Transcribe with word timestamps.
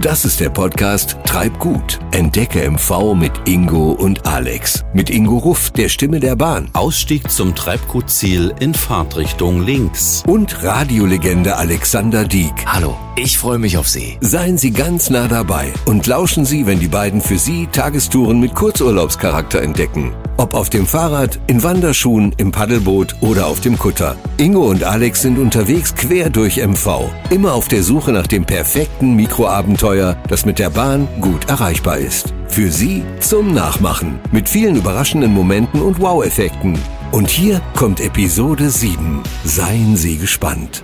Das 0.00 0.24
ist 0.24 0.40
der 0.40 0.48
Podcast 0.48 1.18
Treib 1.26 1.58
gut. 1.58 1.98
Entdecke 2.12 2.70
MV 2.70 3.14
mit 3.14 3.32
Ingo 3.44 3.92
und 3.92 4.26
Alex. 4.26 4.82
Mit 4.94 5.10
Ingo 5.10 5.36
Ruff, 5.36 5.72
der 5.72 5.90
Stimme 5.90 6.20
der 6.20 6.36
Bahn. 6.36 6.70
Ausstieg 6.72 7.30
zum 7.30 7.54
Treibgutziel 7.54 8.54
in 8.60 8.72
Fahrtrichtung 8.72 9.60
links. 9.62 10.22
Und 10.26 10.64
Radiolegende 10.64 11.54
Alexander 11.56 12.24
Dieck. 12.24 12.64
Hallo, 12.64 12.96
ich 13.14 13.36
freue 13.36 13.58
mich 13.58 13.76
auf 13.76 13.88
Sie. 13.90 14.16
Seien 14.22 14.56
Sie 14.56 14.70
ganz 14.70 15.10
nah 15.10 15.28
dabei 15.28 15.70
und 15.84 16.06
lauschen 16.06 16.46
Sie, 16.46 16.64
wenn 16.64 16.80
die 16.80 16.88
beiden 16.88 17.20
für 17.20 17.36
Sie 17.36 17.66
Tagestouren 17.66 18.40
mit 18.40 18.54
Kurzurlaubscharakter 18.54 19.60
entdecken. 19.60 20.14
Ob 20.40 20.54
auf 20.54 20.70
dem 20.70 20.86
Fahrrad, 20.86 21.38
in 21.48 21.62
Wanderschuhen, 21.62 22.32
im 22.38 22.50
Paddelboot 22.50 23.14
oder 23.20 23.46
auf 23.46 23.60
dem 23.60 23.78
Kutter. 23.78 24.16
Ingo 24.38 24.70
und 24.70 24.84
Alex 24.84 25.20
sind 25.20 25.38
unterwegs 25.38 25.94
quer 25.94 26.30
durch 26.30 26.56
MV. 26.56 27.10
Immer 27.28 27.52
auf 27.52 27.68
der 27.68 27.82
Suche 27.82 28.10
nach 28.10 28.26
dem 28.26 28.46
perfekten 28.46 29.16
Mikroabenteuer, 29.16 30.16
das 30.28 30.46
mit 30.46 30.58
der 30.58 30.70
Bahn 30.70 31.06
gut 31.20 31.50
erreichbar 31.50 31.98
ist. 31.98 32.32
Für 32.48 32.70
Sie 32.70 33.04
zum 33.20 33.52
Nachmachen. 33.52 34.18
Mit 34.32 34.48
vielen 34.48 34.76
überraschenden 34.76 35.34
Momenten 35.34 35.82
und 35.82 36.00
Wow-Effekten. 36.00 36.78
Und 37.12 37.28
hier 37.28 37.60
kommt 37.76 38.00
Episode 38.00 38.70
7. 38.70 39.22
Seien 39.44 39.94
Sie 39.98 40.16
gespannt. 40.16 40.82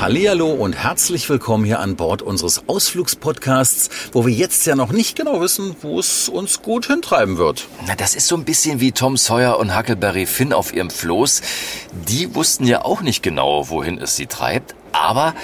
Hallihallo 0.00 0.50
und 0.50 0.74
herzlich 0.74 1.28
willkommen 1.28 1.64
hier 1.64 1.78
an 1.78 1.96
Bord 1.96 2.22
unseres 2.22 2.68
Ausflugspodcasts, 2.68 3.90
wo 4.12 4.26
wir 4.26 4.32
jetzt 4.32 4.66
ja 4.66 4.74
noch 4.74 4.90
nicht 4.90 5.16
genau 5.16 5.40
wissen, 5.40 5.76
wo 5.82 5.98
es 5.98 6.28
uns 6.28 6.62
gut 6.62 6.86
hintreiben 6.86 7.38
wird. 7.38 7.68
Na, 7.86 7.94
das 7.94 8.14
ist 8.14 8.26
so 8.26 8.36
ein 8.36 8.44
bisschen 8.44 8.80
wie 8.80 8.92
Tom 8.92 9.16
Sawyer 9.16 9.58
und 9.58 9.76
Huckleberry 9.76 10.26
Finn 10.26 10.52
auf 10.52 10.74
ihrem 10.74 10.90
Floß. 10.90 11.42
Die 12.08 12.34
wussten 12.34 12.66
ja 12.66 12.84
auch 12.84 13.02
nicht 13.02 13.22
genau, 13.22 13.68
wohin 13.68 13.98
es 13.98 14.16
sie 14.16 14.26
treibt, 14.26 14.74
aber 14.92 15.34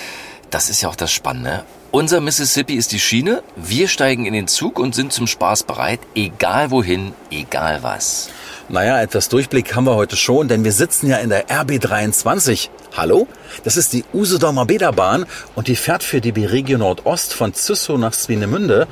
das 0.51 0.71
ist 0.71 0.83
ja 0.83 0.89
auch 0.89 0.97
das 0.97 1.12
Spannende. 1.12 1.65
Unser 1.91 2.21
Mississippi 2.21 2.75
ist 2.75 2.93
die 2.93 3.01
Schiene, 3.01 3.43
wir 3.57 3.89
steigen 3.89 4.27
in 4.27 4.33
den 4.33 4.49
Zug 4.49 4.79
und 4.79 4.95
sind 4.95 5.12
zum 5.12 5.27
Spaß 5.27 5.62
bereit, 5.62 6.01
egal 6.15 6.71
wohin, 6.71 7.12
egal 7.31 7.83
was. 7.83 8.29
Naja, 8.71 9.01
etwas 9.01 9.31
Durchblick 9.31 9.75
haben 9.75 9.85
wir 9.85 9.95
heute 9.95 10.17
schon, 10.17 10.47
denn 10.49 10.63
wir 10.63 10.73
sitzen 10.73 11.07
ja 11.09 11.17
in 11.19 11.31
der 11.31 11.49
RB23. 11.49 12.69
Hallo? 12.97 13.27
Das 13.65 13.79
ist 13.79 13.95
die 13.95 14.05
Usedomer 14.13 14.67
Bäderbahn 14.67 15.25
und 15.55 15.69
die 15.69 15.77
fährt 15.77 16.03
für 16.03 16.21
die 16.21 16.33
B-Regio 16.33 16.77
Nordost 16.77 17.33
von 17.33 17.55
Züssow 17.55 17.97
nach 17.97 18.13
Swinemünde. 18.13 18.87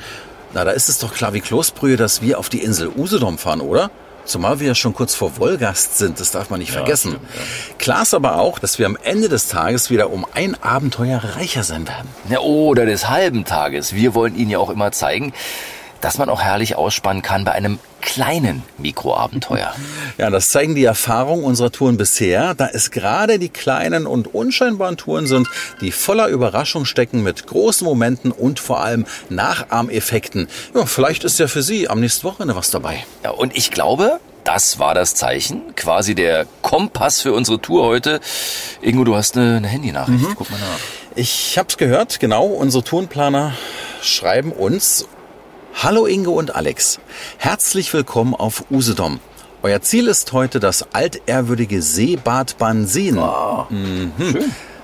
Na, 0.55 0.65
da 0.65 0.71
ist 0.71 0.89
es 0.89 0.99
doch 0.99 1.13
klar 1.13 1.35
wie 1.35 1.41
Kloßbrühe, 1.41 1.99
dass 1.99 2.23
wir 2.23 2.39
auf 2.39 2.49
die 2.49 2.63
Insel 2.63 2.89
Usedom 2.97 3.37
fahren, 3.37 3.61
oder? 3.61 3.91
Zumal 4.25 4.59
wir 4.61 4.69
ja 4.69 4.75
schon 4.75 4.95
kurz 4.95 5.15
vor 5.15 5.37
Wolgast 5.39 5.99
sind, 5.99 6.19
das 6.21 6.31
darf 6.33 6.49
man 6.51 6.59
nicht 6.59 6.71
Ja, 6.73 6.79
vergessen. 6.79 7.13
stimmt, 7.13 7.29
ja. 7.37 7.75
Klar 7.79 8.03
ist 8.03 8.15
aber 8.15 8.39
auch, 8.39 8.59
dass 8.59 8.79
wir 8.79 8.87
am 8.87 8.97
Ende 9.05 9.29
des 9.29 9.49
Tages 9.49 9.91
wieder 9.91 10.11
um 10.11 10.27
ein 10.35 10.61
Abenteuer 10.63 11.19
reicher 11.37 11.63
sein 11.63 11.87
werden. 11.87 12.09
Ja, 12.31 12.41
oder 12.41 12.87
des 12.87 13.09
halben 13.11 13.45
Tages. 13.45 13.93
Wir 13.95 14.15
wollen 14.15 14.35
Ihnen 14.37 14.51
ja 14.51 14.59
auch 14.59 14.71
immer 14.71 14.91
zeigen, 14.91 15.33
dass 16.07 16.19
man 16.19 16.29
auch 16.29 16.41
herrlich 16.41 16.77
ausspannen 16.77 17.21
kann 17.21 17.45
bei 17.45 17.51
einem 17.51 17.81
kleinen 18.01 18.62
Mikroabenteuer. 18.79 19.75
Ja, 20.19 20.31
das 20.31 20.51
zeigen 20.51 20.75
die 20.77 20.85
Erfahrungen 20.85 21.45
unserer 21.45 21.73
Touren 21.73 21.97
bisher, 21.98 22.55
da 22.55 22.69
es 22.73 22.91
gerade 22.91 23.39
die 23.39 23.51
kleinen 23.51 24.07
und 24.07 24.33
unscheinbaren 24.35 24.97
Touren 24.97 25.27
sind, 25.27 25.48
die 25.81 25.91
voller 25.91 26.29
Überraschung 26.29 26.85
stecken 26.85 27.23
mit 27.23 27.47
großen 27.47 27.85
Momenten 27.85 28.31
und 28.31 28.61
vor 28.61 28.81
allem 28.81 29.05
Nachahmeffekten. 29.29 30.48
Ja, 30.75 30.87
vielleicht 30.87 31.25
ist 31.25 31.39
ja 31.41 31.48
für 31.48 31.63
Sie 31.63 31.89
am 31.89 32.01
nächsten 32.01 32.25
Wochenende 32.25 32.55
was 32.55 32.70
dabei. 32.70 33.05
Ja, 33.25 33.33
und 33.33 33.55
ich 33.57 33.73
glaube, 33.73 34.20
das 34.45 34.79
war 34.79 34.95
das 34.95 35.17
Zeichen, 35.17 35.75
quasi 35.75 36.15
der 36.15 36.47
Kompass 36.63 37.20
für 37.20 37.33
unsere 37.33 37.61
Tour 37.61 37.85
heute. 37.85 38.20
Ingo, 38.81 39.03
du 39.03 39.17
hast 39.17 39.37
eine, 39.37 39.57
eine 39.57 39.69
Handynachricht. 39.69 40.25
Guck 40.37 40.51
mal 40.51 40.61
nach. 40.61 40.79
Ich 41.17 41.59
hab's 41.59 41.77
gehört, 41.77 42.20
genau, 42.20 42.47
unsere 42.47 42.85
Tourenplaner 42.85 43.55
schreiben 44.03 44.53
uns 44.53 45.07
Hallo 45.83 46.07
Ingo 46.07 46.33
und 46.33 46.57
Alex. 46.57 47.01
Herzlich 47.37 47.92
willkommen 47.92 48.35
auf 48.35 48.64
Usedom. 48.70 49.20
Euer 49.63 49.83
Ziel 49.83 50.09
ist 50.09 50.33
heute 50.33 50.59
das 50.59 50.95
altehrwürdige 50.95 51.83
Seebad 51.83 52.57
Bansin. 52.57 53.17
Mhm. 53.69 54.13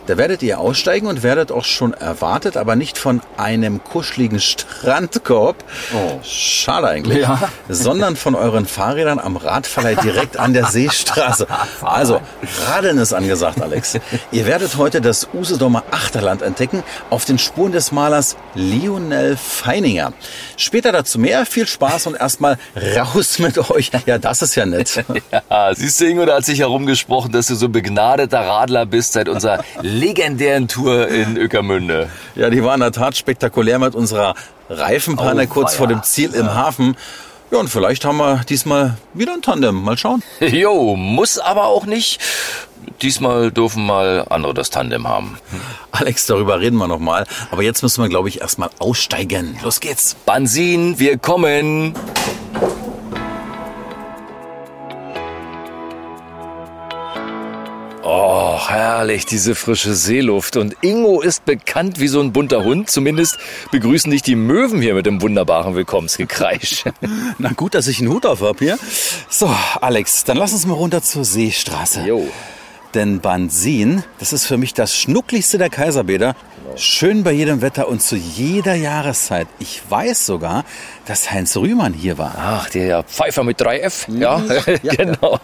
Da 0.06 0.16
werdet 0.16 0.42
ihr 0.42 0.58
aussteigen 0.58 1.06
und 1.06 1.22
werdet 1.22 1.52
auch 1.52 1.64
schon 1.64 1.94
erwartet, 1.94 2.56
aber 2.56 2.74
nicht 2.74 2.98
von 2.98 3.20
einem 3.36 3.84
kuscheligen 3.84 4.40
Strandkorb. 4.40 5.56
Oh. 5.94 6.18
Schade 6.24 6.88
eigentlich. 6.88 7.22
Ja. 7.22 7.50
Sondern 7.68 8.16
von 8.16 8.34
euren 8.34 8.66
Fahrrädern 8.66 9.20
am 9.20 9.36
Radverleih 9.36 9.94
direkt 9.94 10.38
an 10.38 10.54
der 10.54 10.66
Seestraße. 10.66 11.46
Also, 11.82 12.20
Radeln 12.66 12.98
ist 12.98 13.12
angesagt, 13.12 13.62
Alex. 13.62 13.98
Ihr 14.32 14.46
werdet 14.46 14.76
heute 14.76 15.00
das 15.00 15.28
Usedomer 15.32 15.84
Achterland 15.92 16.42
entdecken 16.42 16.82
auf 17.10 17.24
den 17.24 17.38
Spuren 17.38 17.72
des 17.72 17.92
Malers 17.92 18.36
Lionel 18.54 19.36
Feininger. 19.36 20.12
Später 20.56 20.90
dazu 20.90 21.18
mehr. 21.18 21.46
Viel 21.46 21.66
Spaß 21.66 22.08
und 22.08 22.16
erstmal 22.16 22.58
raus 22.96 23.38
mit 23.38 23.70
euch. 23.70 23.90
Ja, 24.06 24.18
das 24.18 24.42
ist 24.42 24.54
ja 24.56 24.66
nett. 24.66 25.04
Ja, 25.50 25.74
siehst 25.74 26.00
du, 26.00 26.06
Ingo, 26.06 26.24
da 26.24 26.36
hat 26.36 26.44
sich 26.44 26.60
herumgesprochen, 26.60 27.30
dass 27.32 27.46
du 27.46 27.54
so 27.54 27.66
ein 27.66 27.72
begnadeter 27.72 28.40
Radler 28.40 28.86
bist 28.86 29.12
seit 29.12 29.28
unserer 29.28 29.62
legendären 29.92 30.68
Tour 30.68 31.08
in 31.08 31.36
Öckermünde. 31.36 32.08
Ja, 32.34 32.50
die 32.50 32.64
war 32.64 32.74
in 32.74 32.80
der 32.80 32.92
Tat 32.92 33.16
spektakulär 33.16 33.78
mit 33.78 33.94
unserer 33.94 34.34
Reifenpanne 34.68 35.44
Oh, 35.44 35.52
kurz 35.52 35.74
vor 35.74 35.86
dem 35.86 36.02
Ziel 36.02 36.34
im 36.34 36.54
Hafen. 36.54 36.96
Ja, 37.50 37.58
und 37.58 37.68
vielleicht 37.68 38.04
haben 38.04 38.16
wir 38.16 38.40
diesmal 38.48 38.96
wieder 39.12 39.34
ein 39.34 39.42
Tandem. 39.42 39.82
Mal 39.82 39.96
schauen. 39.98 40.22
Jo, 40.40 40.96
muss 40.96 41.38
aber 41.38 41.66
auch 41.66 41.84
nicht. 41.84 42.18
Diesmal 43.02 43.50
dürfen 43.52 43.84
mal 43.84 44.24
andere 44.30 44.54
das 44.54 44.70
Tandem 44.70 45.06
haben. 45.06 45.38
Alex, 45.90 46.26
darüber 46.26 46.60
reden 46.60 46.78
wir 46.78 46.88
nochmal. 46.88 47.26
Aber 47.50 47.62
jetzt 47.62 47.82
müssen 47.82 48.02
wir, 48.02 48.08
glaube 48.08 48.28
ich, 48.28 48.40
erstmal 48.40 48.70
aussteigen. 48.78 49.58
Los 49.62 49.80
geht's. 49.80 50.16
Bansin, 50.24 50.98
wir 50.98 51.18
kommen. 51.18 51.94
Oh, 58.64 58.70
herrlich, 58.70 59.26
diese 59.26 59.54
frische 59.54 59.94
Seeluft. 59.94 60.56
Und 60.56 60.76
Ingo 60.82 61.20
ist 61.20 61.44
bekannt 61.44 61.98
wie 62.00 62.08
so 62.08 62.20
ein 62.20 62.32
bunter 62.32 62.64
Hund. 62.64 62.90
Zumindest 62.90 63.38
begrüßen 63.70 64.10
dich 64.10 64.22
die 64.22 64.36
Möwen 64.36 64.80
hier 64.80 64.94
mit 64.94 65.06
dem 65.06 65.20
wunderbaren 65.20 65.74
Willkommensgekreisch. 65.74 66.84
Na 67.38 67.50
gut, 67.52 67.74
dass 67.74 67.88
ich 67.88 67.98
einen 67.98 68.10
Hut 68.10 68.26
auf 68.26 68.40
hab 68.40 68.58
hier. 68.60 68.78
So, 69.28 69.52
Alex, 69.80 70.24
dann 70.24 70.36
lass 70.36 70.52
uns 70.52 70.66
mal 70.66 70.74
runter 70.74 71.02
zur 71.02 71.24
Seestraße. 71.24 72.02
Jo. 72.02 72.28
Denn 72.94 73.20
Bansin, 73.20 74.04
das 74.18 74.34
ist 74.34 74.44
für 74.44 74.58
mich 74.58 74.74
das 74.74 74.94
schnuckligste 74.94 75.56
der 75.56 75.70
Kaiserbäder. 75.70 76.34
Schön 76.76 77.22
bei 77.22 77.32
jedem 77.32 77.62
Wetter 77.62 77.88
und 77.88 78.02
zu 78.02 78.16
jeder 78.16 78.74
Jahreszeit. 78.74 79.48
Ich 79.58 79.82
weiß 79.88 80.26
sogar, 80.26 80.64
dass 81.06 81.30
Heinz 81.30 81.56
Rühmann 81.56 81.94
hier 81.94 82.18
war. 82.18 82.34
Ach, 82.36 82.68
der 82.70 83.02
Pfeifer 83.02 83.44
mit 83.44 83.60
3F. 83.60 84.10
Ja, 84.18 84.42
genau. 84.82 85.38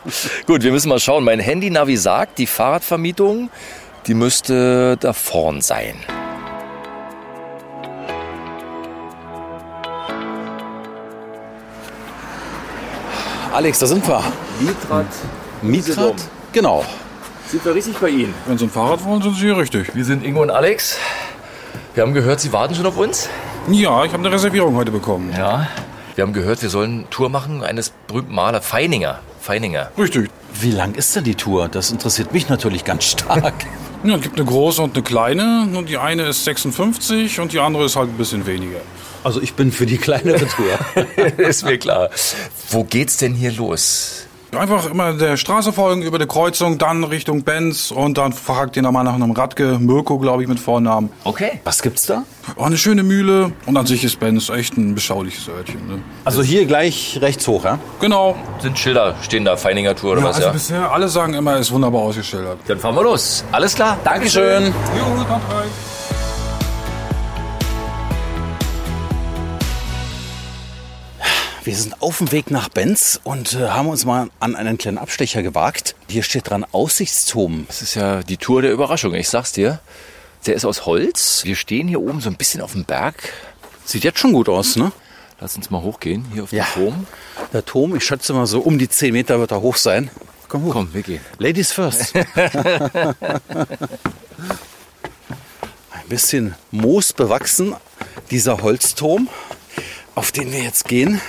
Gut, 0.47 0.63
wir 0.63 0.73
müssen 0.73 0.91
mal 0.91 1.01
schauen. 1.01 1.25
Mein 1.25 1.41
Handy-Navi 1.41 1.97
sagt, 1.97 2.39
die 2.39 2.47
Fahrradvermietung, 2.47 3.51
die 4.07 4.15
müsste 4.15 4.97
da 5.01 5.13
vorn 5.15 5.63
sein. 5.63 5.97
Alex, 13.53 13.79
da 13.79 13.87
sind 13.87 14.07
wir. 14.07 14.23
Mietrad. 14.61 15.07
Mietrad? 15.63 16.15
Genau. 16.53 16.85
Sind 17.51 17.65
wir 17.65 17.75
richtig 17.75 17.97
bei 17.97 18.11
Ihnen? 18.11 18.35
Wenn 18.47 18.59
Sie 18.59 18.67
ein 18.67 18.71
Fahrrad 18.71 19.03
wollen, 19.05 19.23
sind 19.23 19.35
Sie 19.37 19.47
hier 19.47 19.57
richtig. 19.57 19.95
Wir 19.95 20.05
sind 20.05 20.23
Ingo 20.23 20.43
und 20.43 20.51
Alex. 20.51 20.99
Wir 21.95 22.03
haben 22.03 22.13
gehört, 22.13 22.41
Sie 22.41 22.53
warten 22.53 22.75
schon 22.75 22.85
auf 22.85 22.99
uns. 22.99 23.31
Ja, 23.71 24.05
ich 24.05 24.13
habe 24.13 24.23
eine 24.23 24.31
Reservierung 24.31 24.77
heute 24.77 24.91
bekommen. 24.91 25.33
Ja. 25.35 25.67
Wir 26.15 26.25
haben 26.25 26.35
gehört, 26.35 26.61
wir 26.61 26.69
sollen 26.69 26.99
eine 26.99 27.11
Tour 27.11 27.31
machen 27.31 27.63
eines 27.63 27.91
berühmten 28.07 28.35
Malers, 28.35 28.67
Feininger. 28.67 29.21
Feininger. 29.41 29.91
Richtig. 29.97 30.29
Wie 30.61 30.73
lang 30.73 30.95
ist 30.95 31.17
denn 31.17 31.25
die 31.25 31.37
Tour? 31.37 31.69
Das 31.69 31.91
interessiert 31.91 32.35
mich 32.35 32.51
natürlich 32.51 32.85
ganz 32.85 33.05
stark. 33.05 33.55
Ja, 34.05 34.15
es 34.15 34.21
gibt 34.21 34.37
eine 34.37 34.45
große 34.45 34.81
und 34.81 34.95
eine 34.95 35.03
kleine. 35.03 35.69
Und 35.75 35.89
die 35.89 35.99
eine 35.99 36.29
ist 36.29 36.45
56 36.45 37.41
und 37.41 37.53
die 37.53 37.59
andere 37.59 37.87
ist 37.87 37.97
halt 37.97 38.09
ein 38.11 38.17
bisschen 38.17 38.47
weniger. 38.47 38.79
Also 39.25 39.43
ich 39.43 39.55
bin 39.55 39.73
für 39.73 39.87
die 39.87 39.99
kleinere 39.99 40.47
Tour. 40.47 40.79
Ist 41.37 41.65
mir 41.65 41.79
klar. 41.79 42.09
Wo 42.71 42.85
geht's 42.85 43.17
denn 43.17 43.35
hier 43.35 43.51
los? 43.51 44.28
Einfach 44.57 44.91
immer 44.91 45.13
der 45.13 45.37
Straße 45.37 45.75
folgen, 45.75 46.01
über 46.03 46.19
die 46.19 46.27
Kreuzung, 46.27 46.79
dann 46.79 47.05
Richtung 47.05 47.43
Benz 47.43 47.91
und 47.91 48.17
dann 48.17 48.33
fragt 48.33 48.77
ihr 48.77 48.83
nochmal 48.83 49.05
nach 49.05 49.15
einem 49.15 49.33
Radke, 49.33 49.79
Mirko, 49.79 50.19
glaube 50.19 50.43
ich, 50.43 50.49
mit 50.49 50.59
Vornamen. 50.59 51.11
Okay. 51.25 51.61
Was 51.65 51.83
gibt's 51.83 52.07
da? 52.07 52.23
Auch 52.57 52.65
eine 52.65 52.79
schöne 52.79 53.03
Mühle 53.03 53.53
und 53.67 53.77
an 53.77 53.85
sich 53.85 54.05
ist 54.05 54.19
Benz 54.19 54.49
echt 54.49 54.79
ein 54.79 54.95
beschauliches 54.95 55.49
Örtchen. 55.49 55.87
Ne? 55.87 55.99
Also 56.25 56.43
hier 56.43 56.65
gleich 56.65 57.19
rechts 57.21 57.47
hoch, 57.47 57.63
ja? 57.65 57.79
Genau. 58.01 58.37
Sind 58.61 58.79
Schilder, 58.79 59.17
stehen 59.21 59.45
da 59.45 59.57
Feininger 59.59 59.95
Tour 59.95 60.13
oder 60.13 60.23
Ja, 60.23 60.29
was, 60.29 60.37
also 60.37 60.47
ja? 60.47 60.53
bisher, 60.53 60.93
alle 60.93 61.09
sagen 61.09 61.35
immer, 61.35 61.59
ist 61.59 61.71
wunderbar 61.71 62.01
ausgeschildert. 62.01 62.59
Dann 62.67 62.79
fahren 62.79 62.95
wir 62.95 63.03
los. 63.03 63.45
Alles 63.53 63.75
klar. 63.75 63.99
Dankeschön. 64.03 64.73
Jo, 64.97 65.25
Wir 71.69 71.77
sind 71.77 72.01
auf 72.01 72.17
dem 72.17 72.33
Weg 72.33 72.51
nach 72.51 72.71
Benz 72.71 73.21
und 73.25 73.53
äh, 73.53 73.69
haben 73.69 73.89
uns 73.91 74.07
mal 74.07 74.31
an 74.41 74.57
einen 74.57 74.79
kleinen 74.79 74.97
Abstecher 74.97 75.43
gewagt. 75.43 75.97
Hier 76.09 76.23
steht 76.23 76.49
dran 76.49 76.65
Aussichtsturm. 76.73 77.67
Das 77.69 77.83
ist 77.83 77.95
ja 77.95 78.23
die 78.23 78.39
Tour 78.39 78.63
der 78.63 78.73
Überraschung, 78.73 79.13
ich 79.13 79.29
sag's 79.29 79.53
dir. 79.53 79.79
Der 80.47 80.55
ist 80.55 80.65
aus 80.65 80.87
Holz. 80.87 81.45
Wir 81.45 81.57
stehen 81.57 81.87
hier 81.87 82.01
oben 82.01 82.23
so 82.23 82.31
ein 82.31 82.37
bisschen 82.37 82.63
auf 82.63 82.73
dem 82.73 82.87
Berg. 82.87 83.35
Sieht 83.85 84.03
jetzt 84.03 84.19
schon 84.19 84.33
gut 84.33 84.49
aus, 84.49 84.77
ne? 84.77 84.93
Lass 85.41 85.57
uns 85.59 85.69
mal 85.69 85.83
hochgehen, 85.83 86.25
hier 86.33 86.45
auf 86.45 86.53
Ja. 86.53 86.65
den 86.65 86.73
Turm. 86.73 87.07
Der 87.53 87.63
Turm, 87.67 87.95
ich 87.95 88.03
schätze 88.03 88.33
mal 88.33 88.47
so 88.47 88.61
um 88.61 88.79
die 88.79 88.89
10 88.89 89.13
Meter 89.13 89.39
wird 89.39 89.51
er 89.51 89.61
hoch 89.61 89.77
sein. 89.77 90.11
Komm 90.49 90.65
hoch. 90.65 90.73
Komm, 90.73 90.95
wir 90.95 91.03
gehen. 91.03 91.21
Ladies 91.37 91.73
first. 91.73 92.15
Ein 92.35 93.15
bisschen 96.09 96.55
Moos 96.71 97.13
bewachsen, 97.13 97.77
dieser 98.31 98.63
Holzturm, 98.63 99.29
auf 100.15 100.33
den 100.33 100.51
wir 100.51 100.63
jetzt 100.63 100.87
gehen. 100.89 101.21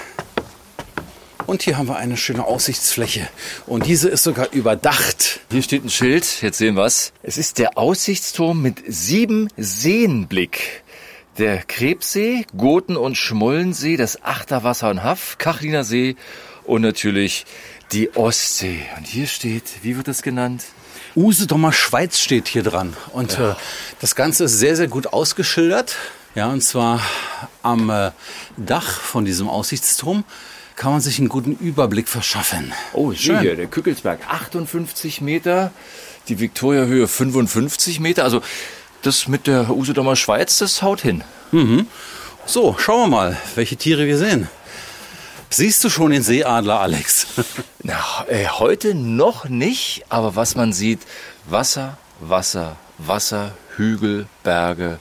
Und 1.49 1.63
hier 1.63 1.79
haben 1.79 1.87
wir 1.87 1.95
eine 1.95 2.15
schöne 2.15 2.45
Aussichtsfläche. 2.45 3.27
Und 3.65 3.87
diese 3.87 4.07
ist 4.07 4.21
sogar 4.21 4.51
überdacht. 4.51 5.39
Hier 5.49 5.63
steht 5.63 5.83
ein 5.83 5.89
Schild, 5.89 6.43
jetzt 6.43 6.59
sehen 6.59 6.75
wir's. 6.75 7.11
Es 7.23 7.39
ist 7.39 7.57
der 7.57 7.75
Aussichtsturm 7.75 8.61
mit 8.61 8.83
sieben 8.87 9.47
Seenblick. 9.57 10.83
Der 11.39 11.63
Krebssee, 11.63 12.45
Goten- 12.55 12.97
und 12.97 13.17
Schmollensee, 13.17 13.97
das 13.97 14.23
Achterwasser 14.23 14.91
und 14.91 15.03
Haff, 15.03 15.39
Kachliner 15.39 15.83
See 15.83 16.17
und 16.65 16.83
natürlich 16.83 17.47
die 17.93 18.15
Ostsee. 18.15 18.81
Und 18.97 19.07
hier 19.07 19.25
steht, 19.25 19.63
wie 19.81 19.97
wird 19.97 20.07
das 20.07 20.21
genannt? 20.21 20.65
Usedomer 21.15 21.73
Schweiz 21.73 22.19
steht 22.19 22.47
hier 22.47 22.61
dran. 22.61 22.95
Und 23.11 23.39
äh, 23.39 23.55
das 24.01 24.15
Ganze 24.15 24.43
ist 24.43 24.59
sehr, 24.59 24.75
sehr 24.75 24.87
gut 24.87 25.07
ausgeschildert. 25.07 25.95
Ja, 26.35 26.49
und 26.49 26.61
zwar 26.61 27.01
am 27.63 27.89
äh, 27.89 28.11
Dach 28.55 29.01
von 29.01 29.25
diesem 29.25 29.49
Aussichtsturm 29.49 30.23
kann 30.79 30.93
man 30.93 31.01
sich 31.01 31.19
einen 31.19 31.27
guten 31.27 31.51
Überblick 31.51 32.07
verschaffen. 32.07 32.71
Oh, 32.93 33.11
schön. 33.11 33.41
Hier, 33.41 33.57
der 33.57 33.67
Kückelsberg 33.67 34.21
58 34.29 35.19
Meter, 35.19 35.71
die 36.29 36.39
Viktoriahöhe 36.39 37.05
55 37.05 37.99
Meter. 37.99 38.23
Also 38.23 38.41
das 39.01 39.27
mit 39.27 39.45
der 39.45 39.69
Usedomer 39.71 40.15
Schweiz, 40.15 40.57
das 40.57 40.81
haut 40.81 41.01
hin. 41.01 41.21
So, 42.45 42.77
schauen 42.79 43.09
wir 43.09 43.17
mal, 43.17 43.37
welche 43.55 43.75
Tiere 43.75 44.07
wir 44.07 44.17
sehen. 44.17 44.47
Siehst 45.49 45.83
du 45.83 45.89
schon 45.89 46.11
den 46.11 46.23
Seeadler, 46.23 46.79
Alex? 46.79 47.27
Na, 47.83 47.99
äh, 48.29 48.47
heute 48.47 48.95
noch 48.95 49.49
nicht, 49.49 50.05
aber 50.07 50.37
was 50.37 50.55
man 50.55 50.71
sieht, 50.71 51.01
Wasser, 51.45 51.97
Wasser, 52.21 52.77
Wasser, 52.97 53.51
Hügel, 53.75 54.27
Berge, 54.43 54.99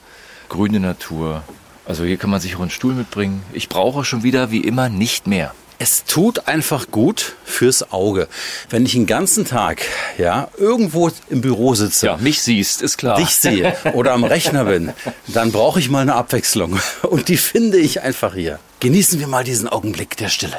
grüne 0.49 0.81
Natur. 0.81 1.45
Also 1.87 2.03
hier 2.03 2.17
kann 2.17 2.31
man 2.31 2.41
sich 2.41 2.57
auch 2.57 2.61
einen 2.63 2.71
Stuhl 2.71 2.95
mitbringen. 2.95 3.45
Ich 3.53 3.69
brauche 3.69 4.05
schon 4.05 4.25
wieder 4.25 4.51
wie 4.51 4.61
immer 4.61 4.89
nicht 4.89 5.29
mehr. 5.29 5.55
Es 5.81 6.05
tut 6.05 6.49
einfach 6.49 6.91
gut 6.91 7.37
fürs 7.45 7.93
Auge, 7.93 8.27
wenn 8.69 8.85
ich 8.85 8.93
den 8.93 9.07
ganzen 9.07 9.45
Tag 9.45 9.83
ja 10.19 10.49
irgendwo 10.59 11.09
im 11.31 11.41
Büro 11.41 11.75
sitze, 11.77 12.07
Ja, 12.07 12.17
mich 12.17 12.43
siehst, 12.43 12.83
ist 12.83 12.97
klar. 12.97 13.17
dich 13.17 13.37
sehe 13.37 13.77
oder 13.95 14.13
am 14.13 14.25
Rechner 14.25 14.65
bin, 14.65 14.93
dann 15.29 15.53
brauche 15.53 15.79
ich 15.79 15.89
mal 15.89 16.01
eine 16.01 16.17
Abwechslung 16.17 16.81
und 17.03 17.29
die 17.29 17.37
finde 17.37 17.79
ich 17.79 18.03
einfach 18.03 18.35
hier. 18.35 18.59
Genießen 18.81 19.21
wir 19.21 19.29
mal 19.29 19.45
diesen 19.45 19.69
Augenblick 19.69 20.17
der 20.17 20.29
Stille. 20.31 20.57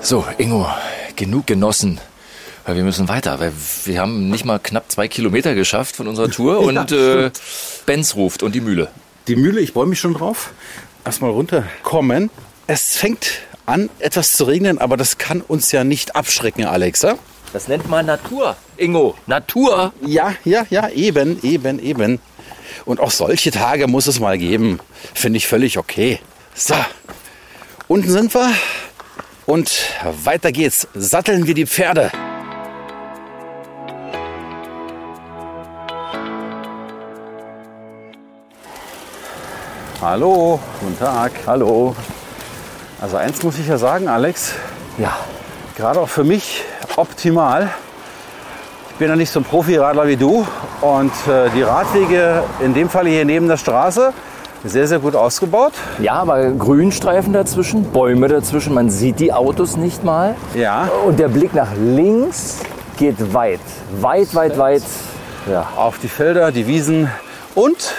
So, 0.00 0.24
Ingo, 0.38 0.66
genug 1.16 1.46
genossen. 1.46 2.00
Weil 2.64 2.76
wir 2.76 2.84
müssen 2.84 3.08
weiter, 3.08 3.40
weil 3.40 3.52
wir 3.84 4.00
haben 4.00 4.28
nicht 4.30 4.44
mal 4.44 4.58
knapp 4.58 4.90
zwei 4.90 5.08
Kilometer 5.08 5.54
geschafft 5.54 5.96
von 5.96 6.06
unserer 6.06 6.30
Tour 6.30 6.60
und 6.66 6.92
äh, 6.92 7.30
Benz 7.86 8.14
ruft 8.14 8.42
und 8.42 8.54
die 8.54 8.60
Mühle. 8.60 8.88
Die 9.28 9.36
Mühle, 9.36 9.60
ich 9.60 9.72
freue 9.72 9.86
mich 9.86 10.00
schon 10.00 10.14
drauf. 10.14 10.52
Erstmal 11.04 11.30
runterkommen. 11.30 12.30
Es 12.66 12.96
fängt 12.96 13.40
an, 13.66 13.90
etwas 13.98 14.32
zu 14.32 14.44
regnen, 14.44 14.78
aber 14.78 14.96
das 14.96 15.18
kann 15.18 15.42
uns 15.42 15.70
ja 15.70 15.84
nicht 15.84 16.16
abschrecken, 16.16 16.64
Alex. 16.64 17.02
Ja? 17.02 17.16
Das 17.52 17.68
nennt 17.68 17.88
man 17.90 18.06
Natur, 18.06 18.56
Ingo. 18.78 19.16
Natur. 19.26 19.92
Ja, 20.00 20.34
ja, 20.44 20.66
ja, 20.70 20.88
eben, 20.88 21.42
eben, 21.42 21.78
eben. 21.78 22.20
Und 22.86 23.00
auch 23.00 23.10
solche 23.10 23.50
Tage 23.50 23.86
muss 23.86 24.06
es 24.06 24.18
mal 24.18 24.38
geben. 24.38 24.80
Finde 25.12 25.36
ich 25.36 25.46
völlig 25.46 25.76
okay. 25.76 26.20
So, 26.54 26.74
unten 27.86 28.10
sind 28.10 28.34
wir 28.34 28.50
und 29.44 29.70
weiter 30.24 30.52
geht's. 30.52 30.88
Satteln 30.94 31.46
wir 31.46 31.54
die 31.54 31.66
Pferde. 31.66 32.10
Hallo, 40.00 40.60
guten 40.80 40.98
Tag. 40.98 41.32
Hallo. 41.46 41.94
Also 43.00 43.16
eins 43.16 43.42
muss 43.42 43.58
ich 43.58 43.66
ja 43.66 43.78
sagen, 43.78 44.08
Alex, 44.08 44.52
Ja, 44.96 45.16
gerade 45.76 46.00
auch 46.00 46.08
für 46.08 46.24
mich 46.24 46.64
optimal. 46.96 47.68
Ich 48.90 48.96
bin 48.96 49.08
ja 49.08 49.16
nicht 49.16 49.30
so 49.30 49.40
ein 49.40 49.44
Profiradler 49.44 50.06
wie 50.06 50.16
du 50.16 50.46
und 50.80 51.12
äh, 51.28 51.50
die 51.54 51.62
Radwege 51.62 52.42
in 52.60 52.74
dem 52.74 52.88
Fall 52.88 53.06
hier 53.06 53.24
neben 53.24 53.46
der 53.48 53.56
Straße 53.56 54.12
sehr, 54.64 54.88
sehr 54.88 54.98
gut 54.98 55.14
ausgebaut. 55.14 55.72
Ja, 56.00 56.14
aber 56.14 56.50
Grünstreifen 56.50 57.32
dazwischen, 57.32 57.84
Bäume 57.92 58.26
dazwischen, 58.26 58.74
man 58.74 58.90
sieht 58.90 59.20
die 59.20 59.32
Autos 59.32 59.76
nicht 59.76 60.02
mal. 60.02 60.34
Ja, 60.54 60.88
Und 61.06 61.18
der 61.20 61.28
Blick 61.28 61.54
nach 61.54 61.72
links 61.76 62.58
geht 62.96 63.32
weit, 63.32 63.60
weit, 64.00 64.34
weit, 64.34 64.58
weit. 64.58 64.82
Ja. 65.48 65.66
auf 65.76 65.98
die 65.98 66.08
Felder, 66.08 66.50
die 66.52 66.66
Wiesen 66.66 67.08
und 67.54 67.94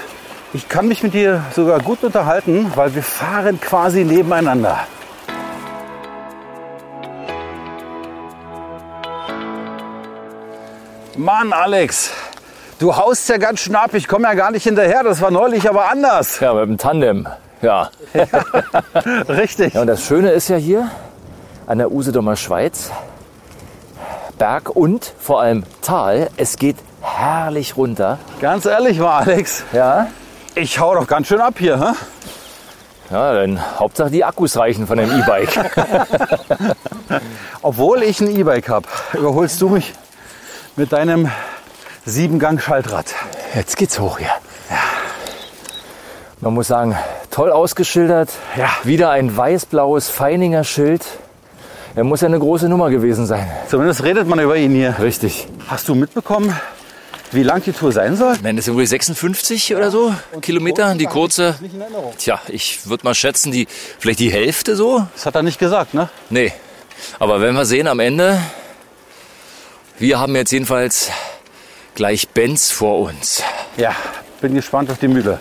ich 0.53 0.67
kann 0.67 0.87
mich 0.87 1.03
mit 1.03 1.13
dir 1.13 1.43
sogar 1.55 1.79
gut 1.79 2.03
unterhalten, 2.03 2.71
weil 2.75 2.95
wir 2.95 3.03
fahren 3.03 3.59
quasi 3.61 4.03
nebeneinander. 4.03 4.79
Mann, 11.17 11.51
Alex, 11.51 12.11
du 12.79 12.95
haust 12.95 13.27
ja 13.29 13.37
ganz 13.37 13.59
schön 13.59 13.75
ab. 13.75 13.93
Ich 13.93 14.07
komme 14.07 14.27
ja 14.27 14.33
gar 14.33 14.51
nicht 14.51 14.63
hinterher. 14.63 15.03
Das 15.03 15.21
war 15.21 15.31
neulich 15.31 15.69
aber 15.69 15.89
anders. 15.89 16.39
Ja, 16.39 16.53
mit 16.53 16.63
dem 16.63 16.77
Tandem. 16.77 17.27
Ja. 17.61 17.89
Richtig. 19.27 19.73
ja. 19.73 19.81
Und 19.81 19.87
das 19.87 20.05
Schöne 20.05 20.31
ist 20.31 20.47
ja 20.47 20.55
hier 20.55 20.89
an 21.67 21.77
der 21.77 21.91
Usedomer 21.91 22.37
Schweiz, 22.37 22.89
Berg 24.37 24.69
und 24.69 25.13
vor 25.19 25.41
allem 25.41 25.63
Tal, 25.81 26.29
es 26.37 26.57
geht 26.57 26.77
herrlich 27.01 27.75
runter. 27.75 28.17
Ganz 28.39 28.65
ehrlich 28.65 28.97
mal, 28.99 29.19
Alex, 29.19 29.63
Ja. 29.73 30.07
Ich 30.59 30.79
hau 30.79 30.93
doch 30.93 31.07
ganz 31.07 31.27
schön 31.27 31.39
ab 31.39 31.55
hier. 31.57 31.79
Hä? 31.79 31.93
Ja, 33.11 33.33
dann 33.33 33.59
Hauptsache 33.79 34.11
die 34.11 34.23
Akkus 34.23 34.57
reichen 34.57 34.85
von 34.85 34.97
dem 34.97 35.09
E-Bike. 35.09 35.57
Obwohl 37.61 38.03
ich 38.03 38.21
ein 38.21 38.35
E-Bike 38.35 38.69
habe, 38.69 38.87
überholst 39.13 39.59
du 39.61 39.69
mich 39.69 39.93
mit 40.75 40.91
deinem 40.91 41.31
Siebengang-Schaltrad. 42.05 43.15
Jetzt 43.55 43.77
geht's 43.77 43.99
hoch 43.99 44.19
hier. 44.19 44.29
Man 46.41 46.53
muss 46.53 46.67
sagen, 46.67 46.95
toll 47.31 47.51
ausgeschildert. 47.51 48.29
Ja. 48.55 48.69
Wieder 48.83 49.09
ein 49.09 49.35
weiß-blaues 49.35 50.09
Feininger 50.09 50.63
Schild. 50.63 51.05
Er 51.95 52.03
muss 52.03 52.21
ja 52.21 52.27
eine 52.27 52.39
große 52.39 52.69
Nummer 52.69 52.89
gewesen 52.89 53.25
sein. 53.25 53.49
Zumindest 53.67 54.03
redet 54.03 54.27
man 54.27 54.39
über 54.39 54.55
ihn 54.55 54.71
hier. 54.71 54.95
Richtig. 54.99 55.47
Hast 55.67 55.89
du 55.89 55.95
mitbekommen, 55.95 56.55
wie 57.31 57.43
lang 57.43 57.61
die 57.63 57.71
Tour 57.71 57.91
sein 57.91 58.15
soll? 58.15 58.35
Nein, 58.41 58.55
das 58.55 58.65
sind 58.65 58.75
wohl 58.75 58.85
56 58.85 59.75
oder 59.75 59.91
so 59.91 60.13
Kilometer, 60.41 60.95
die 60.95 61.05
kurze. 61.05 61.55
In 61.61 61.79
Erinnerung. 61.79 62.13
Tja, 62.17 62.41
ich 62.47 62.87
würde 62.87 63.03
mal 63.03 63.13
schätzen, 63.13 63.51
die 63.51 63.67
vielleicht 63.99 64.19
die 64.19 64.31
Hälfte 64.31 64.75
so. 64.75 65.05
Das 65.13 65.25
hat 65.25 65.35
er 65.35 65.43
nicht 65.43 65.59
gesagt, 65.59 65.93
ne? 65.93 66.09
Nee. 66.29 66.53
Aber 67.19 67.41
wenn 67.41 67.55
wir 67.55 67.65
sehen 67.65 67.87
am 67.87 67.99
Ende, 67.99 68.39
wir 69.97 70.19
haben 70.19 70.35
jetzt 70.35 70.51
jedenfalls 70.51 71.11
gleich 71.95 72.29
Benz 72.29 72.71
vor 72.71 72.99
uns. 72.99 73.43
Ja, 73.77 73.95
bin 74.41 74.55
gespannt 74.55 74.89
auf 74.89 74.97
die 74.97 75.07
Mühle. 75.07 75.39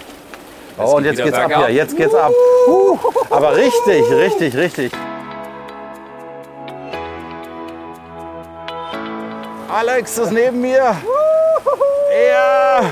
Oh, 0.76 0.96
und 0.96 1.04
jetzt 1.04 1.22
geht's 1.22 1.36
ab 1.36 1.52
hier, 1.54 1.70
jetzt 1.70 1.96
geht's 1.96 2.14
ab. 2.14 2.32
Uh, 2.68 2.98
aber 3.30 3.56
richtig, 3.56 4.08
richtig, 4.10 4.54
richtig. 4.56 4.92
Alex 9.68 10.18
ist 10.18 10.32
neben 10.32 10.60
mir. 10.60 10.96
Ja, 12.26 12.82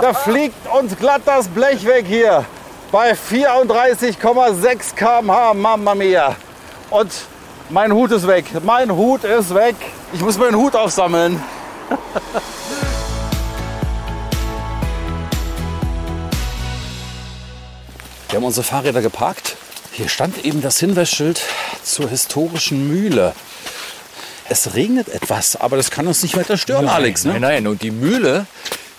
da 0.00 0.14
fliegt 0.14 0.66
uns 0.72 0.96
glatt 0.96 1.22
das 1.24 1.46
Blech 1.46 1.84
weg 1.84 2.06
hier. 2.06 2.44
Bei 2.90 3.12
34,6 3.12 4.94
km/h, 4.94 5.54
Mamma 5.54 5.94
mia. 5.94 6.34
Und 6.90 7.12
mein 7.70 7.92
Hut 7.92 8.10
ist 8.10 8.26
weg. 8.26 8.46
Mein 8.64 8.90
Hut 8.90 9.24
ist 9.24 9.54
weg. 9.54 9.76
Ich 10.12 10.20
muss 10.20 10.36
meinen 10.38 10.56
Hut 10.56 10.74
aufsammeln. 10.74 11.42
Wir 18.28 18.36
haben 18.38 18.44
unsere 18.44 18.64
Fahrräder 18.64 19.02
geparkt. 19.02 19.56
Hier 19.92 20.08
stand 20.08 20.44
eben 20.44 20.62
das 20.62 20.78
Hinweisschild 20.78 21.42
zur 21.82 22.08
historischen 22.08 22.88
Mühle. 22.88 23.34
Es 24.48 24.74
regnet 24.74 25.08
etwas, 25.08 25.56
aber 25.56 25.76
das 25.76 25.90
kann 25.90 26.06
uns 26.06 26.22
nicht 26.22 26.36
weiter 26.36 26.56
stören, 26.58 26.88
Alex. 26.88 27.24
Ne? 27.24 27.32
Nein, 27.32 27.40
nein. 27.42 27.66
Und 27.66 27.82
die 27.82 27.90
Mühle, 27.90 28.46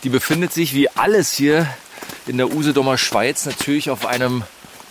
die 0.03 0.09
befindet 0.09 0.53
sich 0.53 0.73
wie 0.73 0.89
alles 0.89 1.31
hier 1.33 1.67
in 2.27 2.37
der 2.37 2.51
Usedomer 2.51 2.97
Schweiz 2.97 3.45
natürlich 3.45 3.89
auf 3.89 4.05
einem 4.05 4.43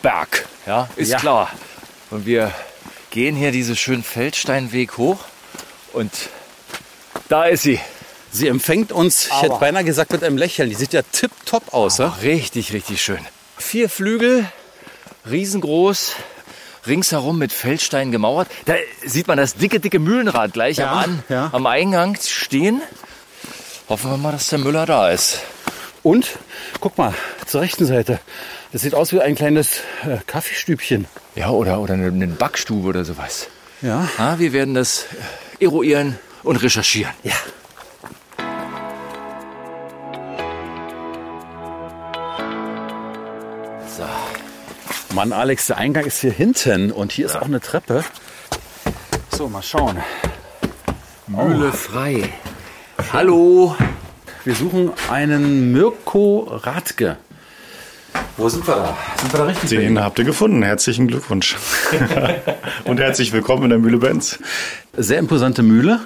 Berg. 0.02 0.46
Ja, 0.66 0.88
ist 0.96 1.08
Ja. 1.10 1.18
klar. 1.18 1.50
Und 2.10 2.26
wir 2.26 2.52
gehen 3.10 3.34
hier 3.34 3.50
diesen 3.52 3.76
schönen 3.76 4.02
Feldsteinweg 4.04 4.96
hoch 4.98 5.18
und 5.92 6.10
Da 7.28 7.44
ist 7.44 7.62
sie. 7.62 7.80
Sie 8.30 8.48
empfängt 8.48 8.92
uns, 8.92 9.26
ich 9.26 9.42
hätte 9.42 9.56
beinahe 9.58 9.84
gesagt, 9.84 10.12
mit 10.12 10.22
einem 10.24 10.36
Lächeln. 10.38 10.68
Die 10.70 10.74
sieht 10.74 10.92
ja 10.92 11.02
tipptopp 11.02 11.72
aus. 11.74 11.98
Ja? 11.98 12.08
Richtig, 12.22 12.72
richtig 12.72 13.02
schön. 13.02 13.18
Vier 13.58 13.88
Flügel, 13.90 14.46
riesengroß, 15.30 16.12
ringsherum 16.86 17.38
mit 17.38 17.52
Feldstein 17.52 18.10
gemauert. 18.12 18.48
Da 18.66 18.74
sieht 19.04 19.28
man 19.28 19.38
das 19.38 19.54
dicke, 19.54 19.80
dicke 19.80 19.98
Mühlenrad 19.98 20.52
gleich 20.52 20.78
Ja, 20.78 20.92
am, 20.92 20.98
An 20.98 21.22
ja. 21.28 21.50
am 21.52 21.66
Eingang 21.66 22.16
stehen. 22.20 22.82
Hoffen 23.88 24.10
wir 24.10 24.16
mal, 24.16 24.32
dass 24.32 24.48
der 24.48 24.58
Müller 24.58 24.86
da 24.86 25.10
ist. 25.10 25.40
Und, 26.02 26.26
guck 26.80 26.98
mal, 26.98 27.14
zur 27.46 27.60
rechten 27.60 27.86
Seite. 27.86 28.18
Das 28.72 28.82
sieht 28.82 28.94
aus 28.94 29.12
wie 29.12 29.20
ein 29.20 29.34
kleines 29.34 29.80
äh, 30.04 30.18
Kaffeestübchen. 30.26 31.06
Ja, 31.36 31.50
oder, 31.50 31.78
oder 31.80 31.94
eine, 31.94 32.06
eine 32.06 32.26
Backstube 32.26 32.88
oder 32.88 33.04
sowas. 33.04 33.48
Ja. 33.82 34.08
Ah, 34.18 34.38
wir 34.38 34.52
werden 34.52 34.74
das 34.74 35.06
äh, 35.60 35.64
eruieren 35.64 36.18
und 36.42 36.56
recherchieren. 36.56 37.12
Ja. 37.22 37.34
So. 43.96 44.04
Mann, 45.14 45.32
Alex, 45.34 45.66
der 45.66 45.76
Eingang 45.76 46.06
ist 46.06 46.20
hier 46.20 46.32
hinten 46.32 46.90
und 46.90 47.12
hier 47.12 47.26
ist 47.26 47.36
auch 47.36 47.42
eine 47.42 47.60
Treppe. 47.60 48.02
So, 49.30 49.46
mal 49.46 49.62
schauen. 49.62 49.98
Mühle 51.26 51.70
frei. 51.70 52.32
Hallo. 53.12 53.76
Wir 54.44 54.54
suchen 54.54 54.90
einen 55.10 55.70
Mirko 55.70 56.48
Radke. 56.48 57.18
Wo 58.38 58.48
sind 58.48 58.66
wir 58.66 58.74
da? 58.74 58.96
Sind 59.20 59.32
wir 59.34 59.38
da 59.38 59.44
richtig? 59.44 59.68
Den 59.68 60.00
habt 60.00 60.18
ihr 60.18 60.24
gefunden. 60.24 60.62
Herzlichen 60.62 61.08
Glückwunsch. 61.08 61.56
und 62.84 62.98
herzlich 62.98 63.32
willkommen 63.32 63.64
in 63.64 63.70
der 63.70 63.78
Mühle 63.80 63.98
Benz. 63.98 64.38
Sehr 64.96 65.18
imposante 65.18 65.62
Mühle, 65.62 66.00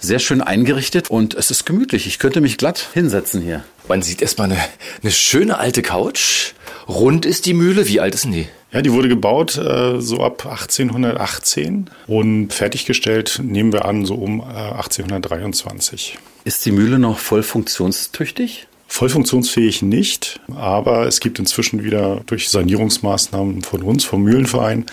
sehr 0.00 0.18
schön 0.18 0.40
eingerichtet 0.40 1.10
und 1.10 1.34
es 1.34 1.52
ist 1.52 1.64
gemütlich. 1.64 2.08
Ich 2.08 2.18
könnte 2.18 2.40
mich 2.40 2.58
glatt 2.58 2.88
hinsetzen 2.92 3.40
hier. 3.40 3.62
Man 3.86 4.02
sieht 4.02 4.20
erstmal 4.20 4.50
eine, 4.50 4.60
eine 5.02 5.12
schöne 5.12 5.58
alte 5.58 5.82
Couch. 5.82 6.54
Rund 6.88 7.26
ist 7.26 7.44
die 7.44 7.54
Mühle. 7.54 7.86
Wie 7.86 8.00
alt 8.00 8.14
ist 8.14 8.24
denn 8.24 8.32
die? 8.32 8.48
Ja, 8.72 8.82
die 8.82 8.92
wurde 8.92 9.08
gebaut 9.08 9.56
äh, 9.56 10.00
so 10.00 10.22
ab 10.22 10.46
1818 10.46 11.90
und 12.06 12.52
fertiggestellt, 12.52 13.40
nehmen 13.42 13.72
wir 13.72 13.84
an, 13.84 14.04
so 14.06 14.14
um 14.14 14.40
äh, 14.40 14.44
1823. 14.44 16.18
Ist 16.44 16.64
die 16.64 16.72
Mühle 16.72 16.98
noch 16.98 17.18
voll 17.18 17.42
funktionstüchtig? 17.42 18.66
Voll 18.90 19.10
funktionsfähig 19.10 19.82
nicht, 19.82 20.40
aber 20.56 21.06
es 21.06 21.20
gibt 21.20 21.38
inzwischen 21.38 21.84
wieder 21.84 22.22
durch 22.24 22.48
Sanierungsmaßnahmen 22.48 23.60
von 23.60 23.82
uns, 23.82 24.06
vom 24.06 24.22
Mühlenverein, 24.22 24.86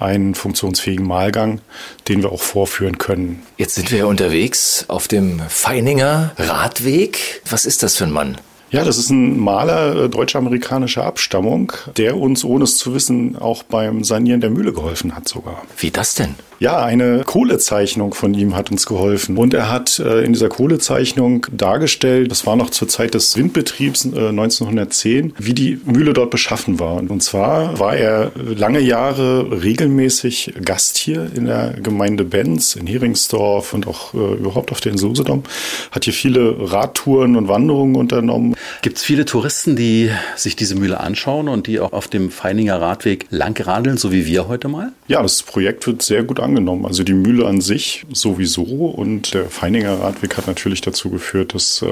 einen 0.00 0.34
funktionsfähigen 0.34 1.06
Mahlgang, 1.06 1.60
den 2.08 2.22
wir 2.22 2.32
auch 2.32 2.42
vorführen 2.42 2.98
können. 2.98 3.44
Jetzt 3.56 3.76
sind 3.76 3.92
wir 3.92 3.98
ja 3.98 4.04
unterwegs 4.06 4.86
auf 4.88 5.06
dem 5.06 5.40
Feininger 5.48 6.32
Radweg. 6.36 7.42
Was 7.48 7.64
ist 7.64 7.84
das 7.84 7.96
für 7.96 8.04
ein 8.04 8.10
Mann? 8.10 8.38
Ja, 8.70 8.84
das 8.84 8.98
ist 8.98 9.08
ein 9.10 9.38
Maler 9.38 10.04
äh, 10.04 10.08
deutsch-amerikanischer 10.10 11.04
Abstammung, 11.04 11.72
der 11.96 12.18
uns, 12.18 12.44
ohne 12.44 12.64
es 12.64 12.76
zu 12.76 12.94
wissen, 12.94 13.36
auch 13.36 13.62
beim 13.62 14.04
Sanieren 14.04 14.42
der 14.42 14.50
Mühle 14.50 14.72
geholfen 14.72 15.16
hat 15.16 15.26
sogar. 15.26 15.62
Wie 15.78 15.90
das 15.90 16.14
denn? 16.14 16.34
Ja, 16.60 16.82
eine 16.82 17.22
Kohlezeichnung 17.24 18.14
von 18.14 18.34
ihm 18.34 18.56
hat 18.56 18.72
uns 18.72 18.84
geholfen. 18.84 19.36
Und 19.36 19.54
er 19.54 19.70
hat 19.70 20.00
äh, 20.00 20.24
in 20.24 20.32
dieser 20.32 20.48
Kohlezeichnung 20.48 21.46
dargestellt, 21.52 22.32
das 22.32 22.46
war 22.46 22.56
noch 22.56 22.70
zur 22.70 22.88
Zeit 22.88 23.14
des 23.14 23.36
Windbetriebs 23.36 24.06
äh, 24.06 24.28
1910, 24.28 25.34
wie 25.38 25.54
die 25.54 25.80
Mühle 25.84 26.12
dort 26.12 26.30
beschaffen 26.30 26.80
war. 26.80 26.96
Und 26.96 27.22
zwar 27.22 27.78
war 27.78 27.96
er 27.96 28.32
lange 28.34 28.80
Jahre 28.80 29.62
regelmäßig 29.62 30.54
Gast 30.64 30.98
hier 30.98 31.30
in 31.32 31.46
der 31.46 31.74
Gemeinde 31.80 32.24
Benz, 32.24 32.74
in 32.74 32.88
Heringsdorf 32.88 33.72
und 33.72 33.86
auch 33.86 34.12
äh, 34.14 34.34
überhaupt 34.34 34.72
auf 34.72 34.80
der 34.80 34.92
Insel 34.92 35.10
Usedom. 35.10 35.44
Hat 35.92 36.04
hier 36.04 36.12
viele 36.12 36.56
Radtouren 36.72 37.36
und 37.36 37.46
Wanderungen 37.46 37.94
unternommen. 37.94 38.56
Gibt 38.82 38.98
es 38.98 39.04
viele 39.04 39.24
Touristen, 39.24 39.76
die 39.76 40.10
sich 40.36 40.56
diese 40.56 40.74
Mühle 40.74 41.00
anschauen 41.00 41.48
und 41.48 41.66
die 41.66 41.80
auch 41.80 41.92
auf 41.92 42.08
dem 42.08 42.30
Feininger 42.30 42.80
Radweg 42.80 43.26
langradeln, 43.30 43.96
so 43.96 44.12
wie 44.12 44.26
wir 44.26 44.48
heute 44.48 44.68
mal? 44.68 44.92
Ja, 45.08 45.22
das 45.22 45.42
Projekt 45.42 45.86
wird 45.86 46.02
sehr 46.02 46.22
gut 46.22 46.40
angenommen. 46.40 46.86
Also 46.86 47.02
die 47.02 47.14
Mühle 47.14 47.46
an 47.46 47.60
sich 47.60 48.04
sowieso 48.12 48.62
und 48.62 49.34
der 49.34 49.46
Feininger 49.46 50.00
Radweg 50.00 50.36
hat 50.36 50.46
natürlich 50.46 50.80
dazu 50.80 51.10
geführt, 51.10 51.54
dass 51.54 51.82
äh, 51.82 51.88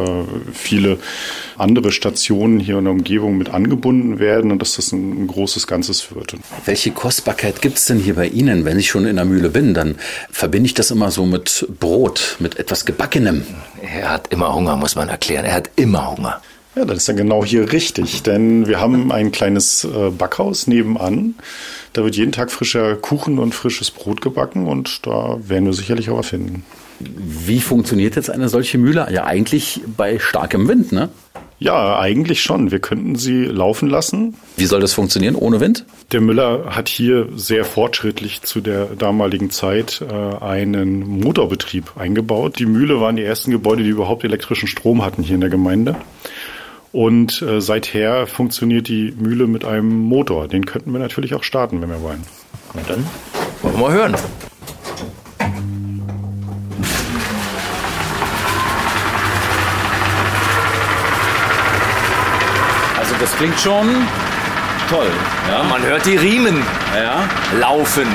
viele 0.53 0.99
andere 1.57 1.93
Stationen 1.93 2.61
hier 2.61 2.79
in 2.79 2.85
der 2.85 2.93
Umgebung 2.93 3.39
mit 3.39 3.51
angebunden 3.51 4.19
werden 4.19 4.51
und 4.51 4.61
dass 4.61 4.77
das 4.77 4.93
ein, 4.93 5.25
ein 5.25 5.27
großes 5.27 5.67
Ganzes 5.67 6.15
wird. 6.15 6.37
Welche 6.65 6.91
Kostbarkeit 6.91 7.63
gibt 7.63 7.79
es 7.79 7.87
denn 7.87 7.99
hier 7.99 8.15
bei 8.15 8.27
Ihnen? 8.27 8.65
Wenn 8.65 8.79
ich 8.79 8.89
schon 8.89 9.07
in 9.07 9.17
der 9.17 9.25
Mühle 9.25 9.49
bin, 9.49 9.75
dann 9.75 9.97
verbinde 10.31 10.67
ich 10.67 10.75
das 10.75 10.91
immer 10.91 11.11
so 11.11 11.27
mit 11.27 11.67
Brot, 11.81 12.37
mit 12.39 12.59
etwas 12.59 12.85
Gebackenem. 12.85 13.45
Er 13.83 14.11
hat 14.11 14.33
immer 14.33 14.55
Hunger, 14.55 14.77
muss 14.77 14.95
man 14.95 15.09
erklären. 15.09 15.45
Er 15.45 15.55
hat 15.55 15.71
immer 15.77 16.17
Hunger. 16.17 16.41
Ja, 16.77 16.85
das 16.85 16.99
ist 16.99 17.09
ja 17.09 17.15
genau 17.15 17.43
hier 17.43 17.73
richtig, 17.73 18.23
denn 18.23 18.67
wir 18.67 18.79
haben 18.79 19.11
ein 19.11 19.33
kleines 19.33 19.85
äh, 19.85 20.11
Backhaus 20.11 20.67
nebenan. 20.67 21.35
Da 21.95 22.05
wird 22.05 22.17
jeden 22.17 22.33
Tag 22.33 22.51
frischer 22.51 22.97
Kuchen 22.97 23.39
und 23.39 23.55
frisches 23.55 23.91
Brot 23.91 24.21
gebacken 24.21 24.67
und 24.67 25.07
da 25.07 25.39
werden 25.41 25.65
wir 25.65 25.73
sicherlich 25.73 26.11
auch 26.11 26.19
was 26.19 26.29
finden. 26.29 26.65
Wie 26.99 27.61
funktioniert 27.61 28.17
jetzt 28.17 28.29
eine 28.29 28.51
solche 28.51 28.77
Mühle? 28.77 29.09
Ja, 29.11 29.25
eigentlich 29.25 29.81
bei 29.97 30.19
starkem 30.19 30.69
Wind, 30.69 30.93
ne? 30.93 31.09
Ja, 31.59 31.99
eigentlich 31.99 32.43
schon. 32.43 32.71
Wir 32.71 32.81
könnten 32.81 33.17
sie 33.17 33.45
laufen 33.45 33.89
lassen. 33.89 34.35
Wie 34.59 34.67
soll 34.67 34.81
das 34.81 34.93
funktionieren 34.93 35.35
ohne 35.35 35.61
Wind? 35.61 35.87
Der 36.13 36.21
Müller 36.21 36.77
hat 36.77 36.91
hier 36.91 37.29
sehr 37.35 37.65
fortschrittlich 37.65 38.43
zu 38.43 38.61
der 38.61 38.85
damaligen 38.99 39.51
Zeit 39.51 40.03
äh, 40.03 40.45
einen 40.45 41.21
Motorbetrieb 41.21 41.97
eingebaut. 41.97 42.59
Die 42.59 42.67
Mühle 42.67 43.01
waren 43.01 43.17
die 43.17 43.25
ersten 43.25 43.51
Gebäude, 43.51 43.83
die 43.83 43.89
überhaupt 43.89 44.25
elektrischen 44.25 44.69
Strom 44.69 45.03
hatten 45.03 45.23
hier 45.23 45.37
in 45.37 45.41
der 45.41 45.49
Gemeinde. 45.49 45.97
Und 46.97 47.43
äh, 47.43 47.61
seither 47.61 48.27
funktioniert 48.27 48.89
die 48.89 49.13
Mühle 49.19 49.47
mit 49.47 49.67
einem 49.67 49.95
Motor. 50.05 50.49
Den 50.49 50.65
könnten 50.65 50.93
wir 50.95 50.99
natürlich 50.99 51.35
auch 51.35 51.43
starten, 51.45 51.83
wenn 51.83 51.91
wir 51.91 52.01
wollen. 52.01 52.23
Na 52.73 52.81
dann 52.89 53.05
wollen 53.61 53.75
wir 53.75 53.81
mal 53.83 53.93
hören. 53.93 54.17
Also 62.99 63.15
das 63.21 63.35
klingt 63.37 63.59
schon 63.61 63.87
toll. 64.89 65.07
Ja, 65.51 65.63
man 65.65 65.83
hört 65.83 66.07
die 66.07 66.17
Riemen 66.17 66.63
Ja. 66.95 67.29
laufen. 67.59 68.07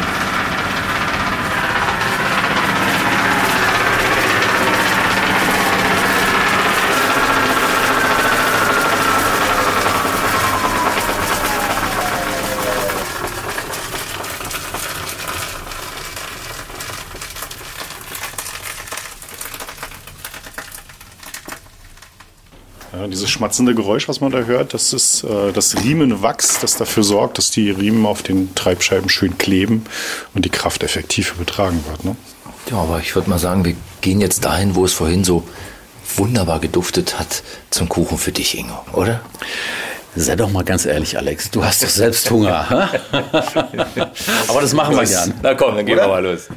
Schmatzende 23.32 23.74
Geräusch, 23.74 24.08
was 24.08 24.22
man 24.22 24.32
da 24.32 24.40
hört, 24.40 24.74
das 24.74 24.94
ist 24.94 25.24
äh, 25.24 25.52
das 25.52 25.84
Riemenwachs, 25.84 26.60
das 26.60 26.76
dafür 26.76 27.04
sorgt, 27.04 27.38
dass 27.38 27.50
die 27.50 27.72
Riemen 27.72 28.06
auf 28.06 28.22
den 28.24 28.54
Treibscheiben 28.56 29.10
schön 29.10 29.38
kleben 29.38 29.86
und 30.34 30.46
die 30.46 30.50
Kraft 30.50 30.84
effektiv 30.84 31.34
übertragen 31.36 31.84
wird. 31.88 32.06
Ne? 32.06 32.16
Ja, 32.70 32.78
aber 32.78 33.00
ich 33.00 33.16
würde 33.16 33.30
mal 33.30 33.40
sagen, 33.40 33.66
wir 33.66 33.76
gehen 34.02 34.22
jetzt 34.22 34.46
dahin, 34.46 34.76
wo 34.76 34.86
es 34.86 34.94
vorhin 34.94 35.24
so 35.24 35.44
wunderbar 36.16 36.60
geduftet 36.60 37.18
hat, 37.20 37.44
zum 37.70 37.90
Kuchen 37.90 38.18
für 38.18 38.32
dich, 38.32 38.58
Ingo, 38.58 38.78
oder? 38.94 39.22
Sei 40.16 40.36
doch 40.36 40.52
mal 40.52 40.64
ganz 40.64 40.86
ehrlich, 40.86 41.18
Alex. 41.18 41.52
Du 41.52 41.64
hast 41.64 41.84
doch 41.84 41.90
selbst 41.90 42.30
Hunger. 42.30 42.66
Aber 44.50 44.62
das 44.62 44.74
machen 44.74 44.96
wir 44.96 45.06
gern. 45.06 45.34
Na 45.42 45.54
komm, 45.56 45.78
dann 45.78 45.86
gehen 45.86 45.96
wir 45.96 46.08
mal 46.08 46.24
los. 46.24 46.50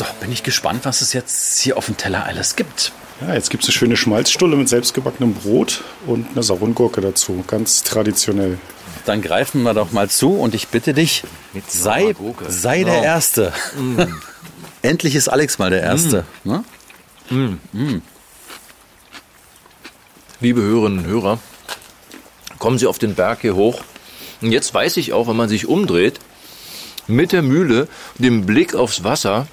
So, 0.00 0.06
bin 0.18 0.32
ich 0.32 0.42
gespannt, 0.42 0.86
was 0.86 1.02
es 1.02 1.12
jetzt 1.12 1.60
hier 1.60 1.76
auf 1.76 1.84
dem 1.84 1.98
Teller 1.98 2.24
alles 2.24 2.56
gibt. 2.56 2.90
Ja, 3.20 3.34
jetzt 3.34 3.50
gibt 3.50 3.64
es 3.64 3.68
eine 3.68 3.74
schöne 3.74 3.96
Schmalzstulle 3.98 4.56
mit 4.56 4.66
selbstgebackenem 4.66 5.34
Brot 5.34 5.84
und 6.06 6.26
eine 6.30 6.42
Saurengurke 6.42 7.02
dazu. 7.02 7.44
Ganz 7.46 7.82
traditionell. 7.82 8.56
Dann 9.04 9.20
greifen 9.20 9.62
wir 9.62 9.74
doch 9.74 9.92
mal 9.92 10.08
zu 10.08 10.32
und 10.32 10.54
ich 10.54 10.68
bitte 10.68 10.94
dich, 10.94 11.24
sei, 11.68 12.14
sei 12.48 12.82
der 12.82 13.02
Erste. 13.02 13.52
Endlich 14.80 15.16
ist 15.16 15.28
Alex 15.28 15.58
mal 15.58 15.68
der 15.68 15.82
Erste. 15.82 16.24
Ne? 16.44 16.64
Liebe 20.40 20.62
Hörerinnen 20.62 21.00
und 21.00 21.04
Hörer, 21.04 21.38
kommen 22.58 22.78
Sie 22.78 22.86
auf 22.86 22.98
den 22.98 23.16
Berg 23.16 23.42
hier 23.42 23.54
hoch. 23.54 23.82
Und 24.40 24.50
jetzt 24.50 24.72
weiß 24.72 24.96
ich 24.96 25.12
auch, 25.12 25.28
wenn 25.28 25.36
man 25.36 25.50
sich 25.50 25.66
umdreht, 25.66 26.20
mit 27.06 27.32
der 27.32 27.42
Mühle, 27.42 27.86
dem 28.16 28.46
Blick 28.46 28.74
aufs 28.74 29.04
Wasser, 29.04 29.46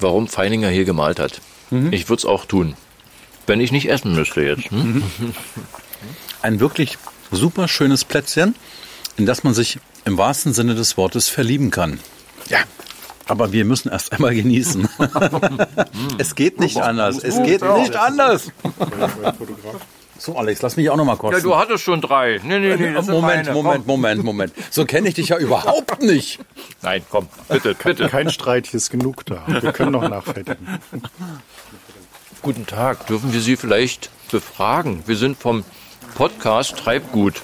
warum 0.00 0.28
Feininger 0.28 0.68
hier 0.68 0.84
gemalt 0.84 1.18
hat. 1.18 1.40
Ich 1.90 2.08
würde 2.08 2.20
es 2.20 2.24
auch 2.24 2.46
tun, 2.46 2.74
wenn 3.46 3.60
ich 3.60 3.72
nicht 3.72 3.90
essen 3.90 4.14
müsste 4.14 4.42
jetzt. 4.42 4.70
Hm? 4.70 5.02
Ein 6.40 6.60
wirklich 6.60 6.96
super 7.30 7.68
schönes 7.68 8.04
Plätzchen. 8.04 8.54
in 9.16 9.26
das 9.26 9.44
man 9.44 9.52
sich 9.52 9.78
im 10.04 10.16
wahrsten 10.16 10.54
Sinne 10.54 10.74
des 10.74 10.96
Wortes 10.96 11.28
verlieben 11.28 11.70
kann. 11.70 12.00
Ja. 12.48 12.58
Aber 13.26 13.52
wir 13.52 13.66
müssen 13.66 13.90
erst 13.90 14.12
einmal 14.12 14.34
genießen. 14.34 14.88
es 16.18 16.34
geht 16.34 16.58
nicht 16.58 16.78
anders. 16.78 17.18
Es 17.18 17.36
geht 17.42 17.62
nicht 17.62 17.94
anders. 17.94 18.50
So, 20.18 20.36
Alex, 20.36 20.62
lass 20.62 20.76
mich 20.76 20.90
auch 20.90 20.96
noch 20.96 21.04
mal 21.04 21.16
kosten. 21.16 21.36
Ja, 21.36 21.42
du 21.42 21.56
hattest 21.56 21.84
schon 21.84 22.00
drei. 22.00 22.40
Nee, 22.42 22.58
nee, 22.58 22.76
nee, 22.76 22.90
Moment, 22.90 23.22
meine. 23.22 23.52
Moment, 23.52 23.86
Moment, 23.86 24.24
Moment. 24.24 24.52
So 24.70 24.84
kenne 24.84 25.08
ich 25.08 25.14
dich 25.14 25.28
ja 25.28 25.38
überhaupt 25.38 26.02
nicht. 26.02 26.40
Nein, 26.82 27.02
komm, 27.08 27.28
bitte, 27.48 27.74
bitte. 27.74 28.08
Kein 28.08 28.28
Streit, 28.30 28.66
hier 28.66 28.78
ist 28.78 28.90
genug 28.90 29.24
da. 29.26 29.44
Wir 29.46 29.72
können 29.72 29.92
noch 29.92 30.08
nachfertigen. 30.08 30.80
Guten 32.42 32.66
Tag, 32.66 33.06
dürfen 33.06 33.32
wir 33.32 33.40
Sie 33.40 33.56
vielleicht 33.56 34.10
befragen? 34.30 35.04
Wir 35.06 35.16
sind 35.16 35.38
vom 35.38 35.64
Podcast 36.16 36.76
Treibgut. 36.76 37.42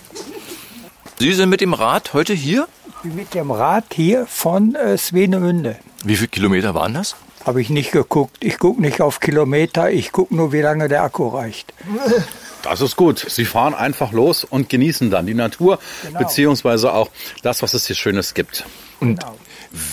Sie 1.21 1.33
sind 1.33 1.51
mit 1.51 1.61
dem 1.61 1.75
Rad 1.75 2.13
heute 2.13 2.33
hier? 2.35 2.67
Mit 3.05 3.35
dem 3.35 3.53
Rad 3.53 3.85
hier 3.93 4.27
von 4.27 4.75
äh, 4.75 4.99
Swenemünde. 4.99 5.77
Wie 6.05 6.17
viele 6.17 6.29
Kilometer 6.29 6.75
waren 6.75 6.95
das? 6.95 7.15
Habe 7.45 7.61
ich 7.61 7.71
nicht 7.71 7.93
geguckt. 7.93 8.39
Ich 8.41 8.59
gucke 8.59 8.81
nicht 8.81 9.01
auf 9.01 9.21
Kilometer, 9.21 9.91
ich 9.91 10.11
gucke 10.13 10.35
nur, 10.35 10.53
wie 10.53 10.61
lange 10.61 10.89
der 10.89 11.05
Akku 11.05 11.29
reicht. 11.29 11.73
Das 12.65 12.81
ist 12.81 12.97
gut. 12.97 13.25
Sie 13.29 13.45
fahren 13.45 13.75
einfach 13.75 14.13
los 14.13 14.45
und 14.45 14.69
genießen 14.69 15.11
dann 15.11 15.27
die 15.27 15.35
Natur, 15.35 15.79
beziehungsweise 16.19 16.93
auch 16.93 17.11
das, 17.43 17.63
was 17.63 17.75
es 17.75 17.87
hier 17.87 17.97
Schönes 17.97 18.35
gibt. 18.35 18.65
Und 19.01 19.21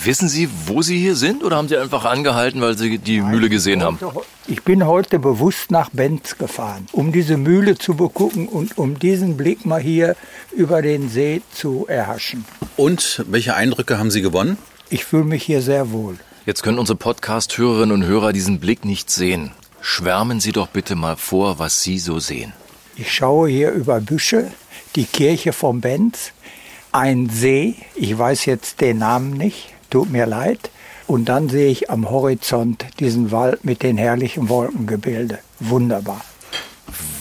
wissen 0.04 0.28
Sie, 0.28 0.48
wo 0.66 0.80
Sie 0.80 0.98
hier 0.98 1.16
sind 1.16 1.44
oder 1.44 1.56
haben 1.56 1.68
Sie 1.68 1.76
einfach 1.76 2.04
angehalten, 2.04 2.60
weil 2.60 2.78
Sie 2.78 2.98
die 2.98 3.20
Mühle 3.20 3.48
gesehen 3.50 3.82
haben? 3.82 3.98
Ich 4.46 4.62
bin 4.62 4.86
heute 4.86 5.18
bewusst 5.18 5.70
nach 5.70 5.90
Benz 5.90 6.38
gefahren, 6.38 6.86
um 6.92 7.12
diese 7.12 7.36
Mühle 7.36 7.76
zu 7.76 7.94
begucken 7.94 8.48
und 8.48 8.78
um 8.78 8.98
diesen 8.98 9.36
Blick 9.36 9.66
mal 9.66 9.80
hier 9.80 10.16
über 10.52 10.82
den 10.82 11.10
See 11.10 11.42
zu 11.54 11.86
erhaschen. 11.88 12.44
Und 12.76 13.22
welche 13.28 13.54
Eindrücke 13.54 13.98
haben 13.98 14.10
Sie 14.10 14.22
gewonnen? 14.22 14.56
Ich 14.88 15.04
fühle 15.04 15.24
mich 15.24 15.42
hier 15.42 15.62
sehr 15.62 15.90
wohl. 15.90 16.16
Jetzt 16.46 16.62
können 16.62 16.78
unsere 16.78 16.96
Podcast-Hörerinnen 16.96 17.92
und 17.92 18.04
Hörer 18.04 18.32
diesen 18.32 18.60
Blick 18.60 18.84
nicht 18.84 19.10
sehen. 19.10 19.52
Schwärmen 19.80 20.40
Sie 20.40 20.52
doch 20.52 20.68
bitte 20.68 20.94
mal 20.94 21.16
vor, 21.16 21.58
was 21.58 21.82
Sie 21.82 21.98
so 21.98 22.18
sehen. 22.18 22.52
Ich 22.96 23.12
schaue 23.12 23.48
hier 23.48 23.70
über 23.70 24.00
Büsche, 24.00 24.50
die 24.96 25.04
Kirche 25.04 25.52
vom 25.52 25.80
Benz, 25.80 26.32
ein 26.92 27.30
See, 27.30 27.76
ich 27.94 28.16
weiß 28.16 28.44
jetzt 28.44 28.80
den 28.80 28.98
Namen 28.98 29.32
nicht, 29.32 29.72
tut 29.90 30.10
mir 30.10 30.26
leid. 30.26 30.70
Und 31.06 31.26
dann 31.26 31.48
sehe 31.48 31.70
ich 31.70 31.90
am 31.90 32.08
Horizont 32.10 32.86
diesen 33.00 33.32
Wald 33.32 33.64
mit 33.64 33.82
den 33.82 33.96
herrlichen 33.96 34.48
Wolkengebilde. 34.48 35.38
Wunderbar. 35.58 36.20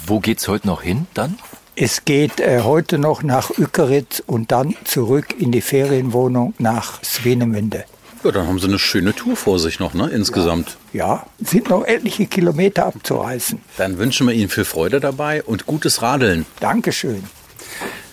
Wo 0.05 0.19
geht's 0.19 0.47
heute 0.47 0.67
noch 0.67 0.81
hin 0.81 1.07
dann? 1.13 1.37
Es 1.75 2.05
geht 2.05 2.39
äh, 2.39 2.61
heute 2.63 2.97
noch 2.97 3.23
nach 3.23 3.49
Ückeritz 3.57 4.21
und 4.25 4.51
dann 4.51 4.75
zurück 4.83 5.33
in 5.39 5.51
die 5.51 5.61
Ferienwohnung 5.61 6.53
nach 6.59 7.01
Swenemünde. 7.03 7.85
Ja, 8.23 8.31
dann 8.31 8.47
haben 8.47 8.59
Sie 8.59 8.67
eine 8.67 8.79
schöne 8.79 9.13
Tour 9.13 9.35
vor 9.35 9.59
sich 9.59 9.79
noch, 9.79 9.93
ne, 9.93 10.09
insgesamt. 10.09 10.77
Ja, 10.93 11.25
sind 11.39 11.69
noch 11.69 11.85
etliche 11.85 12.27
Kilometer 12.27 12.85
abzureißen. 12.85 13.59
Dann 13.77 13.97
wünschen 13.97 14.27
wir 14.27 14.33
Ihnen 14.33 14.49
viel 14.49 14.65
Freude 14.65 14.99
dabei 14.99 15.43
und 15.43 15.65
gutes 15.65 16.01
Radeln. 16.01 16.45
Dankeschön. 16.59 17.23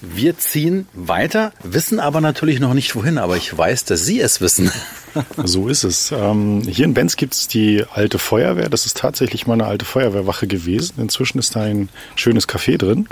Wir 0.01 0.39
ziehen 0.39 0.87
weiter, 0.95 1.53
wissen 1.63 2.01
aber 2.01 2.21
natürlich 2.21 2.61
noch 2.61 2.73
nicht 2.73 2.95
wohin, 2.95 3.19
aber 3.19 3.37
ich 3.37 3.57
weiß, 3.57 3.85
dass 3.85 4.05
Sie 4.05 4.21
es 4.21 4.41
wissen. 4.41 4.71
So 5.45 5.69
ist 5.69 5.85
es. 5.85 6.13
Ähm, 6.13 6.63
hier 6.63 6.85
in 6.85 6.95
Benz 6.95 7.17
gibt 7.17 7.35
es 7.35 7.49
die 7.49 7.85
alte 7.93 8.19
Feuerwehr. 8.19 8.69
Das 8.69 8.87
ist 8.87 8.97
tatsächlich 8.97 9.47
mal 9.47 9.55
eine 9.55 9.67
alte 9.67 9.85
Feuerwehrwache 9.85 10.47
gewesen. 10.47 10.95
Inzwischen 10.99 11.39
ist 11.39 11.57
da 11.57 11.63
ein 11.63 11.89
schönes 12.17 12.49
Café 12.49 12.77
drin 12.77 13.09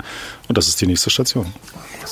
und 0.47 0.57
das 0.57 0.67
ist 0.67 0.81
die 0.81 0.87
nächste 0.87 1.09
Station. 1.09 1.53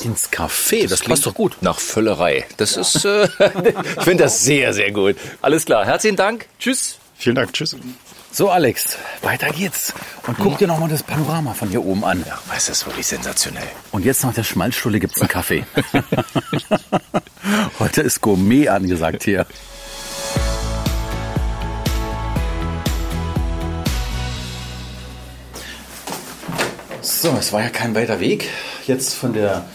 Ins 0.02 0.32
Café, 0.32 0.88
das, 0.88 1.02
passt 1.02 1.26
doch 1.26 1.34
gut. 1.34 1.58
Nach 1.62 1.80
Völlerei. 1.80 2.46
Das 2.58 2.78
ist, 2.78 3.06
äh, 3.06 3.26
ich 3.98 4.04
finde 4.04 4.24
das 4.26 4.44
sehr, 4.44 4.74
sehr 4.74 4.92
gut. 4.92 5.16
Alles 5.42 5.66
klar. 5.66 5.86
Herzlichen 5.86 6.16
Dank. 6.16 6.48
Tschüss. 6.60 6.98
Vielen 7.16 7.36
Dank. 7.36 7.54
Tschüss. 7.54 7.76
So, 8.32 8.50
Alex, 8.50 8.98
weiter 9.22 9.50
geht's. 9.50 9.94
Und 10.28 10.38
guck 10.38 10.58
dir 10.58 10.68
nochmal 10.68 10.90
das 10.90 11.04
Panorama 11.04 11.54
von 11.54 11.70
hier 11.70 11.86
oben 11.86 12.04
an. 12.04 12.24
Ja, 12.28 12.38
das 12.54 12.68
ist 12.68 12.86
wirklich 12.86 13.08
sensationell. 13.08 13.68
Und 13.92 14.04
jetzt 14.04 14.24
nach 14.24 14.34
der 14.34 14.44
Schmalzstulle 14.44 15.00
gibt's 15.00 15.22
einen 15.22 15.30
Kaffee. 15.30 15.66
Heute 17.80 18.02
ist 18.02 18.20
Gourmet 18.20 18.68
angesagt 18.68 19.24
hier. 19.24 19.46
So, 27.02 27.36
es 27.40 27.54
war 27.54 27.62
ja 27.62 27.70
kein 27.70 27.96
weiter 27.96 28.20
Weg. 28.20 28.50
Jetzt 28.86 29.14
von 29.14 29.32
der 29.32 29.66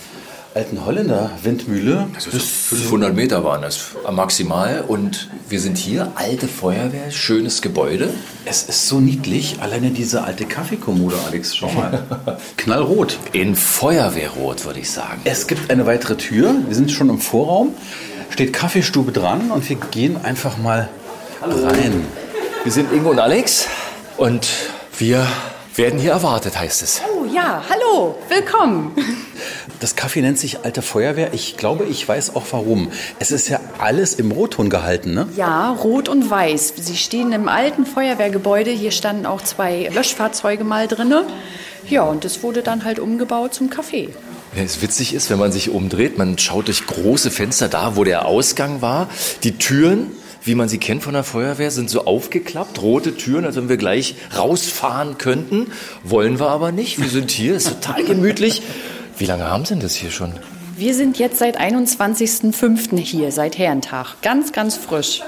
alten 0.54 0.84
Holländer 0.84 1.30
Windmühle 1.42 2.08
bis 2.30 2.44
500 2.44 3.14
Meter 3.14 3.44
waren 3.44 3.62
es 3.62 3.90
maximal. 4.10 4.84
Und 4.86 5.28
wir 5.48 5.60
sind 5.60 5.78
hier, 5.78 6.10
alte 6.16 6.48
Feuerwehr, 6.48 7.10
schönes 7.10 7.62
Gebäude. 7.62 8.12
Es 8.44 8.64
ist 8.64 8.88
so 8.88 9.00
niedlich, 9.00 9.58
alleine 9.60 9.90
diese 9.90 10.24
alte 10.24 10.46
Kaffeekommode, 10.46 11.16
Alex, 11.26 11.56
schau 11.56 11.70
mal. 11.70 12.04
Knallrot. 12.56 13.18
In 13.32 13.54
Feuerwehrrot, 13.54 14.64
würde 14.64 14.80
ich 14.80 14.90
sagen. 14.90 15.20
Es 15.24 15.46
gibt 15.46 15.70
eine 15.70 15.86
weitere 15.86 16.16
Tür, 16.16 16.54
wir 16.66 16.74
sind 16.74 16.90
schon 16.90 17.10
im 17.10 17.18
Vorraum, 17.18 17.74
steht 18.30 18.52
Kaffeestube 18.52 19.12
dran 19.12 19.50
und 19.50 19.68
wir 19.68 19.76
gehen 19.76 20.16
einfach 20.24 20.58
mal 20.58 20.88
rein. 21.42 22.04
Wir 22.64 22.72
sind 22.72 22.92
Ingo 22.92 23.10
und 23.10 23.20
Alex 23.20 23.68
und 24.16 24.48
wir 24.98 25.26
werden 25.76 25.98
hier 25.98 26.12
erwartet, 26.12 26.58
heißt 26.58 26.82
es. 26.82 27.00
Ja, 27.28 27.62
hallo, 27.68 28.16
willkommen. 28.28 28.92
Das 29.78 29.94
Kaffee 29.94 30.20
nennt 30.22 30.38
sich 30.38 30.64
Alte 30.64 30.82
Feuerwehr. 30.82 31.32
Ich 31.32 31.56
glaube, 31.56 31.84
ich 31.84 32.06
weiß 32.08 32.34
auch 32.34 32.44
warum. 32.50 32.90
Es 33.18 33.30
ist 33.30 33.48
ja 33.48 33.60
alles 33.78 34.14
im 34.14 34.32
Rotton 34.32 34.70
gehalten, 34.70 35.14
ne? 35.14 35.28
Ja, 35.36 35.70
rot 35.70 36.08
und 36.08 36.30
weiß. 36.30 36.74
Sie 36.76 36.96
stehen 36.96 37.32
im 37.32 37.48
alten 37.48 37.86
Feuerwehrgebäude. 37.86 38.70
Hier 38.70 38.90
standen 38.90 39.26
auch 39.26 39.42
zwei 39.42 39.90
Löschfahrzeuge 39.92 40.64
mal 40.64 40.88
drinne. 40.88 41.24
Ja, 41.88 42.02
und 42.02 42.24
es 42.24 42.42
wurde 42.42 42.62
dann 42.62 42.84
halt 42.84 42.98
umgebaut 42.98 43.54
zum 43.54 43.68
Café. 43.70 44.08
Ja, 44.56 44.62
es 44.64 44.82
witzig 44.82 45.14
ist, 45.14 45.30
wenn 45.30 45.38
man 45.38 45.52
sich 45.52 45.70
umdreht, 45.70 46.18
man 46.18 46.36
schaut 46.38 46.66
durch 46.66 46.86
große 46.86 47.30
Fenster 47.30 47.68
da, 47.68 47.96
wo 47.96 48.04
der 48.04 48.26
Ausgang 48.26 48.82
war. 48.82 49.08
Die 49.44 49.58
Türen, 49.58 50.10
wie 50.42 50.54
man 50.54 50.68
sie 50.68 50.78
kennt 50.78 51.02
von 51.02 51.14
der 51.14 51.24
Feuerwehr, 51.24 51.70
sind 51.70 51.90
so 51.90 52.04
aufgeklappt, 52.04 52.82
rote 52.82 53.16
Türen, 53.16 53.44
als 53.44 53.56
wenn 53.56 53.68
wir 53.68 53.76
gleich 53.76 54.14
rausfahren 54.36 55.18
könnten. 55.18 55.72
Wollen 56.04 56.38
wir 56.38 56.48
aber 56.48 56.72
nicht. 56.72 57.00
Wir 57.00 57.08
sind 57.08 57.30
hier, 57.30 57.54
ist 57.54 57.68
total 57.68 58.04
gemütlich. 58.04 58.62
Wie 59.18 59.26
lange 59.26 59.44
haben 59.44 59.64
Sie 59.64 59.74
denn 59.74 59.82
das 59.82 59.94
hier 59.94 60.10
schon? 60.10 60.32
Wir 60.76 60.94
sind 60.94 61.18
jetzt 61.18 61.38
seit 61.38 61.60
21.05. 61.60 62.98
hier, 63.00 63.32
seit 63.32 63.58
Herrentag. 63.58 64.22
Ganz, 64.22 64.52
ganz 64.52 64.76
frisch. 64.76 65.22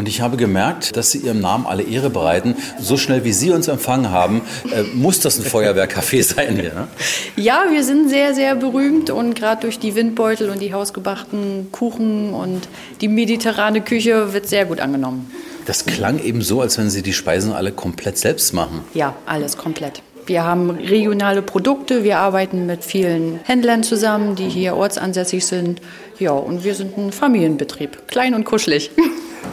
Und 0.00 0.08
ich 0.08 0.22
habe 0.22 0.38
gemerkt, 0.38 0.96
dass 0.96 1.10
Sie 1.10 1.18
Ihrem 1.18 1.40
Namen 1.40 1.66
alle 1.66 1.82
Ehre 1.82 2.08
bereiten. 2.08 2.56
So 2.80 2.96
schnell 2.96 3.22
wie 3.24 3.34
Sie 3.34 3.50
uns 3.50 3.68
empfangen 3.68 4.10
haben, 4.10 4.40
äh, 4.72 4.82
muss 4.94 5.20
das 5.20 5.38
ein 5.38 5.44
Feuerwehrcafé 5.44 6.22
sein 6.34 6.56
hier. 6.56 6.72
Ne? 6.72 6.88
Ja, 7.36 7.64
wir 7.70 7.84
sind 7.84 8.08
sehr, 8.08 8.34
sehr 8.34 8.54
berühmt 8.54 9.10
und 9.10 9.34
gerade 9.34 9.60
durch 9.60 9.78
die 9.78 9.94
Windbeutel 9.94 10.48
und 10.48 10.62
die 10.62 10.72
hausgebackten 10.72 11.68
Kuchen 11.70 12.32
und 12.32 12.62
die 13.02 13.08
mediterrane 13.08 13.82
Küche 13.82 14.32
wird 14.32 14.48
sehr 14.48 14.64
gut 14.64 14.80
angenommen. 14.80 15.30
Das 15.66 15.84
klang 15.84 16.18
eben 16.18 16.40
so, 16.40 16.62
als 16.62 16.78
wenn 16.78 16.88
Sie 16.88 17.02
die 17.02 17.12
Speisen 17.12 17.52
alle 17.52 17.70
komplett 17.70 18.16
selbst 18.16 18.54
machen. 18.54 18.80
Ja, 18.94 19.14
alles 19.26 19.58
komplett. 19.58 20.00
Wir 20.24 20.44
haben 20.44 20.70
regionale 20.70 21.42
Produkte, 21.42 22.04
wir 22.04 22.18
arbeiten 22.18 22.64
mit 22.64 22.84
vielen 22.84 23.40
Händlern 23.44 23.82
zusammen, 23.82 24.36
die 24.36 24.48
hier 24.48 24.76
ortsansässig 24.76 25.44
sind. 25.44 25.82
Ja, 26.20 26.32
und 26.32 26.64
wir 26.64 26.74
sind 26.74 26.98
ein 26.98 27.12
Familienbetrieb, 27.12 28.06
klein 28.06 28.34
und 28.34 28.44
kuschelig. 28.44 28.90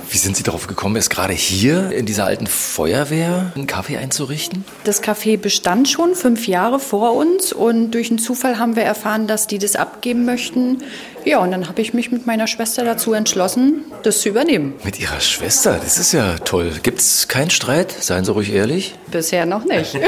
Wie 0.09 0.17
sind 0.17 0.35
Sie 0.35 0.43
darauf 0.43 0.67
gekommen, 0.67 0.97
es 0.97 1.09
gerade 1.09 1.31
hier 1.31 1.91
in 1.91 2.05
dieser 2.05 2.25
alten 2.25 2.45
Feuerwehr 2.45 3.53
einen 3.55 3.67
Kaffee 3.67 3.95
einzurichten? 3.95 4.65
Das 4.83 5.01
Café 5.01 5.37
bestand 5.37 5.87
schon 5.87 6.13
fünf 6.13 6.45
Jahre 6.45 6.79
vor 6.79 7.13
uns 7.15 7.53
und 7.53 7.91
durch 7.91 8.09
einen 8.09 8.19
Zufall 8.19 8.59
haben 8.59 8.75
wir 8.75 8.83
erfahren, 8.83 9.27
dass 9.27 9.47
die 9.47 9.59
das 9.59 9.77
abgeben 9.77 10.25
möchten. 10.25 10.83
Ja, 11.23 11.39
und 11.39 11.51
dann 11.51 11.69
habe 11.69 11.81
ich 11.81 11.93
mich 11.93 12.11
mit 12.11 12.25
meiner 12.25 12.47
Schwester 12.47 12.83
dazu 12.83 13.13
entschlossen, 13.13 13.85
das 14.03 14.19
zu 14.19 14.27
übernehmen. 14.27 14.73
Mit 14.83 14.99
Ihrer 14.99 15.21
Schwester, 15.21 15.79
das 15.81 15.97
ist 15.97 16.11
ja 16.11 16.37
toll. 16.39 16.71
Gibt 16.83 16.99
es 16.99 17.29
keinen 17.29 17.49
Streit? 17.49 17.91
Seien 17.91 18.25
Sie 18.25 18.31
ruhig 18.33 18.51
ehrlich. 18.51 18.95
Bisher 19.09 19.45
noch 19.45 19.63
nicht. 19.63 19.93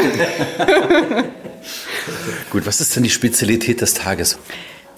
Gut, 2.51 2.65
was 2.65 2.81
ist 2.81 2.95
denn 2.97 3.03
die 3.03 3.09
Spezialität 3.09 3.79
des 3.79 3.93
Tages? 3.93 4.37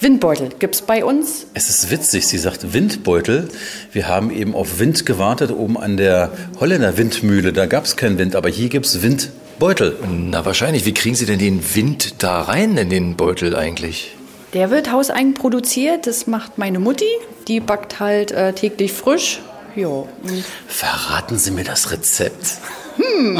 Windbeutel 0.01 0.49
gibt's 0.57 0.81
bei 0.81 1.05
uns. 1.05 1.45
Es 1.53 1.69
ist 1.69 1.91
witzig, 1.91 2.25
sie 2.25 2.39
sagt 2.39 2.73
Windbeutel. 2.73 3.49
Wir 3.91 4.07
haben 4.07 4.31
eben 4.31 4.55
auf 4.55 4.79
Wind 4.79 5.05
gewartet 5.05 5.51
oben 5.51 5.77
an 5.77 5.95
der 5.95 6.31
Holländer 6.59 6.97
Windmühle. 6.97 7.53
Da 7.53 7.67
gab 7.67 7.85
es 7.85 7.97
keinen 7.97 8.17
Wind, 8.17 8.35
aber 8.35 8.49
hier 8.49 8.69
gibt 8.69 8.87
es 8.87 9.03
Windbeutel. 9.03 9.95
Na 10.09 10.43
wahrscheinlich. 10.43 10.85
Wie 10.85 10.93
kriegen 10.95 11.13
Sie 11.13 11.27
denn 11.27 11.37
den 11.37 11.75
Wind 11.75 12.23
da 12.23 12.41
rein 12.41 12.77
in 12.77 12.89
den 12.89 13.15
Beutel 13.15 13.55
eigentlich? 13.55 14.15
Der 14.55 14.71
wird 14.71 14.91
hauseigen 14.91 15.35
produziert. 15.35 16.07
Das 16.07 16.25
macht 16.25 16.57
meine 16.57 16.79
Mutti. 16.79 17.05
Die 17.47 17.59
backt 17.59 17.99
halt 17.99 18.31
äh, 18.31 18.53
täglich 18.53 18.93
frisch. 18.93 19.39
Ja. 19.75 19.87
und 19.87 20.09
Verraten 20.67 21.37
Sie 21.37 21.51
mir 21.51 21.63
das 21.63 21.91
Rezept. 21.91 22.57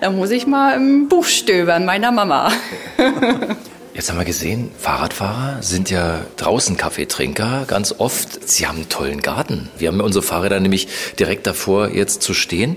Da 0.00 0.10
muss 0.10 0.30
ich 0.30 0.46
mal 0.46 0.76
im 0.76 1.08
Buch 1.08 1.26
stöbern 1.26 1.84
meiner 1.84 2.10
Mama. 2.10 2.50
Jetzt 3.92 4.08
haben 4.08 4.18
wir 4.18 4.24
gesehen, 4.24 4.70
Fahrradfahrer 4.78 5.62
sind 5.62 5.90
ja 5.90 6.20
draußen 6.36 6.76
Kaffeetrinker 6.76 7.64
ganz 7.66 7.92
oft. 7.98 8.48
Sie 8.48 8.68
haben 8.68 8.76
einen 8.76 8.88
tollen 8.88 9.20
Garten. 9.20 9.68
Wir 9.78 9.88
haben 9.88 10.00
unsere 10.00 10.22
Fahrräder 10.22 10.60
nämlich 10.60 10.86
direkt 11.18 11.46
davor 11.46 11.88
jetzt 11.88 12.22
zu 12.22 12.32
stehen. 12.32 12.76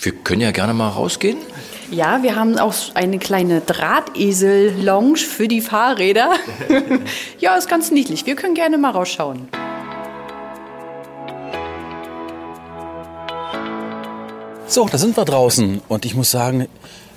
Wir 0.00 0.12
können 0.12 0.40
ja 0.40 0.52
gerne 0.52 0.72
mal 0.72 0.88
rausgehen. 0.88 1.36
Ja, 1.90 2.22
wir 2.22 2.36
haben 2.36 2.58
auch 2.58 2.74
eine 2.94 3.18
kleine 3.18 3.60
Drahtesel-Lounge 3.60 5.18
für 5.18 5.46
die 5.46 5.60
Fahrräder. 5.60 6.32
ja, 7.38 7.54
ist 7.56 7.68
ganz 7.68 7.90
niedlich. 7.90 8.24
Wir 8.24 8.34
können 8.34 8.54
gerne 8.54 8.78
mal 8.78 8.90
rausschauen. 8.90 9.48
So, 14.66 14.88
da 14.90 14.96
sind 14.96 15.16
wir 15.16 15.24
draußen 15.26 15.82
und 15.86 16.04
ich 16.06 16.14
muss 16.14 16.30
sagen, 16.30 16.66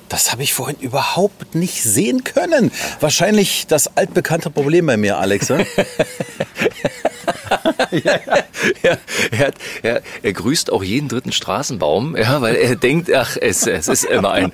das 0.09 0.31
habe 0.31 0.43
ich 0.43 0.53
vorhin 0.53 0.77
überhaupt 0.79 1.55
nicht 1.55 1.83
sehen 1.83 2.23
können. 2.23 2.71
Wahrscheinlich 2.99 3.67
das 3.67 3.95
altbekannte 3.95 4.49
Problem 4.49 4.87
bei 4.87 4.97
mir, 4.97 5.17
Alex. 5.17 5.49
ne? 5.49 5.65
ja, 7.91 8.19
ja, 8.83 8.97
er, 9.31 9.39
hat, 9.39 9.55
er, 9.83 10.01
er 10.21 10.33
grüßt 10.33 10.71
auch 10.71 10.83
jeden 10.83 11.07
dritten 11.07 11.31
Straßenbaum, 11.31 12.17
ja, 12.17 12.41
weil 12.41 12.55
er 12.55 12.75
denkt, 12.75 13.11
ach, 13.13 13.37
es, 13.39 13.65
es 13.67 13.87
ist 13.87 14.05
immer 14.05 14.31
ein. 14.31 14.51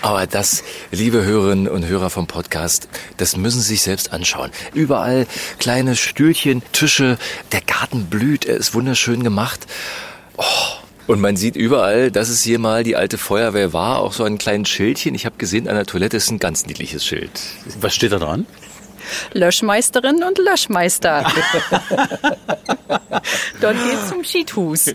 Aber 0.00 0.26
das, 0.26 0.62
liebe 0.90 1.24
Hörerinnen 1.24 1.68
und 1.68 1.86
Hörer 1.86 2.10
vom 2.10 2.26
Podcast, 2.26 2.88
das 3.16 3.36
müssen 3.36 3.60
Sie 3.60 3.68
sich 3.68 3.82
selbst 3.82 4.12
anschauen. 4.12 4.50
Überall 4.72 5.26
kleine 5.58 5.96
Stühlchen, 5.96 6.62
Tische, 6.72 7.18
der 7.52 7.60
Garten 7.60 8.06
blüht, 8.06 8.44
er 8.44 8.56
ist 8.56 8.74
wunderschön 8.74 9.24
gemacht. 9.24 9.66
Oh. 10.36 10.81
Und 11.06 11.20
man 11.20 11.36
sieht 11.36 11.56
überall, 11.56 12.10
dass 12.10 12.28
es 12.28 12.42
hier 12.42 12.58
mal 12.58 12.84
die 12.84 12.96
alte 12.96 13.18
Feuerwehr 13.18 13.72
war, 13.72 13.98
auch 13.98 14.12
so 14.12 14.24
ein 14.24 14.38
kleines 14.38 14.68
Schildchen. 14.68 15.14
Ich 15.14 15.26
habe 15.26 15.36
gesehen, 15.36 15.68
an 15.68 15.74
der 15.74 15.86
Toilette 15.86 16.16
ist 16.16 16.30
ein 16.30 16.38
ganz 16.38 16.66
niedliches 16.66 17.04
Schild. 17.04 17.30
Was 17.80 17.94
steht 17.94 18.12
da 18.12 18.18
dran? 18.18 18.46
Löschmeisterin 19.32 20.22
und 20.22 20.38
Löschmeister. 20.38 21.24
Dort 23.60 23.76
geht's 23.84 24.08
zum 24.08 24.22
Skituß. 24.22 24.94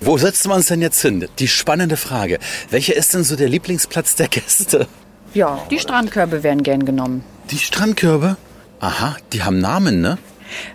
Wo 0.00 0.16
setzen 0.18 0.50
wir 0.50 0.54
uns 0.54 0.66
denn 0.66 0.80
jetzt 0.80 1.02
hin? 1.02 1.28
Die 1.38 1.48
spannende 1.48 1.96
Frage. 1.96 2.38
Welcher 2.70 2.96
ist 2.96 3.12
denn 3.14 3.24
so 3.24 3.36
der 3.36 3.48
Lieblingsplatz 3.48 4.16
der 4.16 4.28
Gäste? 4.28 4.88
Ja, 5.34 5.60
die 5.70 5.78
Strandkörbe 5.78 6.42
werden 6.42 6.62
gern 6.62 6.84
genommen. 6.84 7.24
Die 7.50 7.58
Strandkörbe? 7.58 8.36
Aha, 8.80 9.16
die 9.32 9.42
haben 9.42 9.60
Namen, 9.60 10.00
ne? 10.00 10.18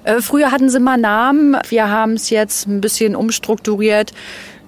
Äh, 0.04 0.22
früher 0.22 0.52
hatten 0.52 0.70
sie 0.70 0.80
mal 0.80 0.98
Namen. 0.98 1.58
Wir 1.70 1.90
haben 1.90 2.13
es 2.13 2.30
jetzt 2.30 2.68
ein 2.68 2.82
bisschen 2.82 3.16
umstrukturiert. 3.16 4.13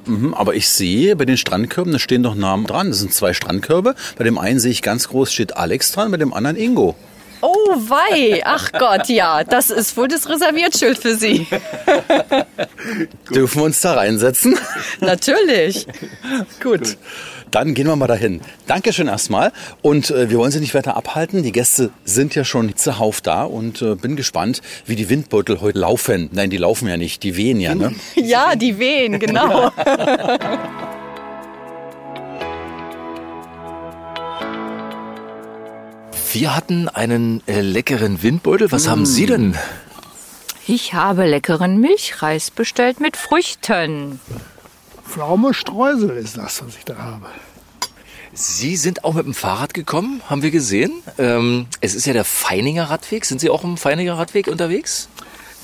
Mhm, 0.10 0.34
aber 0.34 0.56
ich 0.56 0.68
sehe 0.70 1.16
bei 1.16 1.26
den 1.26 1.38
Strandkörben, 1.38 1.94
da 1.94 2.00
stehen 2.00 2.24
doch 2.24 2.34
Namen 2.34 2.66
dran. 2.66 2.90
Das 2.90 3.00
sind 3.00 3.14
zwei 3.14 3.34
Strandkörbe. 3.34 3.94
Bei 4.18 4.24
dem 4.24 4.40
einen 4.40 4.60
sehe 4.60 4.72
ich 4.72 4.82
ganz 4.82 5.08
groß 5.10 5.32
steht 5.32 5.56
Alex 5.56 5.92
dran, 5.92 6.10
bei 6.10 6.18
dem 6.18 6.34
anderen 6.34 6.58
Ingo. 6.58 6.96
Oh 7.42 7.76
wei, 7.88 8.42
ach 8.44 8.72
Gott, 8.74 9.08
ja, 9.08 9.46
das 9.46 9.70
ist 9.70 9.96
wohl 9.96 10.10
das 10.10 10.28
Reserviertschild 10.28 10.98
für 10.98 11.16
Sie. 11.16 11.48
Dürfen 13.34 13.62
wir 13.62 13.66
uns 13.66 13.80
da 13.80 13.94
reinsetzen? 13.94 14.58
Natürlich. 15.00 15.88
Gut. 16.62 16.98
Dann 17.52 17.74
gehen 17.74 17.88
wir 17.88 17.96
mal 17.96 18.08
dahin. 18.08 18.42
Dankeschön 18.68 19.08
erstmal. 19.08 19.52
Und 19.82 20.12
äh, 20.12 20.30
wir 20.30 20.38
wollen 20.38 20.52
Sie 20.52 20.60
nicht 20.60 20.76
weiter 20.76 20.96
abhalten. 20.96 21.44
Die 21.44 21.52
Gäste 21.52 21.90
sind 22.06 22.36
ja 22.36 22.44
schon 22.44 22.76
zuhauf 22.76 23.22
da 23.22 23.44
und 23.44 23.82
äh, 23.82 23.96
bin 23.96 24.16
gespannt, 24.16 24.62
wie 24.86 24.96
die 24.96 25.10
Windbeutel 25.10 25.62
heute 25.62 25.80
laufen. 25.80 26.30
Nein, 26.32 26.50
die 26.50 26.58
laufen 26.58 26.88
ja 26.88 26.98
nicht, 26.98 27.24
die 27.24 27.36
wehen 27.36 27.60
ja, 27.60 27.76
ne? 27.76 27.94
Ja, 28.16 28.56
die 28.56 28.78
wehen, 28.80 29.20
genau. 29.20 29.72
Wir 36.32 36.56
hatten 36.56 36.88
einen 36.88 37.42
äh, 37.48 37.62
leckeren 37.62 38.22
Windbeutel. 38.22 38.72
Was 38.72 38.88
haben 38.88 39.08
Sie 39.08 39.26
denn? 39.26 39.56
Ich 40.68 40.94
habe 40.94 41.26
leckeren 41.26 41.80
Milchreis 41.82 42.52
bestellt 42.52 43.00
mit 43.00 43.18
Früchten. 43.18 44.20
Pflaume 45.10 45.56
Streusel 45.56 46.12
ist 46.12 46.38
das, 46.38 46.64
was 46.64 46.78
ich 46.78 46.86
da 46.86 46.96
habe. 46.96 47.26
Sie 48.32 48.76
sind 48.76 49.04
auch 49.04 49.16
mit 49.16 49.26
dem 49.26 49.34
Fahrrad 49.34 49.74
gekommen, 49.74 50.22
haben 50.30 50.44
wir 50.44 50.52
gesehen. 50.52 50.92
Ähm, 51.18 51.66
es 51.82 51.96
ist 51.96 52.06
ja 52.06 52.14
der 52.14 52.24
Feininger 52.24 52.84
Radweg. 52.84 53.26
Sind 53.26 53.42
Sie 53.42 53.50
auch 53.50 53.64
im 53.64 53.76
Feininger 53.76 54.20
Radweg 54.20 54.48
unterwegs? 54.48 55.10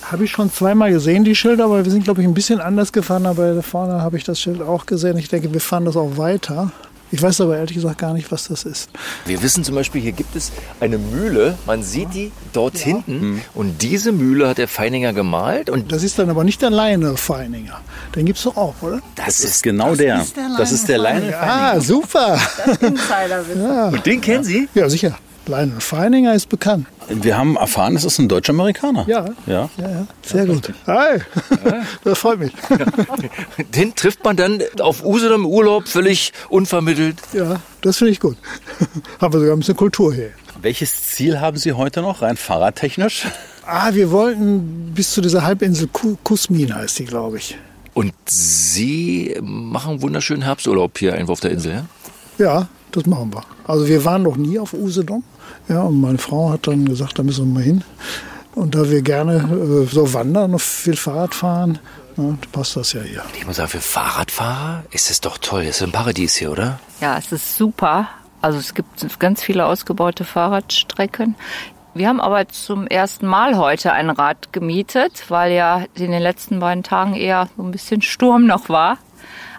Habe 0.01 0.25
ich 0.25 0.31
schon 0.31 0.51
zweimal 0.51 0.91
gesehen, 0.91 1.23
die 1.23 1.35
Schilder, 1.35 1.65
aber 1.65 1.85
wir 1.85 1.91
sind, 1.91 2.03
glaube 2.03 2.21
ich, 2.21 2.27
ein 2.27 2.33
bisschen 2.33 2.59
anders 2.59 2.91
gefahren. 2.91 3.27
Aber 3.27 3.53
da 3.53 3.61
vorne 3.61 4.01
habe 4.01 4.17
ich 4.17 4.23
das 4.23 4.39
Schild 4.39 4.63
auch 4.63 4.87
gesehen. 4.87 5.17
Ich 5.17 5.29
denke, 5.29 5.53
wir 5.53 5.61
fahren 5.61 5.85
das 5.85 5.95
auch 5.95 6.17
weiter. 6.17 6.71
Ich 7.15 7.21
weiß 7.21 7.39
aber 7.39 7.55
ehrlich 7.55 7.75
gesagt 7.75 7.97
gar 7.99 8.11
nicht, 8.11 8.29
was 8.29 8.49
das 8.49 8.65
ist. 8.65 8.89
Wir 9.25 9.41
wissen 9.41 9.63
zum 9.63 9.73
Beispiel, 9.73 10.01
hier 10.01 10.11
gibt 10.11 10.35
es 10.35 10.51
eine 10.81 10.97
Mühle. 10.97 11.57
Man 11.65 11.81
sieht 11.81 12.13
die 12.13 12.33
dort 12.51 12.77
hinten. 12.77 13.41
Und 13.53 13.81
diese 13.81 14.11
Mühle 14.11 14.49
hat 14.49 14.57
der 14.57 14.67
Feininger 14.67 15.13
gemalt. 15.13 15.69
Und 15.69 15.93
Das 15.93 16.03
ist 16.03 16.19
dann 16.19 16.29
aber 16.29 16.43
nicht 16.43 16.61
der 16.61 16.71
Leine 16.71 17.15
Feininger. 17.15 17.79
Den 18.17 18.25
gibt 18.25 18.37
es 18.37 18.43
doch 18.43 18.57
auch, 18.57 18.73
oder? 18.81 19.01
das 19.15 19.39
ist 19.39 19.63
genau 19.63 19.95
der. 19.95 20.25
das 20.57 20.73
ist 20.73 20.89
der 20.89 20.97
Leine. 20.97 21.37
Ah, 21.37 21.79
super. 21.79 22.37
Und 22.81 24.05
den 24.05 24.19
kennen 24.19 24.43
Sie? 24.43 24.67
Ja, 24.75 24.89
sicher. 24.89 25.17
Leine 25.47 25.79
Feininger 25.79 26.33
ist 26.33 26.49
bekannt. 26.49 26.87
Wir 27.07 27.37
haben 27.37 27.55
erfahren, 27.55 27.95
es 27.95 28.03
ist 28.03 28.17
ein 28.17 28.27
deutscher 28.27 28.51
Amerikaner. 28.53 29.05
Ja. 29.07 29.25
Ja. 29.45 29.69
Ja, 29.77 29.89
ja. 29.89 30.07
Sehr 30.23 30.45
gut. 30.45 30.73
Hi. 30.87 31.19
Das 32.03 32.17
freut 32.19 32.39
mich. 32.39 32.51
Den 33.75 33.93
trifft 33.95 34.23
man 34.23 34.35
dann 34.35 34.61
auf 34.79 35.03
Usedom 35.05 35.41
im 35.41 35.45
Urlaub 35.45 35.87
völlig 35.87 36.33
unvermittelt. 36.49 37.17
Ja, 37.33 37.59
das 37.81 37.97
finde 37.97 38.11
ich 38.11 38.19
gut. 38.19 38.37
Haben 39.21 39.33
wir 39.33 39.39
sogar 39.39 39.55
ein 39.55 39.59
bisschen 39.59 39.75
Kultur 39.75 40.13
hier. 40.13 40.31
Welches 40.61 41.07
Ziel 41.09 41.39
haben 41.39 41.57
Sie 41.57 41.73
heute 41.73 42.01
noch, 42.01 42.21
rein 42.21 42.37
fahrradtechnisch? 42.37 43.27
Ah, 43.67 43.93
wir 43.93 44.09
wollten 44.11 44.93
bis 44.95 45.11
zu 45.11 45.21
dieser 45.21 45.43
Halbinsel 45.43 45.89
Ku- 45.91 46.17
Kusmin 46.23 46.73
heißt 46.73 46.97
die, 46.99 47.05
glaube 47.05 47.37
ich. 47.37 47.57
Und 47.93 48.13
Sie 48.25 49.37
machen 49.41 50.01
wunderschönen 50.01 50.41
Herbsturlaub 50.43 50.97
hier 50.97 51.13
einfach 51.13 51.33
auf 51.33 51.39
der 51.39 51.51
Insel, 51.51 51.73
ja? 51.73 51.85
Ja, 52.37 52.67
das 52.91 53.05
machen 53.05 53.31
wir. 53.33 53.43
Also 53.67 53.87
wir 53.87 54.03
waren 54.05 54.23
noch 54.23 54.37
nie 54.37 54.57
auf 54.59 54.73
Usedom. 54.73 55.23
Ja, 55.67 55.81
und 55.83 55.99
meine 55.99 56.17
Frau 56.17 56.51
hat 56.51 56.67
dann 56.67 56.85
gesagt, 56.85 57.17
da 57.17 57.23
müssen 57.23 57.47
wir 57.47 57.53
mal 57.55 57.63
hin. 57.63 57.83
Und 58.53 58.75
da 58.75 58.89
wir 58.89 59.01
gerne 59.01 59.83
äh, 59.83 59.85
so 59.85 60.13
wandern 60.13 60.53
und 60.53 60.61
viel 60.61 60.95
Fahrrad 60.95 61.35
fahren, 61.35 61.79
ja, 62.17 62.37
passt 62.51 62.77
das 62.77 62.93
ja 62.93 63.01
hier. 63.01 63.23
Ich 63.37 63.45
muss 63.45 63.57
sagen, 63.57 63.69
für 63.69 63.81
Fahrradfahrer 63.81 64.83
ist 64.91 65.11
es 65.11 65.19
doch 65.19 65.37
toll. 65.37 65.63
Es 65.63 65.77
ist 65.77 65.83
ein 65.83 65.91
Paradies 65.91 66.35
hier, 66.35 66.51
oder? 66.51 66.79
Ja, 67.01 67.17
es 67.17 67.31
ist 67.31 67.57
super. 67.57 68.07
Also 68.41 68.57
es 68.57 68.73
gibt 68.73 69.19
ganz 69.19 69.43
viele 69.43 69.65
ausgebaute 69.65 70.23
Fahrradstrecken. 70.23 71.35
Wir 71.93 72.07
haben 72.07 72.21
aber 72.21 72.47
zum 72.49 72.87
ersten 72.87 73.25
Mal 73.25 73.57
heute 73.57 73.91
ein 73.91 74.09
Rad 74.09 74.53
gemietet, 74.53 75.25
weil 75.29 75.53
ja 75.53 75.85
in 75.95 76.11
den 76.11 76.21
letzten 76.21 76.59
beiden 76.59 76.83
Tagen 76.83 77.15
eher 77.15 77.49
so 77.57 77.63
ein 77.63 77.71
bisschen 77.71 78.01
Sturm 78.01 78.45
noch 78.45 78.69
war. 78.69 78.97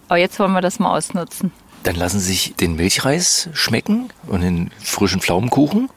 Aber 0.09 0.19
jetzt 0.19 0.38
wollen 0.38 0.53
wir 0.53 0.61
das 0.61 0.79
mal 0.79 0.95
ausnutzen. 0.97 1.51
Dann 1.83 1.97
lassen 1.97 2.21
Sie 2.21 2.33
sich 2.33 2.55
den 2.55 2.77
Milchreis 2.77 3.49
schmecken 3.53 4.11
und 4.27 4.42
den 4.42 4.71
frischen 4.83 5.21
Pflaumenkuchen. 5.21 5.88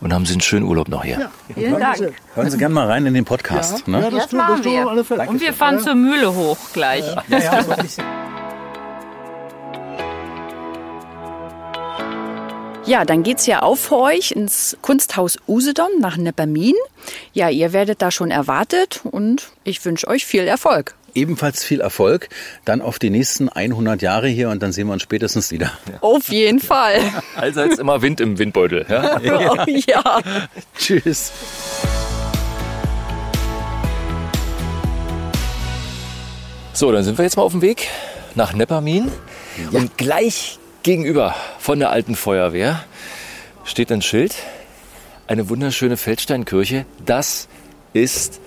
Und 0.00 0.12
haben 0.12 0.26
Sie 0.26 0.32
einen 0.32 0.40
schönen 0.40 0.64
Urlaub 0.66 0.88
noch 0.88 1.04
hier. 1.04 1.30
Vielen 1.54 1.78
Dank. 1.78 2.12
Hören 2.34 2.50
Sie 2.50 2.58
gerne 2.58 2.74
mal 2.74 2.86
rein 2.86 3.06
in 3.06 3.14
den 3.14 3.24
Podcast. 3.24 3.88
Ne? 3.88 4.00
Ja, 4.00 4.10
das, 4.10 4.20
Das 4.20 4.30
tun, 4.30 4.38
machen 4.38 4.56
das 4.56 4.62
tun 4.62 4.72
wir 4.72 4.88
alle. 4.88 5.04
Fälle. 5.04 5.28
Und 5.28 5.40
wir 5.40 5.52
fahren 5.52 5.80
zur 5.80 5.94
Mühle 5.94 6.34
hoch 6.34 6.58
gleich. 6.72 7.04
Ja, 7.28 7.38
ja. 7.38 7.64
Ja, 12.86 13.04
dann 13.04 13.24
geht's 13.24 13.46
ja 13.46 13.62
auf 13.62 13.80
für 13.80 13.96
euch 13.96 14.30
ins 14.30 14.76
Kunsthaus 14.80 15.38
Usedom 15.48 15.88
nach 15.98 16.16
Neppermin. 16.16 16.74
Ja, 17.32 17.48
ihr 17.48 17.72
werdet 17.72 18.00
da 18.00 18.12
schon 18.12 18.30
erwartet 18.30 19.00
und 19.02 19.48
ich 19.64 19.84
wünsche 19.84 20.06
euch 20.06 20.24
viel 20.24 20.42
Erfolg. 20.46 20.94
Ebenfalls 21.16 21.64
viel 21.64 21.80
Erfolg. 21.80 22.28
Dann 22.66 22.82
auf 22.82 22.98
die 22.98 23.08
nächsten 23.08 23.48
100 23.48 24.02
Jahre 24.02 24.28
hier 24.28 24.50
und 24.50 24.62
dann 24.62 24.72
sehen 24.72 24.86
wir 24.86 24.92
uns 24.92 25.02
spätestens 25.02 25.50
wieder. 25.50 25.72
Auf 26.02 26.28
jeden 26.28 26.60
Fall. 26.60 27.00
Allseits 27.36 27.78
immer 27.78 28.02
Wind 28.02 28.20
im 28.20 28.38
Windbeutel. 28.38 28.84
Ja? 28.88 29.20
Oh, 29.26 29.56
ja. 29.66 30.20
Tschüss. 30.78 31.32
So, 36.72 36.92
dann 36.92 37.02
sind 37.04 37.16
wir 37.18 37.24
jetzt 37.24 37.36
mal 37.36 37.42
auf 37.42 37.52
dem 37.52 37.62
Weg 37.62 37.88
nach 38.34 38.52
Neppermin. 38.52 39.10
Und 39.72 39.96
gleich 39.96 40.58
gegenüber 40.82 41.34
von 41.58 41.78
der 41.78 41.90
alten 41.90 42.14
Feuerwehr 42.14 42.84
steht 43.64 43.90
ein 43.90 44.02
Schild. 44.02 44.34
Eine 45.26 45.48
wunderschöne 45.48 45.96
Feldsteinkirche. 45.96 46.84
Das 47.04 47.48
ist 47.94 48.40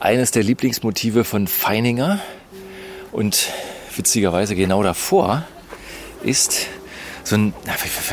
eines 0.00 0.30
der 0.30 0.42
Lieblingsmotive 0.42 1.24
von 1.24 1.46
Feininger. 1.46 2.20
Und 3.12 3.48
witzigerweise 3.96 4.54
genau 4.54 4.82
davor 4.82 5.44
ist 6.22 6.66
so 7.24 7.36
ein, 7.36 7.54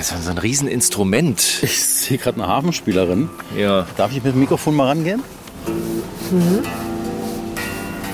so 0.01 0.29
ein 0.29 0.37
Rieseninstrument. 0.37 1.63
Ich 1.63 1.83
sehe 1.83 2.17
gerade 2.17 2.41
eine 2.41 2.51
Hafenspielerin. 2.51 3.29
Ja. 3.57 3.87
Darf 3.97 4.11
ich 4.11 4.23
mit 4.23 4.33
dem 4.33 4.39
Mikrofon 4.39 4.75
mal 4.75 4.87
rangehen? 4.87 5.23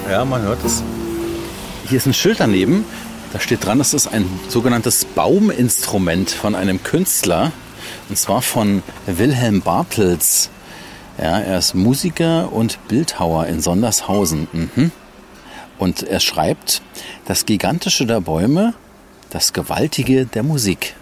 Ja, 0.10 0.26
man 0.26 0.42
hört 0.42 0.64
es. 0.64 0.84
Hier 1.88 1.98
ist 1.98 2.06
ein 2.06 2.14
Schild 2.14 2.40
daneben. 2.40 2.86
Da 3.34 3.40
steht 3.40 3.66
dran, 3.66 3.80
das 3.80 3.94
ist 3.94 4.08
ein 4.08 4.26
sogenanntes 4.50 5.06
Bauminstrument 5.06 6.30
von 6.32 6.54
einem 6.54 6.84
Künstler. 6.84 7.52
Und 8.10 8.18
zwar 8.18 8.42
von 8.42 8.84
Wilhelm 9.08 9.62
Bartels. 9.62 10.50
Ja, 11.18 11.40
er 11.40 11.60
ist 11.60 11.74
Musiker 11.76 12.52
und 12.52 12.80
Bildhauer 12.88 13.46
in 13.48 13.62
Sondershausen. 13.62 14.48
Mhm. 14.52 14.92
Und 15.78 16.04
er 16.04 16.20
schreibt, 16.20 16.82
das 17.26 17.46
Gigantische 17.46 18.06
der 18.06 18.22
Bäume, 18.22 18.74
das 19.30 19.54
Gewaltige 19.54 20.26
der 20.26 20.44
Musik. 20.44 20.96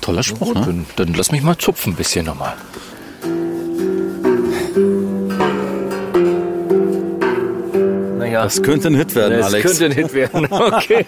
Toller 0.00 0.22
Spruch, 0.22 0.48
Gut, 0.48 0.54
ne? 0.56 0.62
dann, 0.66 0.86
dann 0.96 1.14
lass 1.14 1.30
mich 1.32 1.42
mal 1.42 1.56
zupfen 1.58 1.92
ein 1.92 1.96
bisschen 1.96 2.26
nochmal. 2.26 2.54
Naja, 8.18 8.44
Das 8.44 8.62
könnte 8.62 8.88
ein 8.88 8.94
Hit 8.94 9.14
werden, 9.14 9.38
das 9.38 9.46
Alex. 9.46 9.66
könnte 9.66 9.84
ein 9.86 9.92
Hit 9.92 10.12
werden. 10.14 10.48
Okay. 10.50 11.04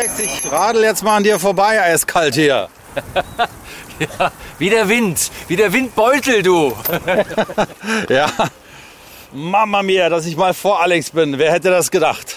Alex, 0.00 0.18
ich 0.18 0.50
radel 0.50 0.82
jetzt 0.82 1.02
mal 1.02 1.18
an 1.18 1.24
dir 1.24 1.38
vorbei, 1.38 1.78
eiskalt 1.82 2.34
hier. 2.34 2.70
Wie 4.58 4.70
der 4.70 4.88
Wind, 4.88 5.30
wie 5.46 5.56
der 5.56 5.74
Windbeutel, 5.74 6.42
du. 6.42 6.74
Ja. 8.08 8.32
Mama 9.30 9.82
mia, 9.82 10.08
dass 10.08 10.24
ich 10.24 10.38
mal 10.38 10.54
vor 10.54 10.80
Alex 10.80 11.10
bin. 11.10 11.38
Wer 11.38 11.52
hätte 11.52 11.68
das 11.68 11.90
gedacht? 11.90 12.34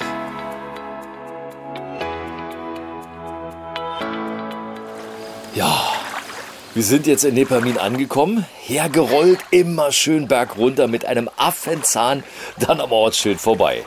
Wir 6.76 6.84
sind 6.84 7.06
jetzt 7.06 7.24
in 7.24 7.36
Nepamin 7.36 7.78
angekommen. 7.78 8.48
Hergerollt, 8.66 9.40
immer 9.52 9.92
schön 9.92 10.28
bergunter 10.28 10.88
mit 10.88 11.06
einem 11.06 11.30
Affenzahn, 11.38 12.24
dann 12.60 12.82
am 12.82 12.92
Ortsschild 12.92 13.40
vorbei. 13.40 13.84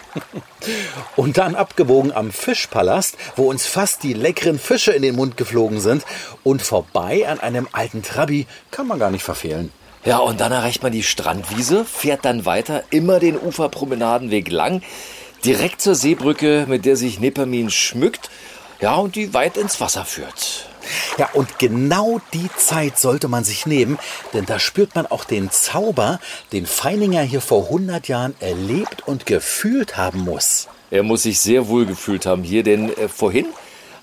Und 1.17 1.37
dann 1.37 1.57
abgebogen 1.57 2.13
am 2.13 2.31
Fischpalast, 2.31 3.17
wo 3.35 3.51
uns 3.51 3.67
fast 3.67 4.05
die 4.05 4.13
leckeren 4.13 4.61
Fische 4.61 4.93
in 4.93 5.03
den 5.03 5.17
Mund 5.17 5.37
geflogen 5.37 5.81
sind. 5.81 6.05
Und 6.45 6.63
vorbei 6.63 7.29
an 7.29 7.41
einem 7.41 7.67
alten 7.73 8.03
Trabi 8.03 8.47
kann 8.71 8.87
man 8.87 9.01
gar 9.01 9.11
nicht 9.11 9.25
verfehlen. 9.25 9.73
Ja, 10.05 10.19
und 10.19 10.41
dann 10.41 10.53
erreicht 10.53 10.85
man 10.85 10.93
die 10.93 11.03
Strandwiese, 11.03 11.85
fährt 11.85 12.25
dann 12.25 12.47
weiter, 12.47 12.85
immer 12.91 13.19
den 13.19 13.37
Uferpromenadenweg 13.37 14.49
lang, 14.49 14.83
direkt 15.45 15.81
zur 15.81 15.97
Seebrücke, 15.97 16.67
mit 16.69 16.85
der 16.85 16.95
sich 16.95 17.19
Nepamin 17.19 17.71
schmückt, 17.71 18.31
ja, 18.81 18.95
und 18.95 19.17
die 19.17 19.35
weit 19.35 19.57
ins 19.57 19.81
Wasser 19.81 20.05
führt. 20.05 20.69
Ja, 21.19 21.29
und 21.33 21.59
genau 21.59 22.21
die 22.33 22.49
Zeit 22.57 22.99
sollte 22.99 23.29
man 23.29 23.45
sich 23.45 23.67
nehmen, 23.67 23.99
denn 24.33 24.47
da 24.47 24.59
spürt 24.59 24.95
man 24.95 25.07
auch 25.07 25.25
den 25.25 25.51
Zauber, 25.51 26.21
den 26.53 26.67
Feininger 26.67 27.23
hier 27.23 27.41
vor 27.41 27.65
100 27.65 28.09
Jahren 28.09 28.35
erlebt 28.41 29.07
und 29.07 29.27
gefühlt 29.27 29.97
haben 29.97 30.21
muss. 30.21 30.69
Er 30.91 31.03
muss 31.03 31.25
sich 31.25 31.41
sehr 31.41 31.69
wohl 31.69 31.87
gefühlt 31.87 32.27
haben 32.27 32.43
hier, 32.43 32.63
denn 32.63 32.97
äh, 32.97 33.09
vorhin 33.09 33.47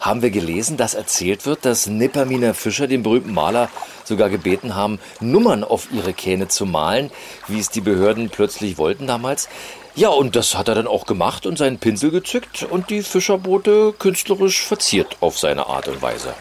haben 0.03 0.21
wir 0.21 0.31
gelesen, 0.31 0.75
dass 0.75 0.93
erzählt 0.93 1.45
wird, 1.45 1.63
dass 1.65 1.87
Nepaminer 1.87 2.53
Fischer 2.53 2.87
den 2.87 3.03
berühmten 3.03 3.33
Maler 3.33 3.69
sogar 4.03 4.29
gebeten 4.29 4.75
haben, 4.75 4.99
Nummern 5.21 5.63
auf 5.63 5.87
ihre 5.93 6.13
Kähne 6.13 6.49
zu 6.49 6.65
malen, 6.65 7.09
wie 7.47 7.59
es 7.59 7.69
die 7.69 7.81
Behörden 7.81 8.29
plötzlich 8.29 8.77
wollten 8.77 9.07
damals. 9.07 9.47
Ja, 9.95 10.09
und 10.09 10.35
das 10.35 10.57
hat 10.57 10.67
er 10.67 10.75
dann 10.75 10.87
auch 10.87 11.05
gemacht 11.05 11.45
und 11.45 11.57
seinen 11.57 11.77
Pinsel 11.77 12.09
gezückt 12.09 12.63
und 12.63 12.89
die 12.89 13.03
Fischerboote 13.03 13.93
künstlerisch 13.97 14.61
verziert 14.61 15.17
auf 15.19 15.37
seine 15.37 15.67
Art 15.67 15.87
und 15.87 16.01
Weise. 16.01 16.33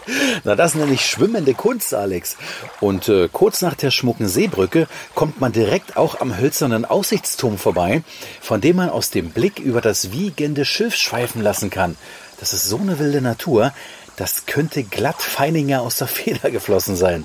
Na, 0.42 0.56
das 0.56 0.74
nenne 0.74 0.94
ich 0.94 1.04
schwimmende 1.06 1.52
Kunst, 1.52 1.92
Alex. 1.92 2.38
Und 2.80 3.10
äh, 3.10 3.28
kurz 3.30 3.60
nach 3.60 3.74
der 3.74 3.90
schmucken 3.90 4.26
Seebrücke 4.26 4.88
kommt 5.14 5.40
man 5.40 5.52
direkt 5.52 5.98
auch 5.98 6.18
am 6.20 6.38
hölzernen 6.38 6.86
Aussichtsturm 6.86 7.58
vorbei, 7.58 8.02
von 8.40 8.62
dem 8.62 8.76
man 8.76 8.88
aus 8.88 9.10
dem 9.10 9.30
Blick 9.30 9.58
über 9.58 9.82
das 9.82 10.12
wiegende 10.12 10.64
Schiff 10.64 10.96
schweifen 10.96 11.42
lassen 11.42 11.68
kann. 11.68 11.98
Das 12.42 12.52
ist 12.52 12.68
so 12.68 12.76
eine 12.76 12.98
wilde 12.98 13.22
Natur, 13.22 13.72
das 14.16 14.46
könnte 14.46 14.82
glatt 14.82 15.22
Feininger 15.22 15.80
aus 15.80 15.98
der 15.98 16.08
Feder 16.08 16.50
geflossen 16.50 16.96
sein. 16.96 17.24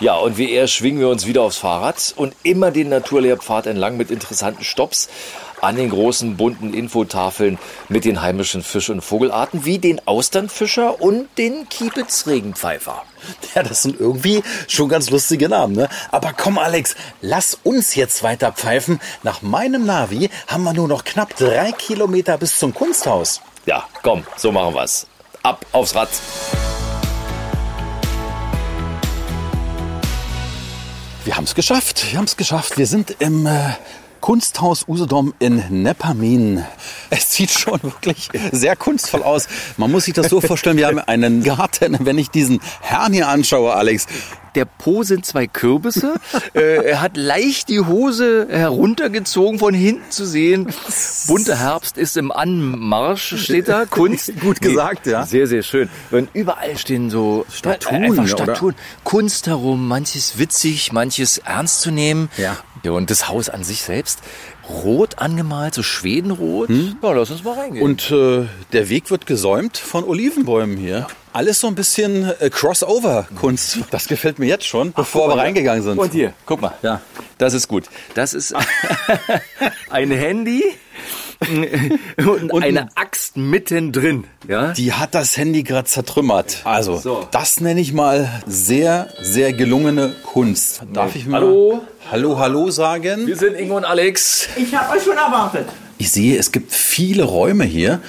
Ja, 0.00 0.16
und 0.16 0.38
wie 0.38 0.50
er 0.50 0.66
schwingen 0.66 0.98
wir 0.98 1.10
uns 1.10 1.26
wieder 1.26 1.42
aufs 1.42 1.58
Fahrrad 1.58 2.14
und 2.16 2.34
immer 2.42 2.70
den 2.70 2.88
Naturlehrpfad 2.88 3.66
entlang 3.66 3.98
mit 3.98 4.10
interessanten 4.10 4.64
Stops 4.64 5.10
an 5.60 5.76
den 5.76 5.90
großen 5.90 6.38
bunten 6.38 6.72
Infotafeln 6.72 7.58
mit 7.90 8.06
den 8.06 8.22
heimischen 8.22 8.62
Fisch- 8.62 8.88
und 8.88 9.02
Vogelarten 9.02 9.66
wie 9.66 9.78
den 9.78 10.00
Austernfischer 10.06 11.02
und 11.02 11.28
den 11.36 11.68
Kiebitzregenpfeifer. 11.68 13.02
Ja, 13.54 13.62
das 13.62 13.82
sind 13.82 14.00
irgendwie 14.00 14.42
schon 14.66 14.88
ganz 14.88 15.10
lustige 15.10 15.50
Namen, 15.50 15.74
ne? 15.74 15.90
Aber 16.10 16.32
komm, 16.32 16.56
Alex, 16.56 16.96
lass 17.20 17.58
uns 17.62 17.94
jetzt 17.94 18.22
weiter 18.22 18.52
pfeifen. 18.52 19.00
Nach 19.22 19.42
meinem 19.42 19.84
Navi 19.84 20.30
haben 20.46 20.62
wir 20.62 20.72
nur 20.72 20.88
noch 20.88 21.04
knapp 21.04 21.36
drei 21.36 21.72
Kilometer 21.72 22.38
bis 22.38 22.58
zum 22.58 22.72
Kunsthaus. 22.72 23.42
Ja, 23.70 23.84
komm, 24.02 24.24
so 24.36 24.50
machen 24.50 24.74
wir's. 24.74 25.06
Ab 25.44 25.64
aufs 25.70 25.94
Rad. 25.94 26.08
Wir 31.24 31.36
haben 31.36 31.44
es 31.44 31.54
geschafft. 31.54 32.10
Wir 32.10 32.18
haben 32.18 32.24
es 32.24 32.36
geschafft. 32.36 32.78
Wir 32.78 32.88
sind 32.88 33.14
im 33.20 33.46
äh, 33.46 33.74
Kunsthaus 34.20 34.86
Usedom 34.86 35.34
in 35.38 35.62
Nepamin. 35.82 36.64
Es 37.10 37.32
sieht 37.32 37.50
schon 37.50 37.82
wirklich 37.82 38.28
sehr 38.52 38.76
kunstvoll 38.76 39.22
aus. 39.22 39.48
Man 39.76 39.90
muss 39.90 40.04
sich 40.04 40.14
das 40.14 40.28
so 40.28 40.40
vorstellen, 40.40 40.76
wir 40.76 40.86
haben 40.86 40.98
einen 40.98 41.42
Garten. 41.42 41.96
Wenn 42.00 42.18
ich 42.18 42.30
diesen 42.30 42.60
Herrn 42.80 43.12
hier 43.12 43.28
anschaue, 43.28 43.74
Alex, 43.74 44.06
Der 44.56 44.64
Po 44.64 45.02
sind 45.04 45.24
zwei 45.24 45.46
Kürbisse. 45.46 46.14
äh, 46.54 46.84
er 46.84 47.00
hat 47.00 47.16
leicht 47.16 47.68
die 47.68 47.80
Hose 47.80 48.48
heruntergezogen, 48.50 49.58
von 49.60 49.74
hinten 49.74 50.10
zu 50.10 50.26
sehen. 50.26 50.66
Bunter 51.28 51.56
Herbst 51.56 51.96
ist 51.96 52.16
im 52.16 52.32
Anmarsch, 52.32 53.36
steht 53.42 53.68
da. 53.68 53.86
Kunst. 53.86 54.32
Gut 54.40 54.60
gesagt, 54.60 55.06
ja. 55.06 55.24
Sehr, 55.24 55.46
sehr 55.46 55.62
schön. 55.62 55.88
Und 56.10 56.30
überall 56.32 56.76
stehen 56.76 57.10
so 57.10 57.46
Statuen, 57.52 58.02
einfach 58.04 58.24
oder? 58.24 58.26
Statuen. 58.44 58.74
Kunst 59.04 59.46
herum, 59.46 59.86
manches 59.86 60.38
witzig, 60.38 60.92
manches 60.92 61.38
ernst 61.38 61.80
zu 61.82 61.90
nehmen. 61.92 62.28
Ja. 62.36 62.56
Ja. 62.82 62.92
Und 62.92 63.10
das 63.10 63.28
Haus 63.28 63.48
an 63.48 63.64
sich 63.64 63.82
selbst 63.82 64.20
rot 64.68 65.18
angemalt, 65.18 65.74
so 65.74 65.82
Schwedenrot. 65.82 66.70
Ja, 66.70 67.12
lass 67.12 67.30
uns 67.30 67.44
mal 67.44 67.58
reingehen. 67.58 67.84
Und 67.84 68.10
äh, 68.10 68.46
der 68.72 68.88
Weg 68.88 69.10
wird 69.10 69.26
gesäumt 69.26 69.76
von 69.76 70.04
Olivenbäumen 70.04 70.76
hier. 70.76 71.06
Alles 71.32 71.60
so 71.60 71.66
ein 71.68 71.74
bisschen 71.74 72.30
äh, 72.40 72.50
Crossover-Kunst. 72.50 73.78
Das 73.90 74.06
gefällt 74.08 74.38
mir 74.38 74.46
jetzt 74.46 74.66
schon, 74.66 74.92
bevor 74.92 75.28
wir 75.28 75.36
reingegangen 75.36 75.82
sind. 75.82 75.98
Und 75.98 76.12
hier, 76.12 76.32
guck 76.46 76.60
mal. 76.60 76.74
Ja. 76.82 77.00
Das 77.38 77.54
ist 77.54 77.68
gut. 77.68 77.84
Das 78.14 78.34
ist 78.34 78.54
ein 79.90 80.10
Handy 80.10 80.62
und, 82.50 82.62
eine 82.62 82.88
Axt 82.96 83.36
mittendrin. 83.36 84.24
Ja? 84.46 84.72
Die 84.72 84.92
hat 84.92 85.14
das 85.14 85.36
Handy 85.36 85.62
gerade 85.62 85.86
zertrümmert. 85.88 86.60
Also, 86.64 86.96
So. 86.98 87.26
das 87.30 87.60
nenne 87.60 87.80
ich 87.80 87.92
mal 87.92 88.28
sehr, 88.46 89.08
sehr 89.22 89.52
gelungene 89.52 90.14
Kunst. 90.24 90.82
Darf 90.92 91.16
ich 91.16 91.26
mal 91.26 91.40
Hallo? 91.40 91.82
Hallo, 92.10 92.38
hallo 92.38 92.70
sagen? 92.70 93.26
Wir 93.26 93.36
sind 93.36 93.54
Ingo 93.58 93.76
und 93.76 93.84
Alex. 93.84 94.48
Ich 94.56 94.74
habe 94.74 94.96
euch 94.96 95.02
schon 95.02 95.16
erwartet. 95.16 95.66
Ich 95.96 96.10
sehe, 96.10 96.38
es 96.38 96.50
gibt 96.50 96.72
viele 96.72 97.24
Räume 97.24 97.64
hier. 97.64 98.00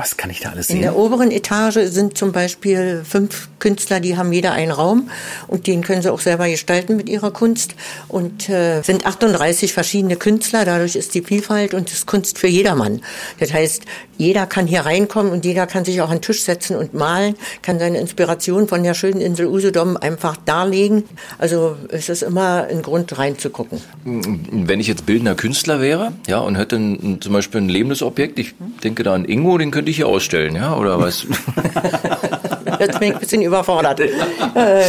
Was 0.00 0.16
kann 0.16 0.30
ich 0.30 0.40
da 0.40 0.50
alles 0.50 0.70
In 0.70 0.76
sehen? 0.76 0.82
der 0.82 0.96
oberen 0.96 1.30
Etage 1.30 1.78
sind 1.84 2.16
zum 2.16 2.32
Beispiel 2.32 3.02
fünf 3.06 3.50
Künstler, 3.58 4.00
die 4.00 4.16
haben 4.16 4.32
jeder 4.32 4.52
einen 4.52 4.72
Raum 4.72 5.10
und 5.46 5.66
den 5.66 5.82
können 5.82 6.00
sie 6.00 6.10
auch 6.10 6.20
selber 6.20 6.48
gestalten 6.48 6.96
mit 6.96 7.10
ihrer 7.10 7.30
Kunst. 7.30 7.74
Und 8.08 8.48
äh, 8.48 8.80
sind 8.80 9.04
38 9.04 9.74
verschiedene 9.74 10.16
Künstler, 10.16 10.64
dadurch 10.64 10.96
ist 10.96 11.14
die 11.14 11.20
Vielfalt 11.20 11.74
und 11.74 11.92
ist 11.92 12.06
Kunst 12.06 12.38
für 12.38 12.46
jedermann. 12.46 13.02
Das 13.38 13.52
heißt, 13.52 13.82
jeder 14.16 14.46
kann 14.46 14.66
hier 14.66 14.80
reinkommen 14.80 15.32
und 15.32 15.44
jeder 15.44 15.66
kann 15.66 15.84
sich 15.84 16.00
auch 16.00 16.08
an 16.08 16.16
den 16.16 16.22
Tisch 16.22 16.42
setzen 16.44 16.76
und 16.76 16.94
malen, 16.94 17.34
kann 17.60 17.78
seine 17.78 17.98
Inspiration 17.98 18.68
von 18.68 18.82
der 18.82 18.94
schönen 18.94 19.20
Insel 19.20 19.46
Usedom 19.46 19.98
einfach 19.98 20.36
darlegen. 20.38 21.04
Also 21.38 21.76
es 21.90 22.08
ist 22.08 22.22
immer 22.22 22.66
ein 22.70 22.80
Grund 22.82 23.18
reinzugucken. 23.18 23.80
Wenn 24.04 24.80
ich 24.80 24.86
jetzt 24.86 25.04
bildender 25.04 25.34
Künstler 25.34 25.80
wäre, 25.80 26.12
ja, 26.26 26.38
und 26.38 26.56
hätte 26.56 26.76
ein, 26.76 27.18
zum 27.20 27.32
Beispiel 27.34 27.60
ein 27.60 27.68
lebendes 27.68 28.02
Objekt, 28.02 28.38
ich 28.38 28.54
denke 28.82 29.02
da 29.02 29.14
an 29.14 29.26
Ingo, 29.26 29.58
den 29.58 29.70
könnte 29.70 29.89
ich 29.90 29.96
hier 29.96 30.08
ausstellen, 30.08 30.56
ja, 30.56 30.76
oder 30.76 30.98
was? 30.98 31.26
Jetzt 32.80 32.98
bin 32.98 33.08
ich 33.08 33.14
ein 33.14 33.20
bisschen 33.20 33.42
überfordert. 33.42 34.00
Äh, 34.52 34.82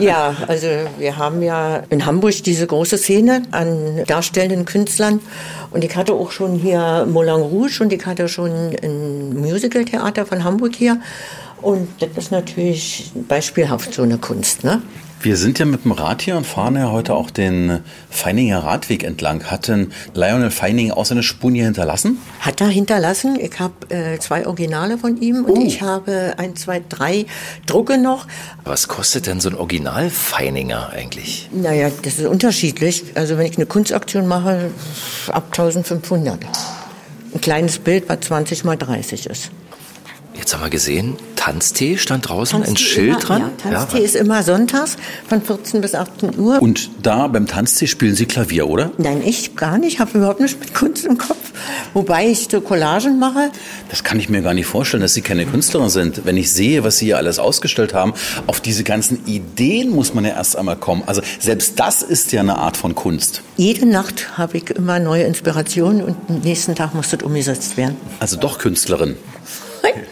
ja, 0.00 0.34
also 0.48 0.66
wir 0.98 1.18
haben 1.18 1.42
ja 1.42 1.82
in 1.90 2.06
Hamburg 2.06 2.42
diese 2.42 2.66
große 2.66 2.96
Szene 2.96 3.42
an 3.50 4.02
darstellenden 4.06 4.64
Künstlern. 4.64 5.20
Und 5.72 5.84
ich 5.84 5.94
hatte 5.94 6.14
auch 6.14 6.30
schon 6.30 6.54
hier 6.54 7.06
Moulin 7.06 7.34
Rouge 7.34 7.80
und 7.82 7.92
ich 7.92 8.06
hatte 8.06 8.28
schon 8.28 8.50
ein 8.82 9.34
Musical-Theater 9.34 10.24
von 10.24 10.42
Hamburg 10.42 10.74
hier. 10.74 11.00
Und 11.60 11.88
das 12.00 12.10
ist 12.16 12.32
natürlich 12.32 13.12
beispielhaft 13.28 13.92
so 13.92 14.02
eine 14.02 14.16
Kunst, 14.16 14.64
ne? 14.64 14.80
Wir 15.22 15.36
sind 15.36 15.60
ja 15.60 15.66
mit 15.66 15.84
dem 15.84 15.92
Rad 15.92 16.20
hier 16.20 16.36
und 16.36 16.44
fahren 16.44 16.74
ja 16.74 16.90
heute 16.90 17.14
auch 17.14 17.30
den 17.30 17.78
Feininger 18.10 18.58
Radweg 18.58 19.04
entlang. 19.04 19.44
Hat 19.44 19.68
denn 19.68 19.92
Lionel 20.14 20.50
Feining 20.50 20.90
auch 20.90 21.04
seine 21.04 21.22
Spuren 21.22 21.54
hier 21.54 21.66
hinterlassen? 21.66 22.18
Hat 22.40 22.60
er 22.60 22.66
hinterlassen. 22.66 23.38
Ich 23.40 23.60
habe 23.60 23.94
äh, 23.94 24.18
zwei 24.18 24.48
Originale 24.48 24.98
von 24.98 25.20
ihm 25.20 25.44
und 25.44 25.60
ich 25.60 25.80
habe 25.80 26.34
ein, 26.38 26.56
zwei, 26.56 26.82
drei 26.88 27.26
Drucke 27.66 27.98
noch. 27.98 28.26
Was 28.64 28.88
kostet 28.88 29.28
denn 29.28 29.38
so 29.38 29.50
ein 29.50 29.54
Original 29.54 30.10
Feininger 30.10 30.90
eigentlich? 30.90 31.48
Naja, 31.52 31.88
das 32.02 32.18
ist 32.18 32.26
unterschiedlich. 32.26 33.04
Also 33.14 33.38
wenn 33.38 33.46
ich 33.46 33.56
eine 33.56 33.66
Kunstaktion 33.66 34.26
mache, 34.26 34.72
ab 35.28 35.44
1500. 35.50 36.40
Ein 37.32 37.40
kleines 37.40 37.78
Bild, 37.78 38.08
was 38.08 38.20
20 38.22 38.64
mal 38.64 38.76
30 38.76 39.26
ist. 39.26 39.52
Jetzt 40.34 40.54
haben 40.54 40.62
wir 40.62 40.70
gesehen, 40.70 41.16
Tanztee 41.36 41.98
stand 41.98 42.28
draußen, 42.28 42.60
ein 42.60 42.64
Tanztee 42.64 42.84
Schild 42.84 43.08
immer, 43.08 43.18
dran. 43.18 43.40
Ja, 43.64 43.70
Tanztee 43.70 43.98
ist 43.98 44.16
immer 44.16 44.42
sonntags 44.42 44.96
von 45.28 45.42
14 45.42 45.80
bis 45.80 45.94
18 45.94 46.38
Uhr. 46.38 46.62
Und 46.62 46.90
da 47.02 47.26
beim 47.26 47.46
Tanztee 47.46 47.86
spielen 47.86 48.14
Sie 48.14 48.26
Klavier, 48.26 48.68
oder? 48.68 48.92
Nein, 48.96 49.22
ich 49.24 49.56
gar 49.56 49.78
nicht. 49.78 49.94
Ich 49.94 50.00
habe 50.00 50.16
überhaupt 50.18 50.40
nichts 50.40 50.58
mit 50.58 50.72
Kunst 50.72 51.04
im 51.04 51.18
Kopf. 51.18 51.52
Wobei 51.94 52.28
ich 52.28 52.48
so 52.50 52.60
Collagen 52.60 53.18
mache. 53.18 53.50
Das 53.90 54.04
kann 54.04 54.18
ich 54.18 54.28
mir 54.28 54.40
gar 54.40 54.54
nicht 54.54 54.66
vorstellen, 54.66 55.02
dass 55.02 55.14
Sie 55.14 55.20
keine 55.20 55.44
Künstlerin 55.44 55.90
sind. 55.90 56.24
Wenn 56.24 56.36
ich 56.36 56.50
sehe, 56.52 56.82
was 56.84 56.98
Sie 56.98 57.06
hier 57.06 57.18
alles 57.18 57.38
ausgestellt 57.38 57.92
haben, 57.92 58.14
auf 58.46 58.60
diese 58.60 58.84
ganzen 58.84 59.26
Ideen 59.26 59.90
muss 59.90 60.14
man 60.14 60.24
ja 60.24 60.30
erst 60.30 60.56
einmal 60.56 60.76
kommen. 60.76 61.02
Also 61.06 61.22
selbst 61.40 61.78
das 61.78 62.02
ist 62.02 62.32
ja 62.32 62.40
eine 62.40 62.56
Art 62.56 62.76
von 62.76 62.94
Kunst. 62.94 63.42
Jede 63.56 63.84
Nacht 63.84 64.38
habe 64.38 64.56
ich 64.56 64.70
immer 64.70 64.98
neue 64.98 65.24
Inspirationen 65.24 66.02
und 66.02 66.16
am 66.28 66.38
nächsten 66.40 66.74
Tag 66.74 66.94
muss 66.94 67.10
das 67.10 67.22
umgesetzt 67.22 67.76
werden. 67.76 67.96
Also 68.20 68.36
doch 68.36 68.58
Künstlerin. 68.58 69.16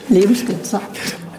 Lebenskünstler. 0.08 0.82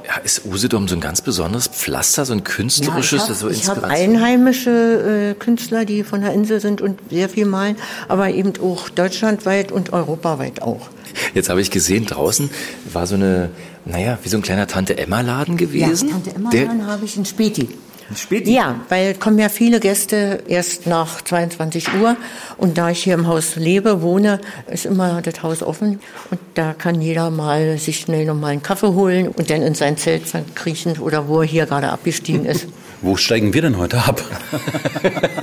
Ja, 0.07 0.17
ist 0.23 0.45
Usedom 0.45 0.87
so 0.87 0.95
ein 0.95 1.01
ganz 1.01 1.21
besonderes 1.21 1.67
Pflaster, 1.67 2.25
so 2.25 2.33
ein 2.33 2.43
künstlerisches, 2.43 3.27
ja, 3.29 3.33
so 3.33 3.49
ich 3.49 3.67
habe 3.69 3.81
hab 3.81 3.89
Inspiration? 3.91 4.15
einheimische 4.15 5.31
äh, 5.31 5.39
Künstler, 5.39 5.85
die 5.85 6.03
von 6.03 6.21
der 6.21 6.33
Insel 6.33 6.59
sind 6.59 6.81
und 6.81 6.99
sehr 7.09 7.29
viel 7.29 7.45
malen, 7.45 7.77
aber 8.09 8.29
eben 8.29 8.51
auch 8.61 8.89
deutschlandweit 8.89 9.71
und 9.71 9.93
europaweit 9.93 10.61
auch. 10.61 10.89
Jetzt 11.33 11.49
habe 11.49 11.61
ich 11.61 11.71
gesehen, 11.71 12.05
draußen 12.05 12.49
war 12.91 13.07
so 13.07 13.15
eine, 13.15 13.49
naja, 13.85 14.17
wie 14.23 14.29
so 14.29 14.37
ein 14.37 14.41
kleiner 14.41 14.67
Tante-Emma-Laden 14.67 15.55
gewesen. 15.57 16.07
Ja, 16.09 16.13
Tante 16.15 16.35
Emma 16.35 16.49
Der- 16.49 16.65
dann 16.65 16.87
habe 16.87 17.05
ich 17.05 17.15
einen 17.15 17.25
Späti. 17.25 17.69
Späti? 18.15 18.53
Ja, 18.53 18.81
weil 18.89 19.13
kommen 19.15 19.39
ja 19.39 19.49
viele 19.49 19.79
Gäste 19.79 20.43
erst 20.47 20.87
nach 20.87 21.21
22 21.21 21.87
Uhr 22.01 22.17
und 22.57 22.77
da 22.77 22.89
ich 22.89 23.03
hier 23.03 23.13
im 23.13 23.27
Haus 23.27 23.55
lebe, 23.55 24.01
wohne, 24.01 24.39
ist 24.69 24.85
immer 24.85 25.21
das 25.21 25.43
Haus 25.43 25.63
offen 25.63 25.99
und 26.29 26.39
da 26.55 26.73
kann 26.73 27.01
jeder 27.01 27.29
mal 27.29 27.77
sich 27.77 27.99
schnell 27.99 28.25
noch 28.25 28.35
mal 28.35 28.47
einen 28.47 28.63
Kaffee 28.63 28.93
holen 28.93 29.27
und 29.27 29.49
dann 29.49 29.61
in 29.61 29.75
sein 29.75 29.97
Zelt 29.97 30.23
kriechen 30.55 30.99
oder 30.99 31.27
wo 31.27 31.41
er 31.41 31.47
hier 31.47 31.65
gerade 31.65 31.89
abgestiegen 31.89 32.45
ist. 32.45 32.67
Wo 33.03 33.17
steigen 33.17 33.51
wir 33.55 33.63
denn 33.63 33.79
heute 33.79 33.97
ab? 33.97 34.21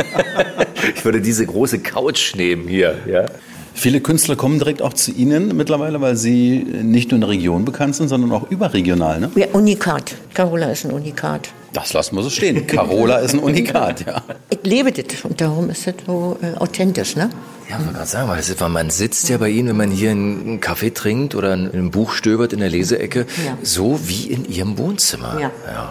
Ich 0.95 1.05
würde 1.05 1.21
diese 1.21 1.45
große 1.45 1.81
Couch 1.81 2.35
nehmen 2.35 2.69
hier, 2.69 2.97
ja. 3.07 3.27
Viele 3.75 4.01
Künstler 4.01 4.35
kommen 4.35 4.59
direkt 4.59 4.83
auch 4.83 4.93
zu 4.93 5.13
Ihnen 5.13 5.57
mittlerweile, 5.57 6.01
weil 6.01 6.17
Sie 6.17 6.59
nicht 6.83 7.11
nur 7.11 7.17
in 7.17 7.21
der 7.21 7.31
Region 7.31 7.65
bekannt 7.65 7.95
sind, 7.95 8.09
sondern 8.09 8.33
auch 8.33 8.51
überregional. 8.51 9.21
Ne? 9.21 9.31
Ja, 9.37 9.47
Unikat. 9.53 10.17
Carola 10.35 10.73
ist 10.73 10.85
ein 10.85 10.91
Unikat. 10.91 11.51
Das 11.73 11.93
lassen 11.93 12.17
wir 12.17 12.23
so 12.23 12.31
stehen. 12.31 12.67
Carola 12.67 13.19
ist 13.19 13.35
ein 13.35 13.41
Unikat, 13.41 14.07
ja. 14.07 14.23
Ich 14.51 14.59
lebe 14.63 14.91
das 14.91 15.05
und 15.25 15.41
darum 15.41 15.69
ist 15.71 15.87
das 15.87 15.95
so 16.07 16.39
äh, 16.41 16.57
authentisch, 16.59 17.15
ne? 17.17 17.31
Ja, 17.69 17.77
ich 17.77 17.85
wollte 17.85 17.95
gerade 17.99 18.09
sagen, 18.11 18.29
weil 18.31 18.39
es 18.39 18.49
ist, 18.49 18.61
weil 18.63 18.71
man 18.71 18.89
sitzt 18.89 19.29
ja 19.29 19.37
bei 19.37 19.51
Ihnen, 19.51 19.69
wenn 19.69 19.77
man 19.77 19.91
hier 19.91 20.11
einen 20.13 20.61
Kaffee 20.61 20.91
trinkt 20.91 21.35
oder 21.35 21.53
ein, 21.53 21.71
ein 21.73 21.91
Buch 21.91 22.13
stöbert 22.13 22.55
in 22.55 22.61
der 22.61 22.71
Leseecke, 22.71 23.27
Ja. 23.45 23.59
so 23.63 24.01
wie 24.05 24.29
in 24.29 24.47
Ihrem 24.51 24.79
Wohnzimmer. 24.79 25.39
Ja. 25.39 25.51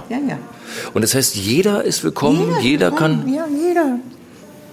Ja, 0.09 0.17
ja. 0.27 0.39
Und 0.95 1.03
das 1.03 1.13
heißt, 1.13 1.35
jeder 1.35 1.83
ist 1.83 2.03
willkommen, 2.03 2.55
jeder, 2.61 2.89
kann. 2.91 3.31
Ja, 3.31 3.45
jeder. 3.47 3.99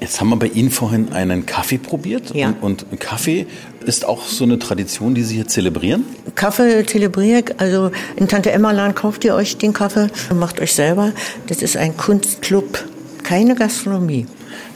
Jetzt 0.00 0.20
haben 0.20 0.28
wir 0.28 0.36
bei 0.36 0.48
Ihnen 0.48 0.70
vorhin 0.70 1.12
einen 1.12 1.46
Kaffee 1.46 1.78
probiert. 1.78 2.34
Ja. 2.34 2.54
Und, 2.60 2.84
und 2.90 3.00
Kaffee 3.00 3.46
ist 3.86 4.04
auch 4.04 4.26
so 4.26 4.44
eine 4.44 4.58
Tradition, 4.58 5.14
die 5.14 5.22
Sie 5.22 5.36
hier 5.36 5.46
zelebrieren. 5.46 6.04
Kaffee 6.34 6.84
zelebriere 6.84 7.40
ich. 7.40 7.60
Also 7.60 7.90
in 8.16 8.28
Tante 8.28 8.50
Emma 8.52 8.72
Laden 8.72 8.94
kauft 8.94 9.24
ihr 9.24 9.34
euch 9.34 9.56
den 9.56 9.72
Kaffee 9.72 10.08
und 10.30 10.38
macht 10.38 10.60
euch 10.60 10.74
selber. 10.74 11.12
Das 11.46 11.62
ist 11.62 11.76
ein 11.76 11.96
Kunstclub, 11.96 12.84
keine 13.22 13.54
Gastronomie. 13.54 14.26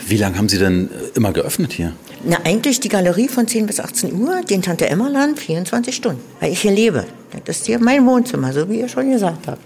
Wie 0.06 0.16
lange 0.16 0.38
haben 0.38 0.48
Sie 0.48 0.58
denn 0.58 0.88
äh, 0.88 1.16
immer 1.16 1.32
geöffnet 1.32 1.72
hier? 1.72 1.92
Na, 2.24 2.38
eigentlich 2.44 2.80
die 2.80 2.88
Galerie 2.88 3.28
von 3.28 3.46
10 3.46 3.66
bis 3.66 3.78
18 3.80 4.12
Uhr, 4.14 4.40
den 4.42 4.62
Tante 4.62 4.88
Emma 4.88 5.08
Laden 5.08 5.36
24 5.36 5.94
Stunden, 5.94 6.20
weil 6.40 6.52
ich 6.52 6.60
hier 6.60 6.72
lebe. 6.72 7.04
Das 7.44 7.58
ist 7.58 7.66
hier 7.66 7.78
mein 7.78 8.06
Wohnzimmer, 8.06 8.52
so 8.52 8.68
wie 8.68 8.80
ihr 8.80 8.88
schon 8.88 9.10
gesagt 9.10 9.46
habt. 9.46 9.60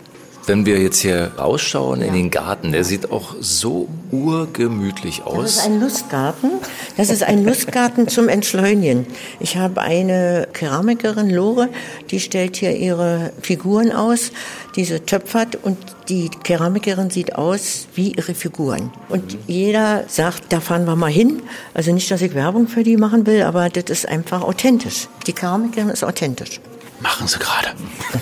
Wenn 0.47 0.67
wir 0.67 0.79
jetzt 0.81 1.01
hier 1.01 1.31
rausschauen 1.39 2.03
in 2.03 2.15
den 2.15 2.31
Garten, 2.31 2.73
der 2.73 2.83
sieht 2.83 3.13
auch 3.13 3.37
so 3.41 3.87
urgemütlich 4.11 5.23
Das 5.25 5.33
ist 5.53 5.59
aus. 5.61 5.67
ein 5.67 5.81
Lustgarten. 5.81 6.51
Das 6.97 7.11
ist 7.11 7.23
ein 7.23 7.45
Lustgarten 7.45 8.09
zum 8.09 8.29
Entschleunigen. 8.29 9.07
Ich 9.39 9.57
habe 9.57 9.81
eine 9.81 10.49
Keramikerin, 10.53 11.31
Lore, 11.31 11.69
die 12.11 12.19
stellt 12.19 12.57
hier 12.57 12.77
ihre 12.77 13.33
Figuren 13.41 13.93
aus, 13.93 14.33
diese 14.75 15.05
töpfert 15.07 15.59
und 15.63 15.79
die 16.09 16.29
Keramikerin 16.43 17.11
sieht 17.11 17.37
aus 17.37 17.87
wie 17.95 18.13
ihre 18.13 18.35
Figuren. 18.35 18.91
Und 19.09 19.39
jeder 19.47 20.05
sagt, 20.09 20.53
da 20.53 20.59
fahren 20.61 20.87
wir 20.87 20.97
mal 20.97 21.11
hin. 21.11 21.43
Also 21.73 21.93
nicht, 21.93 22.11
dass 22.11 22.21
ich 22.21 22.35
Werbung 22.35 22.67
für 22.67 22.83
die 22.83 22.97
machen 22.97 23.27
will, 23.27 23.43
aber 23.43 23.69
das 23.69 23.85
ist 23.85 24.09
einfach 24.09 24.43
authentisch. 24.43 25.07
Die 25.29 25.33
Keramikerin 25.33 25.89
ist 25.91 26.03
authentisch. 26.03 26.61
Machen 27.03 27.27
Sie 27.27 27.39
gerade. 27.39 27.69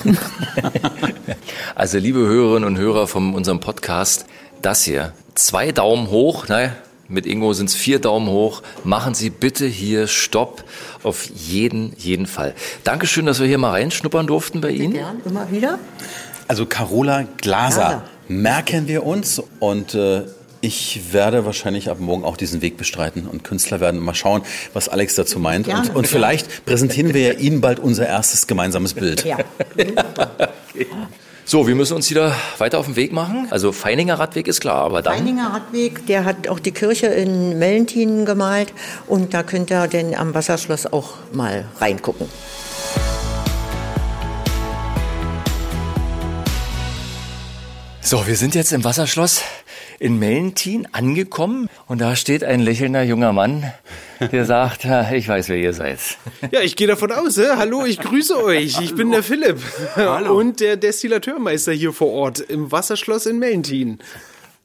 Also 1.74 1.96
liebe 1.98 2.18
Hörerinnen 2.18 2.66
und 2.66 2.76
Hörer 2.76 3.06
von 3.06 3.32
unserem 3.34 3.60
Podcast, 3.60 4.26
das 4.60 4.82
hier, 4.82 5.12
zwei 5.34 5.72
Daumen 5.72 6.10
hoch, 6.10 6.48
ne? 6.48 6.76
Mit 7.08 7.24
Ingo 7.26 7.54
sind 7.54 7.70
es 7.70 7.74
vier 7.74 8.00
Daumen 8.00 8.28
hoch. 8.28 8.62
Machen 8.84 9.14
Sie 9.14 9.30
bitte 9.30 9.66
hier 9.66 10.06
Stopp 10.06 10.62
auf 11.02 11.24
jeden, 11.24 11.94
jeden 11.96 12.26
Fall. 12.26 12.54
Dankeschön, 12.84 13.24
dass 13.24 13.40
wir 13.40 13.46
hier 13.46 13.56
mal 13.56 13.70
reinschnuppern 13.70 14.26
durften 14.26 14.60
bei 14.60 14.70
Ihnen. 14.70 14.92
Gern, 14.92 15.20
immer 15.24 15.50
wieder. 15.50 15.78
Also 16.48 16.66
Carola 16.66 17.24
Glaser 17.38 17.80
Glaser. 17.80 18.02
merken 18.28 18.86
wir 18.86 19.06
uns 19.06 19.42
und 19.58 19.94
äh, 19.94 20.22
ich 20.60 21.12
werde 21.12 21.44
wahrscheinlich 21.46 21.88
ab 21.90 22.00
morgen 22.00 22.24
auch 22.24 22.36
diesen 22.36 22.60
Weg 22.62 22.76
bestreiten 22.76 23.26
und 23.26 23.44
Künstler 23.44 23.80
werden 23.80 24.00
mal 24.00 24.14
schauen, 24.14 24.42
was 24.74 24.88
Alex 24.88 25.14
dazu 25.14 25.38
meint. 25.38 25.66
Gerne. 25.66 25.88
Und, 25.88 25.96
und 25.96 26.06
vielleicht 26.06 26.66
präsentieren 26.66 27.14
wir 27.14 27.20
ja 27.22 27.32
Ihnen 27.32 27.60
bald 27.60 27.78
unser 27.78 28.06
erstes 28.06 28.46
gemeinsames 28.46 28.94
Bild. 28.94 29.24
Ja. 29.24 29.38
So, 31.46 31.66
wir 31.66 31.74
müssen 31.74 31.94
uns 31.94 32.08
wieder 32.10 32.32
weiter 32.58 32.78
auf 32.78 32.86
den 32.86 32.94
Weg 32.94 33.12
machen. 33.12 33.48
Also 33.50 33.72
Feininger 33.72 34.18
Radweg 34.18 34.46
ist 34.46 34.60
klar, 34.60 34.84
aber 34.84 35.02
dann. 35.02 35.16
Feininger 35.16 35.48
Radweg, 35.52 36.06
der 36.06 36.24
hat 36.24 36.46
auch 36.46 36.60
die 36.60 36.70
Kirche 36.70 37.06
in 37.06 37.58
Mellentinen 37.58 38.24
gemalt 38.24 38.72
und 39.08 39.34
da 39.34 39.42
könnt 39.42 39.70
ihr 39.72 39.88
denn 39.88 40.14
am 40.14 40.34
Wasserschloss 40.34 40.86
auch 40.92 41.14
mal 41.32 41.64
reingucken. 41.80 42.28
So, 48.02 48.26
wir 48.26 48.36
sind 48.36 48.54
jetzt 48.54 48.72
im 48.72 48.84
Wasserschloss 48.84 49.42
in 50.00 50.18
Mellentin 50.18 50.88
angekommen 50.92 51.68
und 51.86 52.00
da 52.00 52.16
steht 52.16 52.42
ein 52.42 52.60
lächelnder 52.60 53.02
junger 53.02 53.32
Mann, 53.34 53.70
der 54.32 54.46
sagt, 54.46 54.84
"Ja, 54.84 55.12
ich 55.12 55.28
weiß, 55.28 55.48
wer 55.50 55.58
ihr 55.58 55.74
seid. 55.74 55.98
Ja, 56.50 56.60
ich 56.62 56.74
gehe 56.74 56.86
davon 56.88 57.12
aus. 57.12 57.36
Hä? 57.36 57.42
Hallo, 57.56 57.84
ich 57.84 58.00
grüße 58.00 58.42
euch. 58.42 58.80
Ich 58.80 58.94
bin 58.94 59.10
der 59.10 59.22
Philipp 59.22 59.58
und 60.30 60.60
der 60.60 60.76
Destillateurmeister 60.76 61.72
hier 61.72 61.92
vor 61.92 62.10
Ort 62.12 62.40
im 62.40 62.72
Wasserschloss 62.72 63.26
in 63.26 63.38
Mellentin. 63.38 63.98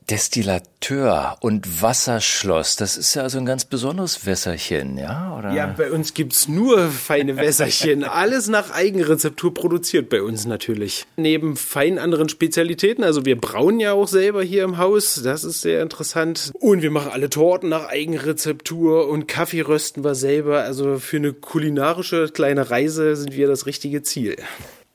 Destillateur 0.09 1.37
und 1.41 1.81
Wasserschloss, 1.81 2.75
das 2.75 2.95
ist 2.95 3.15
ja 3.15 3.23
also 3.23 3.39
ein 3.39 3.45
ganz 3.45 3.65
besonderes 3.65 4.25
Wässerchen, 4.25 4.99
ja? 4.99 5.35
Oder? 5.35 5.51
Ja, 5.51 5.65
bei 5.65 5.91
uns 5.91 6.13
gibt's 6.13 6.47
nur 6.47 6.89
feine 6.89 7.37
Wässerchen. 7.37 8.03
Alles 8.05 8.47
nach 8.47 8.71
Eigenrezeptur 8.71 9.53
produziert 9.53 10.09
bei 10.09 10.21
uns 10.21 10.45
natürlich. 10.45 11.05
Neben 11.17 11.55
fein 11.55 11.97
anderen 11.97 12.29
Spezialitäten, 12.29 13.03
also 13.03 13.25
wir 13.25 13.39
brauen 13.39 13.79
ja 13.79 13.93
auch 13.93 14.07
selber 14.07 14.43
hier 14.43 14.63
im 14.63 14.77
Haus, 14.77 15.21
das 15.23 15.43
ist 15.43 15.61
sehr 15.61 15.81
interessant. 15.81 16.51
Und 16.59 16.83
wir 16.83 16.91
machen 16.91 17.11
alle 17.11 17.29
Torten 17.29 17.69
nach 17.69 17.87
Eigenrezeptur 17.87 19.09
und 19.09 19.27
Kaffee 19.27 19.61
rösten 19.61 20.03
wir 20.03 20.13
selber. 20.13 20.61
Also 20.61 20.99
für 20.99 21.17
eine 21.17 21.33
kulinarische 21.33 22.29
kleine 22.29 22.69
Reise 22.69 23.15
sind 23.15 23.35
wir 23.35 23.47
das 23.47 23.65
richtige 23.65 24.03
Ziel. 24.03 24.35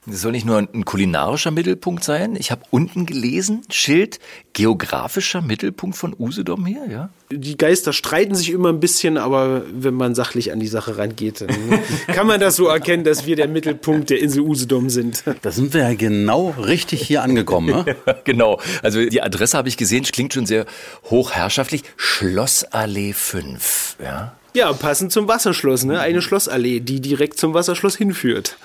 Das 0.07 0.23
soll 0.23 0.33
nicht 0.33 0.47
nur 0.47 0.57
ein 0.57 0.85
kulinarischer 0.87 1.51
Mittelpunkt 1.51 2.03
sein. 2.03 2.35
Ich 2.35 2.51
habe 2.51 2.63
unten 2.71 3.05
gelesen, 3.05 3.61
Schild, 3.71 4.19
geografischer 4.55 5.43
Mittelpunkt 5.43 5.95
von 5.95 6.17
Usedom 6.19 6.65
hier, 6.65 6.87
ja? 6.91 7.11
Die 7.31 7.59
Geister 7.59 7.93
streiten 7.93 8.35
sich 8.35 8.51
immer 8.51 8.71
ein 8.71 8.81
bisschen, 8.81 9.19
aber 9.19 9.63
wenn 9.73 9.93
man 9.93 10.15
sachlich 10.15 10.53
an 10.53 10.59
die 10.59 10.69
Sache 10.69 10.97
rangeht, 10.97 11.43
dann 11.43 11.51
kann 12.07 12.27
man 12.27 12.41
das 12.41 12.57
so 12.57 12.67
erkennen, 12.67 13.05
dass 13.05 13.27
wir 13.27 13.37
der 13.37 13.47
Mittelpunkt 13.47 14.09
der 14.09 14.21
Insel 14.21 14.41
Usedom 14.41 14.89
sind. 14.89 15.23
Da 15.43 15.51
sind 15.51 15.75
wir 15.75 15.83
ja 15.83 15.95
genau 15.95 16.55
richtig 16.59 17.03
hier 17.03 17.23
angekommen. 17.23 17.85
Ne? 17.85 17.97
genau. 18.25 18.59
Also 18.83 19.05
die 19.05 19.21
Adresse 19.21 19.59
habe 19.59 19.69
ich 19.69 19.77
gesehen, 19.77 20.05
klingt 20.05 20.33
schon 20.33 20.47
sehr 20.47 20.65
hochherrschaftlich. 21.11 21.83
Schlossallee 21.97 23.13
5, 23.13 23.97
ja? 24.03 24.35
Ja, 24.55 24.73
passend 24.73 25.13
zum 25.13 25.29
Wasserschloss, 25.29 25.85
ne? 25.85 26.01
Eine 26.01 26.23
Schlossallee, 26.23 26.81
die 26.81 27.01
direkt 27.01 27.39
zum 27.39 27.55
Wasserschloss 27.55 27.97
hinführt. 27.97 28.57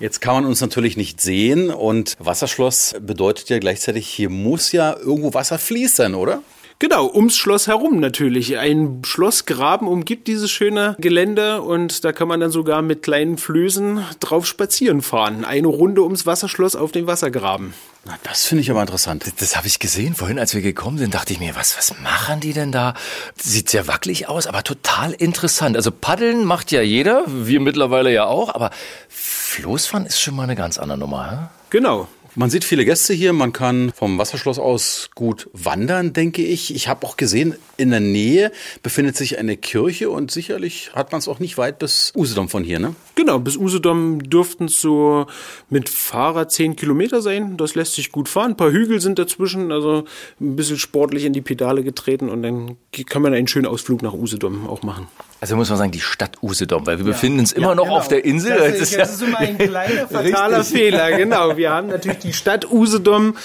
Jetzt 0.00 0.20
kann 0.20 0.34
man 0.34 0.46
uns 0.46 0.60
natürlich 0.60 0.96
nicht 0.96 1.20
sehen 1.20 1.70
und 1.70 2.16
Wasserschloss 2.18 2.94
bedeutet 3.00 3.48
ja 3.50 3.58
gleichzeitig, 3.58 4.08
hier 4.08 4.30
muss 4.30 4.72
ja 4.72 4.96
irgendwo 4.96 5.34
Wasser 5.34 5.58
fließen, 5.58 6.14
oder? 6.14 6.42
Genau, 6.82 7.08
ums 7.14 7.36
Schloss 7.36 7.68
herum 7.68 8.00
natürlich. 8.00 8.58
Ein 8.58 9.02
Schlossgraben 9.06 9.86
umgibt 9.86 10.26
dieses 10.26 10.50
schöne 10.50 10.96
Gelände 10.98 11.62
und 11.62 12.04
da 12.04 12.10
kann 12.10 12.26
man 12.26 12.40
dann 12.40 12.50
sogar 12.50 12.82
mit 12.82 13.04
kleinen 13.04 13.38
Flößen 13.38 14.04
drauf 14.18 14.48
spazieren 14.48 15.00
fahren. 15.00 15.44
Eine 15.44 15.68
Runde 15.68 16.02
ums 16.02 16.26
Wasserschloss 16.26 16.74
auf 16.74 16.90
dem 16.90 17.06
Wassergraben. 17.06 17.72
Na, 18.04 18.18
das 18.24 18.46
finde 18.46 18.62
ich 18.62 18.70
aber 18.72 18.80
interessant. 18.80 19.24
Das, 19.24 19.36
das 19.36 19.56
habe 19.56 19.68
ich 19.68 19.78
gesehen 19.78 20.16
vorhin, 20.16 20.40
als 20.40 20.56
wir 20.56 20.60
gekommen 20.60 20.98
sind, 20.98 21.14
dachte 21.14 21.32
ich 21.32 21.38
mir, 21.38 21.54
was, 21.54 21.78
was 21.78 21.96
machen 22.00 22.40
die 22.40 22.52
denn 22.52 22.72
da? 22.72 22.94
Sieht 23.40 23.70
sehr 23.70 23.86
wackelig 23.86 24.28
aus, 24.28 24.48
aber 24.48 24.64
total 24.64 25.12
interessant. 25.12 25.76
Also 25.76 25.92
paddeln 25.92 26.44
macht 26.44 26.72
ja 26.72 26.82
jeder, 26.82 27.22
wir 27.28 27.60
mittlerweile 27.60 28.12
ja 28.12 28.24
auch, 28.24 28.52
aber 28.52 28.72
Floßfahren 29.08 30.04
ist 30.04 30.20
schon 30.20 30.34
mal 30.34 30.42
eine 30.42 30.56
ganz 30.56 30.78
andere 30.78 30.98
Nummer. 30.98 31.30
Hä? 31.30 31.36
Genau. 31.70 32.08
Man 32.34 32.48
sieht 32.48 32.64
viele 32.64 32.86
Gäste 32.86 33.12
hier, 33.12 33.34
man 33.34 33.52
kann 33.52 33.92
vom 33.94 34.16
Wasserschloss 34.16 34.58
aus 34.58 35.10
gut 35.14 35.50
wandern, 35.52 36.14
denke 36.14 36.42
ich. 36.42 36.74
Ich 36.74 36.88
habe 36.88 37.06
auch 37.06 37.18
gesehen, 37.18 37.56
in 37.76 37.90
der 37.90 38.00
Nähe 38.00 38.52
befindet 38.82 39.16
sich 39.16 39.38
eine 39.38 39.58
Kirche 39.58 40.08
und 40.08 40.30
sicherlich 40.30 40.92
hat 40.94 41.12
man 41.12 41.18
es 41.18 41.28
auch 41.28 41.40
nicht 41.40 41.58
weit 41.58 41.78
bis 41.78 42.10
Usedom 42.16 42.48
von 42.48 42.64
hier, 42.64 42.78
ne? 42.78 42.94
Genau, 43.16 43.38
bis 43.38 43.58
Usedom 43.58 44.22
dürften 44.22 44.64
es 44.64 44.80
so 44.80 45.26
mit 45.68 45.90
Fahrrad 45.90 46.50
zehn 46.50 46.74
Kilometer 46.74 47.20
sein. 47.20 47.58
Das 47.58 47.74
lässt 47.74 47.92
sich 47.92 48.10
gut 48.10 48.30
fahren. 48.30 48.52
Ein 48.52 48.56
paar 48.56 48.72
Hügel 48.72 49.02
sind 49.02 49.18
dazwischen, 49.18 49.70
also 49.70 50.04
ein 50.40 50.56
bisschen 50.56 50.78
sportlich 50.78 51.26
in 51.26 51.34
die 51.34 51.42
Pedale 51.42 51.84
getreten 51.84 52.30
und 52.30 52.42
dann 52.42 52.78
kann 53.04 53.20
man 53.20 53.34
einen 53.34 53.46
schönen 53.46 53.66
Ausflug 53.66 54.00
nach 54.00 54.14
Usedom 54.14 54.66
auch 54.66 54.82
machen. 54.82 55.06
Also 55.42 55.56
muss 55.56 55.68
man 55.70 55.76
sagen, 55.76 55.90
die 55.90 56.00
Stadt 56.00 56.40
Usedom, 56.40 56.86
weil 56.86 56.98
wir 56.98 57.04
ja. 57.04 57.10
befinden 57.10 57.40
uns 57.40 57.50
immer 57.50 57.70
ja, 57.70 57.74
noch 57.74 57.86
genau. 57.86 57.96
auf 57.96 58.06
der 58.06 58.24
Insel. 58.24 58.56
Das, 58.56 58.78
ist, 58.78 58.96
das 58.96 59.14
ist 59.14 59.22
immer 59.22 59.38
ein 59.38 59.58
kleiner 59.58 60.06
fataler 60.06 60.62
Fehler, 60.62 61.16
genau. 61.16 61.56
Wir 61.56 61.72
haben 61.72 61.88
natürlich 61.88 62.20
die 62.20 62.32
Stadt 62.32 62.70
Usedom 62.70 63.36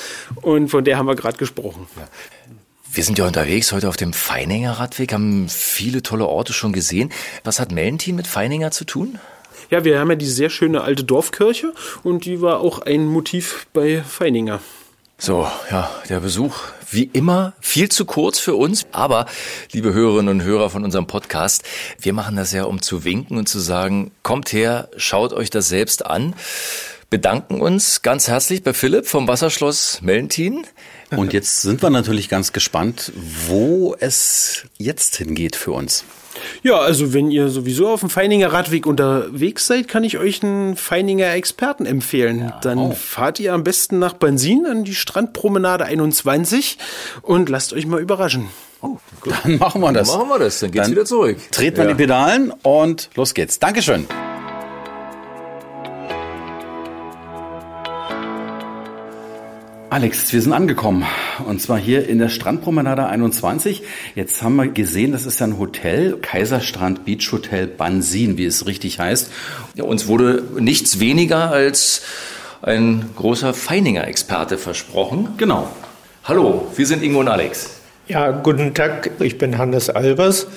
und 0.43 0.67
von 0.69 0.85
der 0.85 0.99
haben 0.99 1.07
wir 1.07 1.15
gerade 1.15 1.39
gesprochen. 1.39 1.87
Ja. 1.95 2.07
Wir 2.93 3.03
sind 3.03 3.17
ja 3.17 3.25
unterwegs 3.25 3.71
heute 3.71 3.89
auf 3.89 3.97
dem 3.97 4.13
Feininger 4.13 4.73
Radweg, 4.73 5.11
haben 5.11 5.49
viele 5.49 6.03
tolle 6.03 6.27
Orte 6.27 6.53
schon 6.53 6.71
gesehen. 6.71 7.11
Was 7.43 7.59
hat 7.59 7.71
Mellentin 7.71 8.15
mit 8.15 8.27
Feininger 8.27 8.69
zu 8.69 8.85
tun? 8.85 9.17
Ja, 9.71 9.83
wir 9.83 9.99
haben 9.99 10.11
ja 10.11 10.15
die 10.15 10.27
sehr 10.27 10.51
schöne 10.51 10.81
alte 10.81 11.03
Dorfkirche 11.03 11.73
und 12.03 12.25
die 12.25 12.41
war 12.43 12.59
auch 12.59 12.77
ein 12.77 13.07
Motiv 13.07 13.65
bei 13.73 14.03
Feininger. 14.03 14.59
So, 15.17 15.47
ja, 15.71 15.89
der 16.09 16.19
Besuch 16.19 16.59
wie 16.89 17.09
immer 17.13 17.53
viel 17.59 17.89
zu 17.89 18.05
kurz 18.05 18.39
für 18.39 18.55
uns. 18.55 18.85
Aber, 18.91 19.25
liebe 19.71 19.93
Hörerinnen 19.93 20.39
und 20.39 20.43
Hörer 20.43 20.69
von 20.69 20.83
unserem 20.83 21.07
Podcast, 21.07 21.63
wir 21.99 22.13
machen 22.13 22.35
das 22.35 22.51
ja, 22.51 22.63
um 22.63 22.81
zu 22.81 23.03
winken 23.03 23.37
und 23.37 23.47
zu 23.47 23.59
sagen, 23.59 24.11
kommt 24.23 24.53
her, 24.53 24.89
schaut 24.97 25.33
euch 25.33 25.49
das 25.49 25.67
selbst 25.67 26.05
an. 26.05 26.35
Bedanken 27.09 27.61
uns 27.61 28.01
ganz 28.01 28.27
herzlich 28.27 28.63
bei 28.63 28.73
Philipp 28.73 29.07
vom 29.07 29.27
Wasserschloss 29.27 30.01
Mellentin. 30.01 30.65
Und 31.09 31.31
jetzt 31.31 31.61
sind 31.61 31.81
wir 31.81 31.89
natürlich 31.89 32.27
ganz 32.27 32.51
gespannt, 32.51 33.13
wo 33.47 33.95
es 33.97 34.65
jetzt 34.77 35.15
hingeht 35.15 35.55
für 35.55 35.71
uns. 35.71 36.03
Ja, 36.63 36.79
also 36.79 37.13
wenn 37.13 37.31
ihr 37.31 37.49
sowieso 37.49 37.89
auf 37.89 38.01
dem 38.01 38.09
Feininger 38.09 38.51
Radweg 38.51 38.85
unterwegs 38.85 39.67
seid, 39.67 39.87
kann 39.87 40.03
ich 40.03 40.17
euch 40.17 40.43
einen 40.43 40.75
Feininger 40.75 41.31
Experten 41.33 41.85
empfehlen. 41.85 42.39
Ja. 42.39 42.59
Dann 42.61 42.77
oh. 42.77 42.91
fahrt 42.91 43.39
ihr 43.39 43.53
am 43.53 43.63
besten 43.63 43.99
nach 43.99 44.13
Benzin 44.13 44.65
an 44.65 44.83
die 44.83 44.95
Strandpromenade 44.95 45.85
21 45.85 46.77
und 47.21 47.49
lasst 47.49 47.73
euch 47.73 47.85
mal 47.85 48.01
überraschen. 48.01 48.47
Oh, 48.81 48.97
gut. 49.21 49.33
Dann 49.43 49.57
machen 49.57 49.81
wir 49.81 49.91
das. 49.91 50.09
Dann 50.09 50.19
machen 50.19 50.29
wir 50.29 50.39
das, 50.39 50.59
dann 50.59 50.71
geht's 50.71 50.83
dann 50.85 50.91
wieder 50.91 51.05
zurück. 51.05 51.37
Treten 51.51 51.77
wir 51.77 51.85
ja. 51.85 51.89
die 51.91 51.95
Pedalen 51.95 52.53
und 52.63 53.09
los 53.15 53.33
geht's. 53.33 53.59
Dankeschön. 53.59 54.07
Alex, 59.89 60.33
wir 60.33 60.41
sind 60.41 60.51
angekommen. 60.51 61.05
Und 61.45 61.61
zwar 61.61 61.77
hier 61.77 62.09
in 62.09 62.19
der 62.19 62.27
Strandpromenade 62.27 63.07
21. 63.07 63.83
Jetzt 64.15 64.43
haben 64.43 64.57
wir 64.57 64.67
gesehen, 64.67 65.13
das 65.13 65.25
ist 65.25 65.41
ein 65.41 65.59
Hotel, 65.59 66.17
Kaiserstrand 66.17 67.05
Beach 67.05 67.31
Hotel 67.31 67.67
Bansin, 67.67 68.37
wie 68.37 68.45
es 68.45 68.67
richtig 68.67 68.99
heißt. 68.99 69.31
Ja, 69.75 69.85
uns 69.85 70.07
wurde 70.07 70.43
nichts 70.59 70.99
weniger 70.99 71.51
als 71.51 72.01
ein 72.61 73.09
großer 73.15 73.53
Feininger-Experte 73.53 74.57
versprochen. 74.57 75.29
Genau. 75.37 75.69
Hallo, 76.25 76.67
wir 76.75 76.85
sind 76.85 77.01
Ingo 77.01 77.21
und 77.21 77.29
Alex. 77.29 77.76
Ja, 78.09 78.31
guten 78.31 78.73
Tag. 78.73 79.11
Ich 79.19 79.37
bin 79.37 79.57
Hannes 79.57 79.89
Albers, 79.89 80.47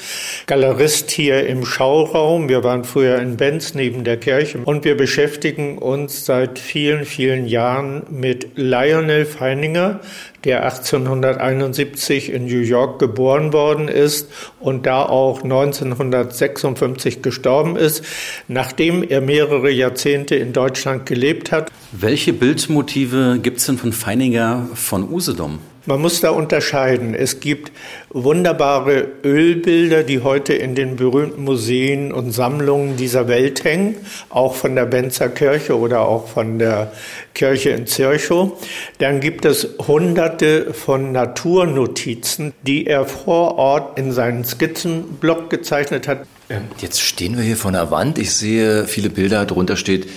Galerist 0.47 1.11
hier 1.11 1.49
im 1.49 1.67
Schauraum. 1.67 2.49
Wir 2.49 2.63
waren 2.63 2.85
früher 2.85 3.19
in 3.19 3.37
Benz 3.37 3.75
neben 3.75 4.05
der 4.05 4.19
Kirche 4.19 4.61
und 4.65 4.85
wir 4.85 4.97
beschäftigen 4.97 5.77
uns 5.79 6.25
seit 6.25 6.61
vielen, 6.61 7.05
vielen 7.05 7.49
Jahren 7.49 8.05
mit 8.09 8.51
Lionel 8.55 9.25
Feininger, 9.25 9.99
der 10.45 10.63
1871 10.63 12.33
in 12.33 12.45
New 12.45 12.61
York 12.61 13.01
geboren 13.01 13.53
worden 13.53 13.89
ist 13.89 14.29
und 14.61 14.87
da 14.87 15.03
auch 15.03 15.43
1956 15.43 17.21
gestorben 17.21 17.75
ist, 17.75 18.05
nachdem 18.47 19.03
er 19.03 19.21
mehrere 19.21 19.73
Jahrzehnte 19.73 20.37
in 20.37 20.53
Deutschland 20.53 21.05
gelebt 21.05 21.51
hat. 21.51 21.73
Welche 21.91 22.33
Bildmotive 22.33 23.41
gibt 23.43 23.59
es 23.59 23.67
denn 23.67 23.77
von 23.77 23.93
Feininger 23.93 24.69
von 24.75 25.13
Usedom? 25.13 25.59
Man 25.87 26.03
muss 26.03 26.21
da 26.21 26.31
unterscheiden. 26.31 27.15
Es 27.15 27.41
gibt 27.41 27.73
wunderbare 28.11 29.07
Ölbilder, 29.25 30.03
die 30.03 30.21
heute 30.21 30.53
in 30.53 30.75
den 30.75 30.97
berühmten 30.97 31.43
Museen 31.45 32.13
und 32.13 32.33
Sammlungen 32.33 32.99
dieser 32.99 33.29
Welt 33.29 33.65
hängen, 33.65 33.97
auch 34.29 34.55
von 34.55 34.75
der 34.75 34.85
Benzer 34.85 35.31
Kirche 35.31 35.79
oder 35.79 36.01
auch 36.01 36.29
von 36.29 36.59
der 36.59 36.93
Kirche 37.35 37.71
in 37.71 37.87
Zirchow. 37.87 38.53
Dann 38.99 39.21
gibt 39.21 39.47
es 39.47 39.69
hunderte 39.87 40.75
von 40.75 41.13
Naturnotizen, 41.13 42.53
die 42.67 42.87
er 42.87 43.07
vor 43.07 43.57
Ort 43.57 43.99
in 43.99 44.13
seinen 44.13 44.45
Skizzenblock 44.45 45.49
gezeichnet 45.49 46.07
hat. 46.09 46.27
Ähm, 46.51 46.63
jetzt 46.79 47.01
stehen 47.01 47.39
wir 47.39 47.45
hier 47.45 47.57
vor 47.57 47.71
einer 47.71 47.91
Wand. 47.91 48.19
Ich 48.19 48.35
sehe 48.35 48.87
viele 48.87 49.09
Bilder, 49.09 49.47
darunter 49.47 49.77
steht 49.77 50.09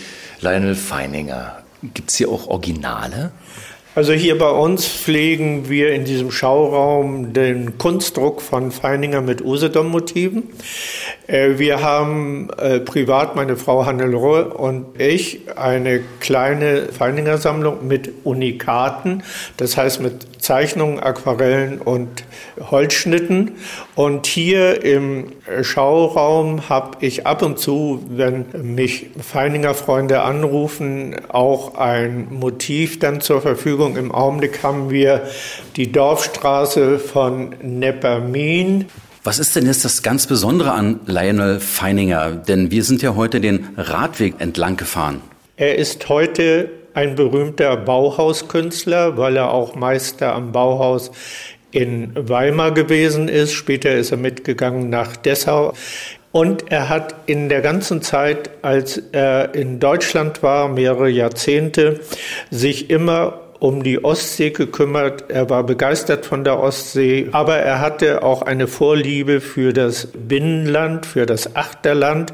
Lionel 0.41 0.76
Feininger. 0.76 1.64
Gibt 1.93 2.09
es 2.09 2.18
hier 2.18 2.30
auch 2.30 2.47
Originale? 2.47 3.32
Also 3.95 4.13
hier 4.13 4.39
bei 4.39 4.49
uns 4.49 4.87
pflegen 4.87 5.69
wir 5.69 5.93
in 5.93 6.03
diesem 6.03 6.31
Schauraum 6.31 7.31
den 7.31 7.77
Kunstdruck 7.77 8.41
von 8.41 8.71
Feininger 8.71 9.21
mit 9.21 9.45
Usedom-Motiven. 9.45 10.49
Äh, 11.27 11.59
wir 11.59 11.83
haben 11.83 12.49
äh, 12.57 12.79
privat, 12.79 13.35
meine 13.35 13.55
Frau 13.55 13.85
Hannelore 13.85 14.45
und 14.55 14.99
ich, 14.99 15.41
eine 15.55 15.99
kleine 16.19 16.87
Feininger-Sammlung 16.87 17.87
mit 17.87 18.11
Unikaten, 18.23 19.21
das 19.57 19.77
heißt 19.77 20.01
mit 20.01 20.32
Zeichnungen, 20.43 20.99
Aquarellen 20.99 21.79
und 21.79 22.25
Holzschnitten. 22.59 23.51
Und 23.95 24.27
hier 24.27 24.83
im 24.83 25.31
Schauraum 25.61 26.67
habe 26.69 26.97
ich 26.99 27.25
ab 27.25 27.41
und 27.41 27.59
zu, 27.59 28.03
wenn 28.09 28.45
mich 28.61 29.07
Feininger 29.19 29.73
Freunde 29.73 30.21
anrufen, 30.21 31.15
auch 31.29 31.75
ein 31.75 32.27
Motiv 32.29 32.99
dann 32.99 33.21
zur 33.21 33.41
Verfügung. 33.41 33.95
Im 33.95 34.11
Augenblick 34.11 34.63
haben 34.63 34.89
wir 34.89 35.23
die 35.77 35.91
Dorfstraße 35.91 36.99
von 36.99 37.55
Neppermin. 37.61 38.85
Was 39.23 39.39
ist 39.39 39.55
denn 39.55 39.65
jetzt 39.65 39.85
das 39.85 40.03
ganz 40.03 40.27
Besondere 40.27 40.73
an 40.73 40.99
Lionel 41.05 41.61
Feininger? 41.61 42.31
Denn 42.31 42.69
wir 42.69 42.83
sind 42.83 43.01
ja 43.01 43.15
heute 43.15 43.39
den 43.39 43.69
Radweg 43.77 44.35
entlang 44.39 44.75
gefahren. 44.75 45.21
Er 45.55 45.77
ist 45.77 46.09
heute 46.09 46.69
ein 46.93 47.15
berühmter 47.15 47.75
Bauhauskünstler, 47.77 49.17
weil 49.17 49.37
er 49.37 49.51
auch 49.51 49.75
Meister 49.75 50.33
am 50.33 50.51
Bauhaus 50.51 51.11
in 51.71 52.11
Weimar 52.15 52.71
gewesen 52.71 53.27
ist. 53.27 53.53
Später 53.53 53.93
ist 53.93 54.11
er 54.11 54.17
mitgegangen 54.17 54.89
nach 54.89 55.15
Dessau. 55.15 55.73
Und 56.31 56.71
er 56.71 56.89
hat 56.89 57.15
in 57.27 57.47
der 57.47 57.61
ganzen 57.61 58.01
Zeit, 58.01 58.49
als 58.63 59.01
er 59.11 59.53
in 59.53 59.79
Deutschland 59.79 60.41
war, 60.41 60.67
mehrere 60.67 61.09
Jahrzehnte, 61.09 61.99
sich 62.49 62.89
immer 62.89 63.39
um 63.59 63.81
die 63.81 64.03
Ostsee 64.03 64.49
gekümmert. 64.49 65.29
Er 65.29 65.49
war 65.49 65.63
begeistert 65.63 66.25
von 66.25 66.43
der 66.43 66.59
Ostsee, 66.59 67.29
aber 67.31 67.57
er 67.57 67.79
hatte 67.79 68.23
auch 68.23 68.41
eine 68.41 68.67
Vorliebe 68.67 69.39
für 69.39 69.73
das 69.73 70.09
Binnenland, 70.13 71.05
für 71.05 71.25
das 71.25 71.55
Achterland. 71.55 72.33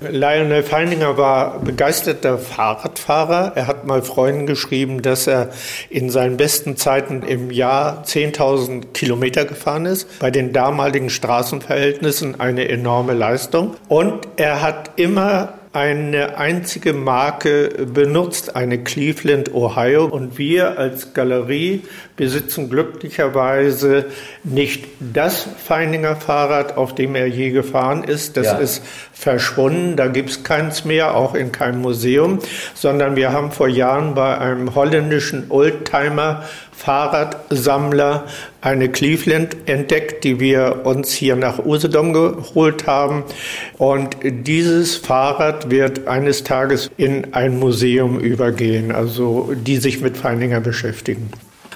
Lionel 0.00 0.62
Feininger 0.62 1.16
war 1.16 1.58
begeisterter 1.58 2.38
Fahrradfahrer. 2.38 3.52
Er 3.56 3.66
hat 3.66 3.84
mal 3.84 4.02
Freunden 4.02 4.46
geschrieben, 4.46 5.02
dass 5.02 5.26
er 5.26 5.50
in 5.90 6.10
seinen 6.10 6.36
besten 6.36 6.76
Zeiten 6.76 7.22
im 7.22 7.50
Jahr 7.50 8.04
10.000 8.04 8.92
Kilometer 8.92 9.44
gefahren 9.44 9.86
ist. 9.86 10.20
Bei 10.20 10.30
den 10.30 10.52
damaligen 10.52 11.10
Straßenverhältnissen 11.10 12.38
eine 12.38 12.68
enorme 12.68 13.14
Leistung. 13.14 13.74
Und 13.88 14.28
er 14.36 14.62
hat 14.62 14.92
immer 14.96 15.54
eine 15.72 16.38
einzige 16.38 16.92
Marke 16.92 17.86
benutzt, 17.92 18.56
eine 18.56 18.82
Cleveland, 18.82 19.54
Ohio. 19.54 20.06
Und 20.06 20.38
wir 20.38 20.78
als 20.78 21.12
Galerie 21.14 21.82
besitzen 22.16 22.70
glücklicherweise 22.70 24.06
nicht 24.44 24.86
das 24.98 25.46
Feininger 25.64 26.16
Fahrrad, 26.16 26.76
auf 26.76 26.94
dem 26.94 27.14
er 27.14 27.26
je 27.26 27.50
gefahren 27.50 28.02
ist. 28.02 28.36
Das 28.36 28.46
ja. 28.46 28.58
ist 28.58 28.82
verschwunden. 29.18 29.96
Da 29.96 30.06
gibt 30.06 30.30
es 30.30 30.44
keins 30.44 30.84
mehr, 30.84 31.16
auch 31.16 31.34
in 31.34 31.50
keinem 31.50 31.80
Museum, 31.80 32.38
sondern 32.74 33.16
wir 33.16 33.32
haben 33.32 33.50
vor 33.50 33.68
Jahren 33.68 34.14
bei 34.14 34.38
einem 34.38 34.74
holländischen 34.74 35.46
Oldtimer 35.50 36.44
Fahrradsammler 36.70 38.26
eine 38.60 38.88
Cleveland 38.88 39.56
entdeckt, 39.66 40.22
die 40.22 40.38
wir 40.38 40.82
uns 40.84 41.12
hier 41.12 41.34
nach 41.34 41.58
Usedom 41.58 42.12
geholt 42.12 42.86
haben. 42.86 43.24
Und 43.76 44.16
dieses 44.22 44.94
Fahrrad 44.94 45.70
wird 45.70 46.06
eines 46.06 46.44
Tages 46.44 46.88
in 46.96 47.34
ein 47.34 47.58
Museum 47.58 48.20
übergehen, 48.20 48.92
also 48.92 49.52
die 49.56 49.78
sich 49.78 50.00
mit 50.00 50.16
Feininger 50.16 50.60
beschäftigen. 50.60 51.30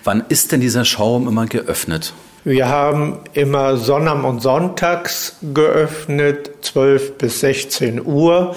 Wann 0.04 0.22
ist 0.28 0.52
denn 0.52 0.60
dieser 0.60 0.84
Schaum 0.84 1.26
immer 1.26 1.46
geöffnet? 1.46 2.14
Wir 2.44 2.68
haben 2.68 3.20
immer 3.34 3.76
Sonntag 3.76 4.24
und 4.24 4.42
Sonntags 4.42 5.36
geöffnet, 5.54 6.50
12 6.62 7.18
bis 7.18 7.38
16 7.40 8.04
Uhr. 8.04 8.56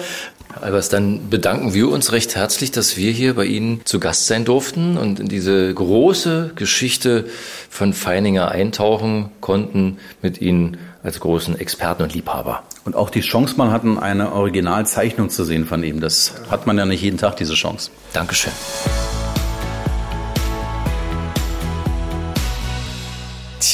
Albers, 0.60 0.88
dann 0.88 1.28
bedanken 1.30 1.72
wir 1.72 1.88
uns 1.88 2.10
recht 2.10 2.34
herzlich, 2.34 2.72
dass 2.72 2.96
wir 2.96 3.12
hier 3.12 3.34
bei 3.34 3.44
Ihnen 3.44 3.82
zu 3.84 4.00
Gast 4.00 4.26
sein 4.26 4.44
durften 4.44 4.96
und 4.96 5.20
in 5.20 5.28
diese 5.28 5.72
große 5.72 6.52
Geschichte 6.56 7.26
von 7.70 7.92
Feininger 7.92 8.50
eintauchen 8.50 9.30
konnten 9.40 9.98
mit 10.20 10.40
Ihnen 10.40 10.78
als 11.04 11.20
großen 11.20 11.56
Experten 11.60 12.02
und 12.02 12.14
Liebhaber. 12.14 12.64
Und 12.84 12.96
auch 12.96 13.10
die 13.10 13.20
Chance 13.20 13.54
mal 13.56 13.70
hatten, 13.70 13.98
eine 13.98 14.32
Originalzeichnung 14.32 15.30
zu 15.30 15.44
sehen 15.44 15.66
von 15.66 15.84
ihm. 15.84 16.00
Das 16.00 16.34
hat 16.50 16.66
man 16.66 16.76
ja 16.78 16.86
nicht 16.86 17.02
jeden 17.02 17.18
Tag, 17.18 17.36
diese 17.36 17.54
Chance. 17.54 17.90
Dankeschön. 18.12 18.52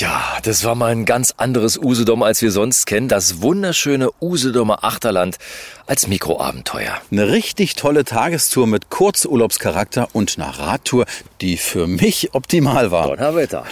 Tja, 0.03 0.39
das 0.43 0.65
war 0.65 0.75
mal 0.75 0.91
ein 0.91 1.05
ganz 1.05 1.33
anderes 1.37 1.79
Usedom, 1.79 2.25
als 2.25 2.43
wir 2.43 2.51
sonst 2.51 2.87
kennen. 2.87 3.07
Das 3.07 3.41
wunderschöne 3.41 4.11
Usedomer 4.21 4.83
Achterland 4.83 5.39
als 5.87 6.07
Mikroabenteuer. 6.07 7.01
Eine 7.11 7.31
richtig 7.31 7.75
tolle 7.77 8.05
Tagestour 8.05 8.67
mit 8.67 8.91
Kurzurlaubscharakter 8.91 10.09
und 10.13 10.39
einer 10.39 10.59
Radtour, 10.59 11.05
die 11.41 11.57
für 11.57 11.87
mich 11.87 12.35
optimal 12.35 12.91
war. 12.91 13.09
Donnerwetter. 13.09 13.65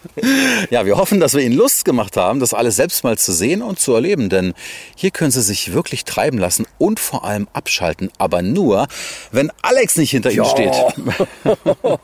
ja, 0.70 0.86
wir 0.86 0.96
hoffen, 0.98 1.18
dass 1.18 1.34
wir 1.34 1.42
Ihnen 1.42 1.56
Lust 1.56 1.84
gemacht 1.84 2.16
haben, 2.16 2.40
das 2.40 2.52
alles 2.52 2.76
selbst 2.76 3.04
mal 3.04 3.16
zu 3.16 3.32
sehen 3.32 3.62
und 3.62 3.80
zu 3.80 3.94
erleben, 3.94 4.28
denn 4.28 4.54
hier 4.96 5.10
können 5.10 5.30
Sie 5.30 5.42
sich 5.42 5.72
wirklich 5.72 6.04
treiben 6.04 6.38
lassen 6.38 6.66
und 6.78 7.00
vor 7.00 7.24
allem 7.24 7.48
abschalten, 7.52 8.10
aber 8.18 8.42
nur, 8.42 8.86
wenn 9.30 9.50
Alex 9.62 9.96
nicht 9.96 10.10
hinter 10.10 10.30
Ihnen 10.30 10.44
steht. 10.44 10.74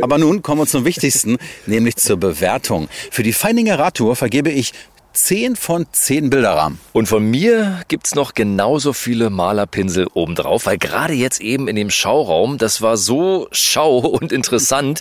aber 0.00 0.18
nun 0.18 0.42
kommen 0.42 0.62
wir 0.62 0.66
zum 0.66 0.84
Wichtigsten, 0.84 1.38
nämlich 1.66 1.96
zur 1.96 2.16
Bewertung. 2.16 2.79
Für 3.10 3.22
die 3.22 3.32
Feininger 3.32 3.78
Radtour 3.78 4.16
vergebe 4.16 4.50
ich 4.50 4.72
10 5.12 5.56
von 5.56 5.86
10 5.90 6.30
Bilderrahmen. 6.30 6.78
Und 6.92 7.06
von 7.06 7.24
mir 7.24 7.82
gibt's 7.88 8.14
noch 8.14 8.34
genauso 8.34 8.92
viele 8.92 9.28
Malerpinsel 9.28 10.06
obendrauf, 10.14 10.66
weil 10.66 10.78
gerade 10.78 11.14
jetzt 11.14 11.40
eben 11.40 11.68
in 11.68 11.76
dem 11.76 11.90
Schauraum, 11.90 12.58
das 12.58 12.80
war 12.80 12.96
so 12.96 13.48
schau 13.50 13.98
und 13.98 14.32
interessant. 14.32 15.00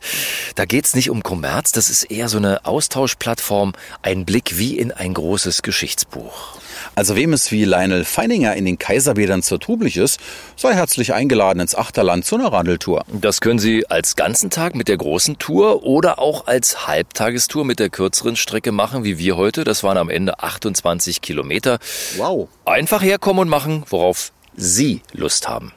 Da 0.56 0.66
geht's 0.66 0.96
nicht 0.96 1.10
um 1.10 1.24
Kommerz, 1.24 1.72
das 1.72 1.90
ist 1.90 2.04
eher 2.04 2.28
so 2.28 2.38
eine 2.38 2.66
Austauschplattform, 2.66 3.74
ein 4.02 4.26
Blick 4.26 4.58
wie 4.58 4.78
in 4.78 4.92
ein 4.92 5.14
großes 5.14 5.62
Geschichtsbuch. 5.62 6.59
Also 7.00 7.16
wem 7.16 7.32
es 7.32 7.50
wie 7.54 7.64
Lionel 7.64 8.04
Feininger 8.04 8.58
in 8.58 8.66
den 8.66 8.78
Kaiserbädern 8.78 9.42
zu 9.42 9.58
trublich 9.58 9.96
ist, 9.96 10.20
sei 10.58 10.74
herzlich 10.74 11.14
eingeladen 11.14 11.62
ins 11.62 11.74
Achterland 11.74 12.26
zu 12.26 12.36
einer 12.36 12.52
Radeltour. 12.52 13.06
Das 13.08 13.40
können 13.40 13.58
Sie 13.58 13.90
als 13.90 14.18
ganzen 14.18 14.50
Tag 14.50 14.76
mit 14.76 14.90
der 14.90 14.98
großen 14.98 15.38
Tour 15.38 15.84
oder 15.84 16.20
auch 16.20 16.48
als 16.48 16.88
Halbtagestour 16.88 17.64
mit 17.64 17.80
der 17.80 17.90
kürzeren 17.90 18.36
Strecke 18.36 18.74
machen, 18.74 19.06
wie 19.06 19.18
wir 19.18 19.38
heute. 19.38 19.64
Das 19.64 19.82
waren 19.82 19.98
am 19.98 20.10
Ende 20.10 20.44
28 20.44 21.22
Kilometer. 21.22 21.80
Wow. 22.18 22.50
Einfach 22.66 23.02
herkommen 23.02 23.44
und 23.44 23.48
machen, 23.48 23.86
worauf 23.90 24.34
Sie 24.58 25.02
Lust 25.14 25.48
haben. 25.48 25.72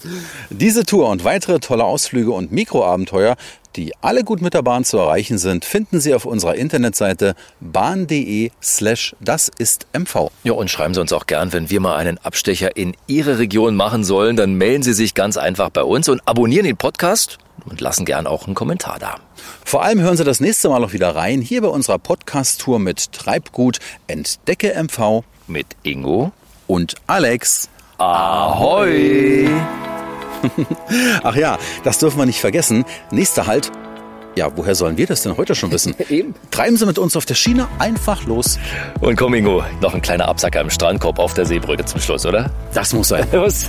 Diese 0.50 0.84
Tour 0.84 1.08
und 1.08 1.22
weitere 1.22 1.60
tolle 1.60 1.84
Ausflüge 1.84 2.32
und 2.32 2.50
Mikroabenteuer, 2.50 3.36
die 3.76 3.92
alle 4.00 4.24
gut 4.24 4.40
mit 4.42 4.54
der 4.54 4.62
Bahn 4.62 4.84
zu 4.84 4.98
erreichen 4.98 5.38
sind, 5.38 5.64
finden 5.64 6.00
Sie 6.00 6.14
auf 6.14 6.24
unserer 6.24 6.54
Internetseite 6.54 7.34
bahn.de 7.60 8.50
slash 8.62 9.14
das 9.20 9.50
ist 9.58 9.86
MV. 9.92 10.30
Ja, 10.44 10.52
und 10.52 10.70
schreiben 10.70 10.94
Sie 10.94 11.00
uns 11.00 11.12
auch 11.12 11.26
gern, 11.26 11.52
wenn 11.52 11.70
wir 11.70 11.80
mal 11.80 11.96
einen 11.96 12.18
Abstecher 12.18 12.76
in 12.76 12.94
Ihre 13.06 13.38
Region 13.38 13.74
machen 13.74 14.04
sollen, 14.04 14.36
dann 14.36 14.54
melden 14.54 14.82
Sie 14.82 14.92
sich 14.92 15.14
ganz 15.14 15.36
einfach 15.36 15.70
bei 15.70 15.82
uns 15.82 16.08
und 16.08 16.20
abonnieren 16.26 16.64
den 16.64 16.76
Podcast 16.76 17.38
und 17.64 17.80
lassen 17.80 18.04
gern 18.04 18.26
auch 18.26 18.46
einen 18.46 18.54
Kommentar 18.54 18.98
da. 18.98 19.16
Vor 19.64 19.82
allem 19.82 20.00
hören 20.00 20.16
Sie 20.16 20.24
das 20.24 20.40
nächste 20.40 20.68
Mal 20.68 20.84
auch 20.84 20.92
wieder 20.92 21.14
rein, 21.14 21.40
hier 21.40 21.62
bei 21.62 21.68
unserer 21.68 21.98
Podcast-Tour 21.98 22.78
mit 22.78 23.12
Treibgut 23.12 23.78
Entdecke 24.06 24.74
MV 24.82 25.24
mit 25.46 25.66
Ingo 25.82 26.32
und 26.66 26.94
Alex. 27.06 27.68
Ahoi! 27.98 29.48
Ach 31.22 31.36
ja, 31.36 31.58
das 31.84 31.98
dürfen 31.98 32.18
wir 32.18 32.26
nicht 32.26 32.40
vergessen. 32.40 32.84
Nächster 33.10 33.46
Halt. 33.46 33.70
Ja, 34.34 34.50
woher 34.56 34.74
sollen 34.74 34.96
wir 34.96 35.06
das 35.06 35.22
denn 35.22 35.36
heute 35.36 35.54
schon 35.54 35.70
wissen? 35.72 35.94
Eben. 36.08 36.34
Treiben 36.50 36.76
Sie 36.76 36.86
mit 36.86 36.98
uns 36.98 37.16
auf 37.16 37.26
der 37.26 37.34
Schiene 37.34 37.68
einfach 37.78 38.24
los. 38.26 38.58
Und 39.00 39.16
komm, 39.16 39.34
Ingo, 39.34 39.62
noch 39.80 39.94
ein 39.94 40.00
kleiner 40.00 40.26
Absacker 40.28 40.60
im 40.60 40.70
Strandkorb 40.70 41.18
auf 41.18 41.34
der 41.34 41.44
Seebrücke 41.44 41.84
zum 41.84 42.00
Schluss, 42.00 42.24
oder? 42.24 42.50
Das 42.72 42.92
muss 42.94 43.08
sein. 43.08 43.26
Los. 43.32 43.68